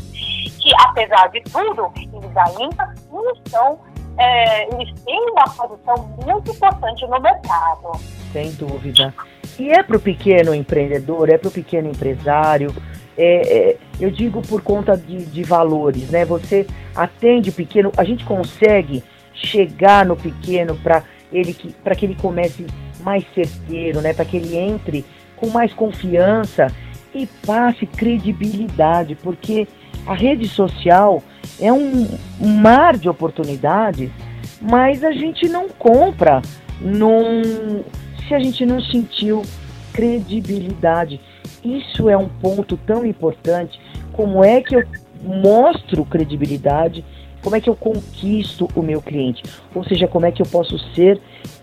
que 0.61 0.73
apesar 0.81 1.29
de 1.29 1.41
tudo, 1.45 1.91
eles 1.97 2.37
ainda 2.37 2.95
não 3.11 3.33
estão, 3.33 3.79
eh, 4.19 4.69
eles 4.75 4.93
têm 5.05 5.31
uma 5.31 5.45
posição 5.45 5.97
muito 6.25 6.51
importante 6.51 7.07
no 7.07 7.19
mercado. 7.19 7.93
Sem 8.33 8.53
dúvida. 8.53 9.15
E 9.59 9.71
é 9.71 9.83
para 9.83 9.97
o 9.97 10.01
pequeno 10.01 10.55
empreendedor, 10.55 11.29
é 11.31 11.39
para 11.39 11.49
o 11.49 11.53
pequeno 11.53 11.89
empresário. 11.89 12.75
É, 13.17 13.71
é, 13.71 13.77
eu 14.01 14.11
digo 14.11 14.41
por 14.43 14.63
conta 14.63 14.97
de, 14.97 15.25
de 15.25 15.43
valores, 15.43 16.11
né? 16.11 16.25
Você 16.25 16.67
atende 16.95 17.51
o 17.51 17.53
pequeno, 17.53 17.93
a 17.97 18.05
gente 18.05 18.25
consegue 18.25 19.03
chegar 19.35 20.05
no 20.05 20.17
pequeno 20.17 20.77
para 20.77 21.03
ele 21.33 21.53
que 21.53 21.73
para 21.73 21.95
que 21.95 22.07
ele 22.07 22.15
comece 22.15 22.67
mais 23.01 23.25
certeiro, 23.35 24.01
né? 24.01 24.13
Para 24.13 24.25
que 24.25 24.37
ele 24.37 24.57
entre 24.57 25.05
com 25.37 25.49
mais 25.49 25.73
confiança 25.73 26.69
e 27.15 27.27
passe 27.45 27.87
credibilidade, 27.87 29.15
porque 29.17 29.67
a 30.07 30.15
rede 30.15 30.49
social 30.49 31.23
é 31.61 31.73
um, 31.73 32.09
mar 32.41 32.97
de 32.97 33.09
oportunidades, 33.09 34.11
mas 34.61 35.05
a 35.05 35.13
gente 35.13 35.49
não 35.49 35.69
compra 35.69 36.41
num, 36.81 37.83
se 38.27 38.35
a 38.35 38.39
gente 38.39 38.65
não 38.65 38.81
sentiu 38.81 39.43
credibilidade. 39.93 41.21
Isso 41.65 42.09
é 42.09 42.17
um 42.17 42.29
ponto 42.29 42.77
tão 42.77 43.07
importante. 43.07 43.81
Como 44.13 44.45
é 44.45 44.61
que 44.61 44.75
eu 44.75 44.85
mostro 45.23 46.05
credibilidade? 46.05 47.05
Como 47.43 47.57
é 47.57 47.61
que 47.61 47.69
eu 47.69 47.77
conquisto 47.77 48.69
o 48.75 48.83
meu 48.83 49.01
cliente? 49.01 49.43
Ou 49.75 49.85
seja, 49.85 50.07
como 50.07 50.27
é 50.27 50.33
que 50.33 50.43
eu 50.43 50.47
posso 50.47 50.79
ser 50.95 51.21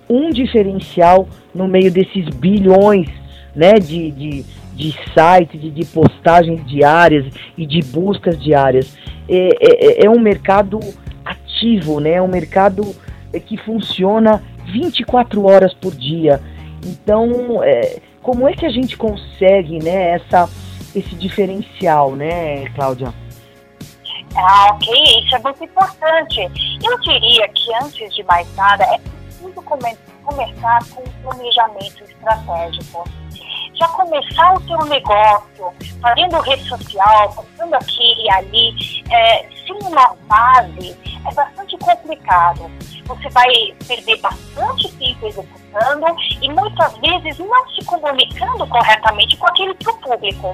um 0.09 0.29
diferencial 0.29 1.27
no 1.53 1.67
meio 1.67 1.91
desses 1.91 2.27
bilhões 2.29 3.09
né, 3.55 3.73
de, 3.73 4.11
de, 4.11 4.45
de 4.73 4.91
sites, 5.13 5.59
de, 5.59 5.69
de 5.69 5.85
postagens 5.85 6.65
diárias 6.65 7.25
e 7.57 7.65
de 7.65 7.81
buscas 7.81 8.41
diárias? 8.41 8.97
É, 9.27 9.49
é, 9.59 10.05
é 10.05 10.09
um 10.09 10.19
mercado 10.19 10.79
ativo, 11.23 11.99
né? 11.99 12.13
é 12.13 12.21
um 12.21 12.27
mercado 12.27 12.95
que 13.45 13.57
funciona 13.57 14.41
24 14.71 15.45
horas 15.45 15.73
por 15.73 15.93
dia. 15.93 16.41
Então, 16.85 17.63
é, 17.63 17.99
como 18.21 18.47
é 18.47 18.53
que 18.53 18.65
a 18.65 18.69
gente 18.69 18.97
consegue, 18.97 19.83
né, 19.83 20.11
essa, 20.11 20.49
esse 20.95 21.15
diferencial, 21.15 22.15
né, 22.15 22.67
Cláudia? 22.69 23.13
Ah, 24.35 24.67
ok, 24.73 24.93
isso 25.23 25.35
é 25.35 25.39
muito 25.39 25.63
importante. 25.63 26.39
Eu 26.83 26.99
diria 26.99 27.47
que, 27.49 27.73
antes 27.83 28.13
de 28.13 28.23
mais 28.23 28.53
nada, 28.55 28.83
é 28.83 28.97
preciso 28.99 29.61
come 29.63 29.97
começar 30.23 30.79
com 30.91 31.01
um 31.01 31.23
planejamento 31.23 32.03
estratégico. 32.03 33.03
Já 33.73 33.87
começar 33.87 34.53
o 34.53 34.61
seu 34.67 34.85
negócio, 34.85 35.73
fazendo 36.01 36.39
rede 36.41 36.67
social, 36.67 37.33
postando 37.33 37.75
aqui 37.75 38.23
e 38.23 38.31
ali, 38.31 39.03
é, 39.09 39.49
sem 39.65 39.77
uma 39.87 40.15
base, 40.27 40.95
é 41.25 41.33
bastante 41.33 41.77
complicado. 41.77 42.69
Você 43.09 43.27
vai 43.29 43.47
perder 43.87 44.21
bastante 44.21 44.87
tempo 44.97 45.25
executando 45.25 46.05
e 46.43 46.49
muitas 46.53 46.95
vezes 46.99 47.39
não 47.39 47.69
se 47.69 47.83
comunicando 47.83 48.67
corretamente 48.67 49.35
com 49.35 49.47
aquele 49.47 49.73
teu 49.73 49.93
público. 49.95 50.53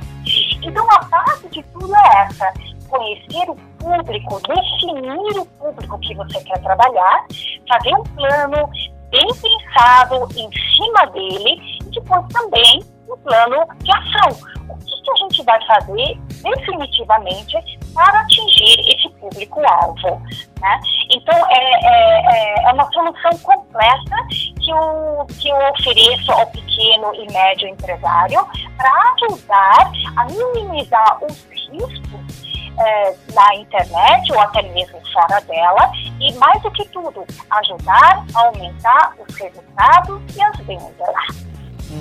Então 0.63 0.87
a 0.89 1.03
base 1.03 1.49
de 1.49 1.61
tudo 1.63 1.93
é 1.93 2.23
essa, 2.23 2.53
conhecer 2.87 3.49
o 3.49 3.55
público, 3.77 4.41
definir 4.47 5.37
o 5.37 5.45
público 5.45 5.99
que 5.99 6.15
você 6.15 6.41
quer 6.45 6.61
trabalhar, 6.61 7.25
fazer 7.67 7.93
um 7.93 8.03
plano 8.03 8.69
bem 9.11 9.27
pensado 9.41 10.25
em 10.37 10.49
cima 10.75 11.05
dele 11.11 11.61
e 11.81 11.91
depois 11.91 12.25
também 12.29 12.81
um 13.09 13.17
plano 13.17 13.67
de 13.79 13.91
ação. 13.91 14.55
O 14.69 14.77
que, 14.77 15.01
que 15.01 15.11
a 15.11 15.15
gente 15.15 15.43
vai 15.43 15.65
fazer 15.67 16.17
definitivamente 16.41 17.79
para 17.95 18.19
atingir 18.19 18.77
esse 18.93 19.09
público-alvo? 19.15 20.21
Né? 20.61 20.81
Então, 21.11 21.35
é, 21.49 21.79
é, 21.85 22.69
é 22.69 22.73
uma 22.73 22.91
solução 22.91 23.31
completa 23.41 24.15
que 24.29 24.69
eu, 24.69 25.25
que 25.39 25.49
eu 25.49 25.57
ofereço 25.71 26.31
ao 26.31 26.45
pequeno 26.47 27.15
e 27.15 27.31
médio 27.31 27.69
empresário 27.69 28.45
para 28.77 28.91
ajudar 29.13 29.91
a 30.17 30.25
minimizar 30.25 31.17
os 31.23 31.47
riscos 31.71 32.45
é, 32.77 33.15
na 33.33 33.55
internet 33.55 34.31
ou 34.33 34.39
até 34.39 34.61
mesmo 34.61 34.99
fora 35.13 35.39
dela 35.41 35.91
e 36.19 36.33
mais 36.33 36.61
do 36.61 36.71
que 36.71 36.85
tudo 36.89 37.25
ajudar 37.49 38.25
a 38.35 38.39
aumentar 38.47 39.13
os 39.27 39.35
resultados 39.35 40.21
e 40.35 40.41
as 40.41 40.57
vendas. 40.57 41.45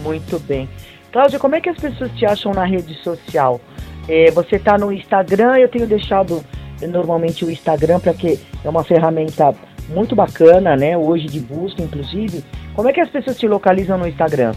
Muito 0.03 0.39
bem. 0.41 0.69
Cláudia, 1.13 1.39
como 1.39 1.55
é 1.55 1.61
que 1.61 1.69
as 1.69 1.79
pessoas 1.79 2.11
te 2.13 2.27
acham 2.27 2.53
na 2.53 2.65
rede 2.65 2.95
social? 3.05 3.61
É, 4.09 4.31
você 4.31 4.57
está 4.57 4.77
no 4.77 4.93
Instagram, 4.93 5.59
eu 5.59 5.69
tenho 5.69 5.87
deixado 5.87 6.45
normalmente 6.83 7.45
o 7.45 7.51
Instagram 7.51 8.01
para 8.01 8.15
que 8.15 8.41
é 8.65 8.69
uma 8.69 8.83
ferramenta 8.85 9.55
muito 9.89 10.15
bacana, 10.15 10.77
né? 10.77 10.95
Hoje 10.97 11.27
de 11.27 11.41
busca, 11.41 11.83
inclusive. 11.83 12.45
Como 12.75 12.89
é 12.89 12.93
que 12.93 13.01
as 13.01 13.09
pessoas 13.09 13.37
te 13.39 13.47
localizam 13.47 13.97
no 13.99 14.09
Instagram? 14.09 14.53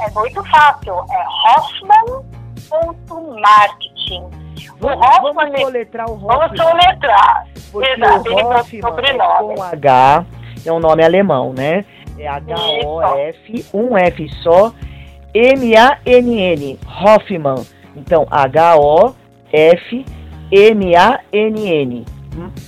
É 0.00 0.08
muito 0.10 0.42
fácil, 0.44 0.94
é 1.10 1.24
hoffman.marketing. 1.48 4.22
Vamos, 4.80 5.06
vamos 5.22 5.60
soletrar 5.60 6.08
o 6.10 6.14
Hoffman. 6.14 6.38
Vamos 6.38 6.60
soletrar. 6.60 7.46
Porque 7.70 7.90
Exato, 7.90 8.30
o 8.30 8.34
Hoffman 8.34 8.82
é 8.82 9.38
com 9.38 9.62
H, 9.62 10.24
é 10.64 10.72
um 10.72 10.80
nome 10.80 11.04
alemão, 11.04 11.52
né? 11.52 11.84
É 12.18 12.26
H-O-F, 12.28 13.66
um 13.72 13.96
F 13.96 14.28
só, 14.42 14.72
M-A-N-N, 15.34 16.78
Hoffman. 16.86 17.64
Então, 17.96 18.26
H-O-F-M-A-N-N. 18.30 19.14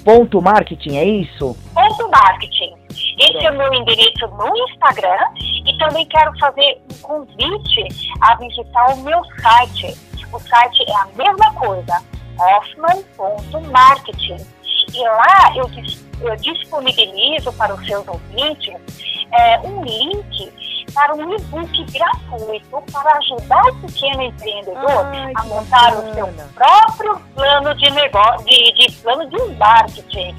Ponto 0.04 0.42
marketing, 0.42 0.96
é 0.96 1.04
isso? 1.04 1.56
Ponto 1.72 2.10
marketing. 2.10 2.74
Esse 3.18 3.46
é 3.46 3.50
o 3.50 3.56
meu 3.56 3.72
endereço 3.72 4.26
no 4.36 4.54
Instagram 4.68 5.24
e 5.38 5.78
também 5.78 6.06
quero 6.06 6.38
fazer 6.38 6.78
um 6.90 6.96
convite 7.00 7.88
a 8.20 8.34
visitar 8.36 8.92
o 8.92 8.98
meu 8.98 9.24
site. 9.40 9.96
O 10.32 10.38
site 10.38 10.84
é 10.86 10.94
a 10.96 11.06
mesma 11.16 11.54
coisa, 11.54 12.02
hoffman.marketing. 12.38 14.36
E 14.92 15.00
lá 15.00 15.52
eu, 15.56 15.70
eu 16.20 16.36
disponibilizo 16.36 17.52
para 17.54 17.74
os 17.74 17.86
seus 17.86 18.06
ouvintes 18.06 18.74
é, 19.32 19.60
um 19.60 19.82
link 19.82 20.52
para 20.92 21.14
um 21.14 21.34
e-book 21.34 21.84
gratuito 21.92 22.82
para 22.92 23.18
ajudar 23.18 23.62
o 23.66 23.74
pequeno 23.76 24.22
empreendedor 24.22 24.76
Ai, 24.86 25.32
a 25.36 25.44
montar 25.44 25.92
o 25.96 26.14
seu 26.14 26.26
bacana. 26.26 26.48
próprio 26.54 27.20
plano 27.34 27.74
de 27.76 27.90
negócio, 27.92 28.44
de, 28.46 28.72
de 28.86 28.92
plano 29.02 29.28
de 29.28 29.54
marketing. 29.56 30.32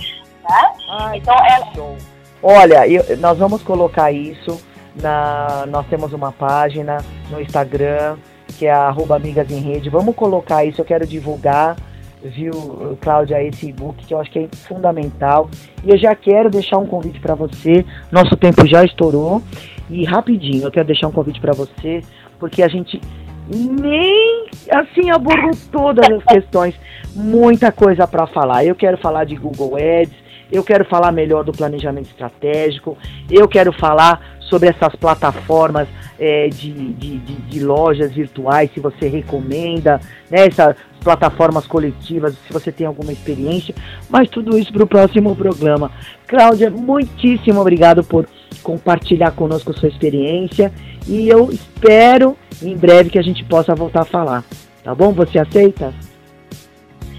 Né? 0.47 0.71
Ai, 0.89 1.17
Então, 1.17 1.35
é, 1.35 1.73
Show. 1.73 1.97
Olha, 2.43 2.87
eu- 2.87 3.17
nós 3.17 3.37
vamos 3.37 3.63
colocar 3.63 4.11
isso 4.11 4.61
na. 4.95 5.65
Nós 5.67 5.85
temos 5.87 6.13
uma 6.13 6.31
página 6.31 6.97
no 7.31 7.41
Instagram 7.41 8.17
que 8.59 8.67
é 8.67 8.71
arroba 8.71 9.15
amigas 9.15 9.49
em 9.51 9.59
rede. 9.59 9.89
Vamos 9.89 10.15
colocar 10.15 10.63
isso, 10.63 10.79
eu 10.79 10.85
quero 10.85 11.05
divulgar, 11.07 11.75
viu, 12.23 12.97
Cláudia, 13.01 13.41
esse 13.43 13.67
e-book 13.69 14.05
que 14.05 14.13
eu 14.13 14.19
acho 14.19 14.29
que 14.31 14.39
é 14.39 14.47
fundamental. 14.67 15.49
E 15.83 15.89
eu 15.89 15.97
já 15.97 16.15
quero 16.15 16.49
deixar 16.49 16.77
um 16.77 16.85
convite 16.85 17.19
para 17.19 17.33
você. 17.35 17.83
Nosso 18.11 18.35
tempo 18.37 18.65
já 18.67 18.83
estourou. 18.85 19.41
E 19.89 20.03
rapidinho, 20.03 20.63
eu 20.63 20.71
quero 20.71 20.87
deixar 20.87 21.07
um 21.07 21.11
convite 21.11 21.39
para 21.39 21.53
você, 21.53 22.01
porque 22.39 22.63
a 22.63 22.67
gente 22.67 22.99
nem 23.47 24.47
assim 24.71 25.11
abordou 25.11 25.51
todas 25.71 26.09
as 26.09 26.23
questões, 26.23 26.75
muita 27.15 27.71
coisa 27.71 28.07
para 28.07 28.25
falar. 28.27 28.65
Eu 28.65 28.75
quero 28.75 28.97
falar 28.97 29.25
de 29.25 29.35
Google 29.35 29.75
Ads, 29.75 30.15
eu 30.51 30.63
quero 30.63 30.85
falar 30.85 31.11
melhor 31.11 31.43
do 31.43 31.51
planejamento 31.51 32.07
estratégico, 32.07 32.97
eu 33.29 33.47
quero 33.47 33.71
falar 33.71 34.35
sobre 34.41 34.69
essas 34.69 34.95
plataformas 34.95 35.87
eh, 36.19 36.49
de, 36.49 36.71
de, 36.71 37.17
de, 37.17 37.35
de 37.35 37.59
lojas 37.59 38.11
virtuais, 38.11 38.69
se 38.73 38.79
você 38.79 39.07
recomenda, 39.07 39.99
né, 40.29 40.45
essas 40.45 40.75
plataformas 41.03 41.67
coletivas, 41.67 42.35
se 42.47 42.53
você 42.53 42.71
tem 42.71 42.85
alguma 42.85 43.11
experiência, 43.11 43.75
mas 44.09 44.29
tudo 44.29 44.57
isso 44.57 44.71
para 44.71 44.83
o 44.83 44.87
próximo 44.87 45.35
programa. 45.35 45.91
Cláudia, 46.27 46.69
muitíssimo 46.69 47.59
obrigado 47.59 48.03
por 48.03 48.27
compartilhar 48.61 49.31
conosco 49.31 49.73
sua 49.73 49.89
experiência 49.89 50.71
e 51.07 51.27
eu 51.27 51.51
espero 51.51 52.37
em 52.61 52.75
breve 52.75 53.09
que 53.09 53.19
a 53.19 53.23
gente 53.23 53.43
possa 53.43 53.75
voltar 53.75 54.01
a 54.01 54.05
falar. 54.05 54.43
Tá 54.83 54.93
bom? 54.93 55.11
Você 55.13 55.39
aceita? 55.39 55.93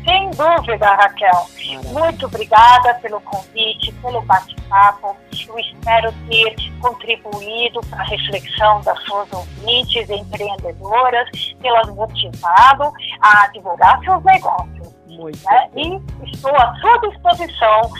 Sem 0.06 0.30
dúvida, 0.30 0.86
Raquel. 0.86 1.46
Muito 1.92 2.26
obrigada 2.26 2.94
pelo 3.02 3.20
convite, 3.22 3.92
pelo 4.00 4.22
bate-papo. 4.22 5.16
Eu 5.48 5.58
espero 5.58 6.12
ter 6.28 6.54
contribuído 6.80 7.80
para 7.90 8.02
a 8.02 8.04
reflexão 8.04 8.80
das 8.82 9.02
suas 9.02 9.32
ouvintes 9.32 10.08
empreendedoras, 10.08 11.28
tê-las 11.60 11.88
motivado 11.88 12.92
a 13.20 13.48
divulgar 13.48 13.98
seus 14.04 14.22
negócios. 14.22 14.94
Muito 15.08 15.44
né? 15.44 15.68
E 15.74 16.00
estou 16.30 16.54
à 16.54 16.72
sua 16.76 16.98
disposição 16.98 17.90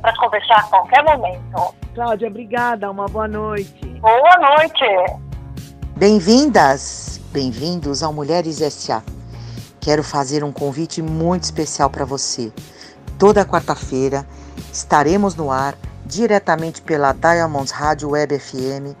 para 0.00 0.16
conversar 0.16 0.56
a 0.56 0.62
qualquer 0.64 1.04
momento. 1.04 1.79
Cláudia, 1.94 2.28
obrigada. 2.28 2.88
Uma 2.90 3.06
boa 3.06 3.26
noite. 3.26 3.84
Boa 4.00 4.56
noite. 4.56 4.84
Bem-vindas, 5.96 7.20
bem-vindos 7.32 8.02
ao 8.02 8.12
Mulheres 8.12 8.58
SA. 8.58 9.02
Quero 9.80 10.04
fazer 10.04 10.44
um 10.44 10.52
convite 10.52 11.02
muito 11.02 11.42
especial 11.42 11.90
para 11.90 12.04
você. 12.04 12.52
Toda 13.18 13.44
quarta-feira 13.44 14.24
estaremos 14.72 15.34
no 15.34 15.50
ar 15.50 15.74
diretamente 16.06 16.80
pela 16.80 17.12
Diamonds 17.12 17.72
Rádio 17.72 18.10
Web 18.10 18.38
FM, 18.38 18.96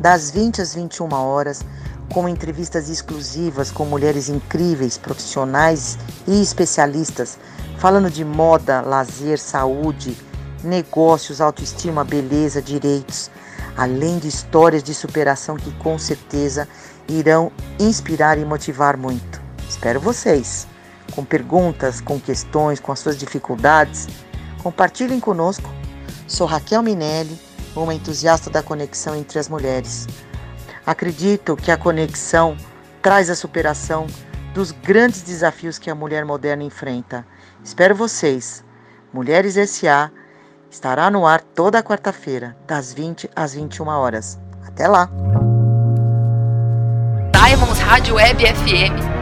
das 0.00 0.30
20 0.32 0.62
às 0.62 0.74
21 0.74 1.12
horas, 1.14 1.64
com 2.12 2.28
entrevistas 2.28 2.90
exclusivas 2.90 3.70
com 3.70 3.84
mulheres 3.84 4.28
incríveis, 4.28 4.98
profissionais 4.98 5.96
e 6.26 6.42
especialistas, 6.42 7.38
falando 7.78 8.10
de 8.10 8.24
moda, 8.24 8.80
lazer, 8.80 9.38
saúde, 9.38 10.16
negócios, 10.62 11.40
autoestima, 11.40 12.04
beleza, 12.04 12.62
direitos, 12.62 13.30
além 13.76 14.18
de 14.18 14.28
histórias 14.28 14.82
de 14.82 14.94
superação 14.94 15.56
que 15.56 15.70
com 15.74 15.98
certeza 15.98 16.68
irão 17.08 17.52
inspirar 17.78 18.38
e 18.38 18.44
motivar 18.44 18.96
muito. 18.96 19.40
Espero 19.68 20.00
vocês, 20.00 20.66
com 21.14 21.24
perguntas, 21.24 22.00
com 22.00 22.20
questões, 22.20 22.80
com 22.80 22.92
as 22.92 22.98
suas 22.98 23.18
dificuldades. 23.18 24.08
Compartilhem 24.62 25.20
conosco. 25.20 25.68
Sou 26.26 26.46
Raquel 26.46 26.82
Minelli, 26.82 27.38
uma 27.74 27.94
entusiasta 27.94 28.48
da 28.48 28.62
conexão 28.62 29.14
entre 29.16 29.38
as 29.38 29.48
mulheres. 29.48 30.06
Acredito 30.86 31.56
que 31.56 31.70
a 31.70 31.76
conexão 31.76 32.56
traz 33.00 33.28
a 33.28 33.34
superação 33.34 34.06
dos 34.54 34.70
grandes 34.70 35.22
desafios 35.22 35.78
que 35.78 35.90
a 35.90 35.94
mulher 35.94 36.24
moderna 36.24 36.62
enfrenta. 36.62 37.26
Espero 37.64 37.94
vocês. 37.94 38.64
Mulheres 39.12 39.54
SA 39.70 40.10
estará 40.72 41.10
no 41.10 41.26
ar 41.26 41.42
toda 41.42 41.82
quarta-feira, 41.82 42.56
das 42.66 42.94
20 42.94 43.30
às 43.36 43.52
21 43.52 43.86
horas. 43.88 44.38
Até 44.66 44.88
lá! 44.88 45.08
Diamonds 47.30 47.78
Rádio 47.78 48.14
Web 48.14 48.42
FM. 48.42 49.21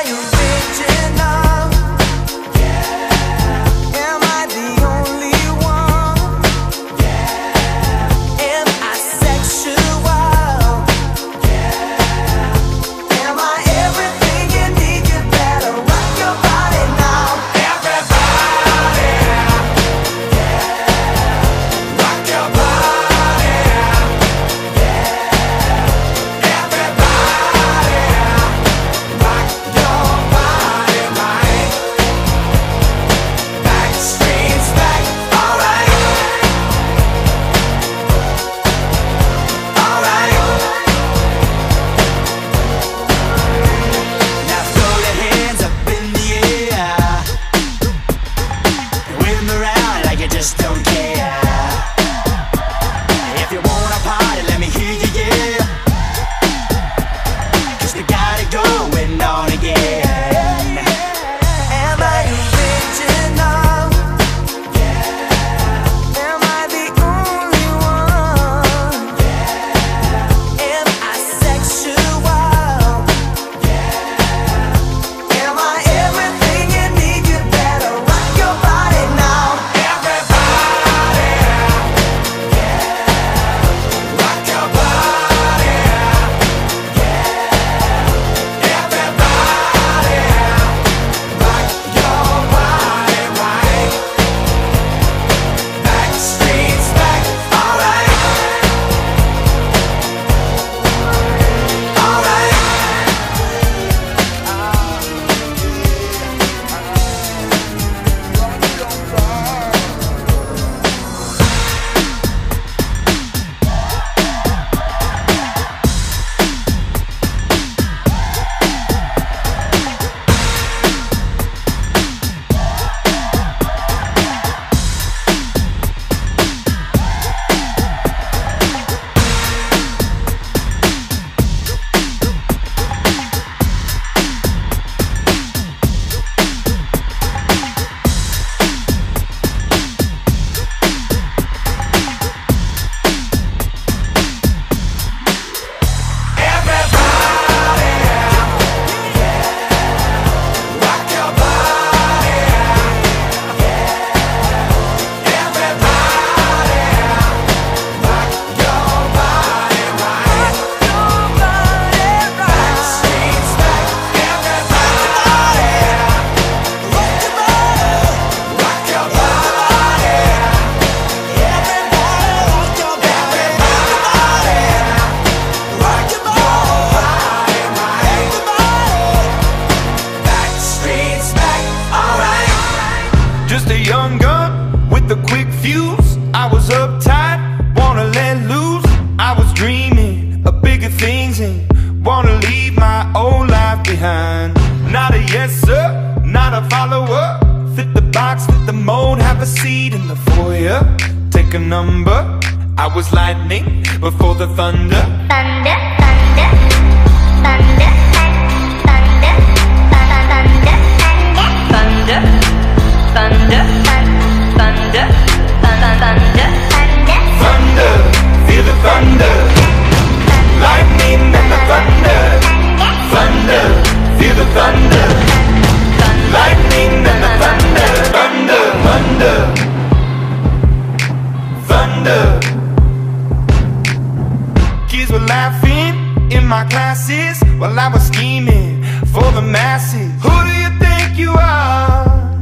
classes 236.71 237.43
While 237.59 237.77
I 237.77 237.87
was 237.89 238.07
scheming 238.07 238.83
for 239.13 239.27
the 239.37 239.41
masses 239.41 240.11
Who 240.23 240.35
do 240.47 240.53
you 240.63 240.71
think 240.79 241.17
you 241.17 241.31
are? 241.33 242.39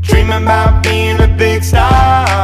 Dreaming 0.00 0.42
about 0.42 0.82
being 0.82 1.20
a 1.20 1.28
big 1.28 1.62
star 1.62 2.39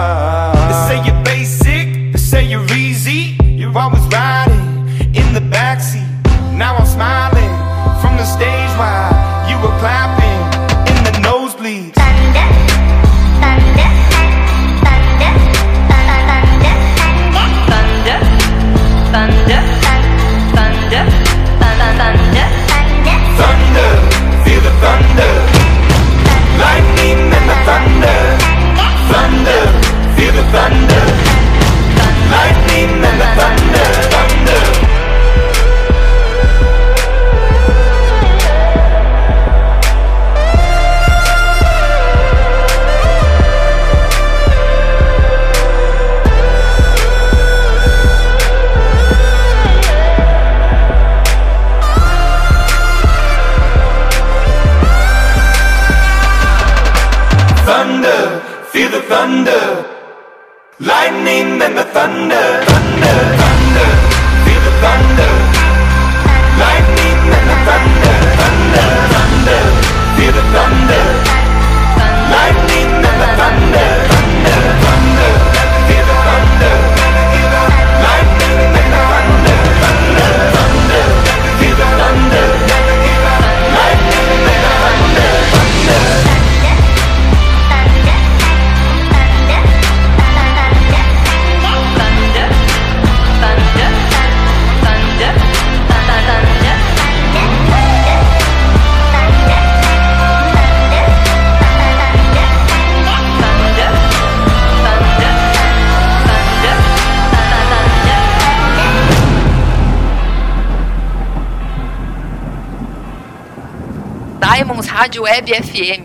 Rádio 115.07 115.23
Web 115.23 115.47
FM 115.47 115.96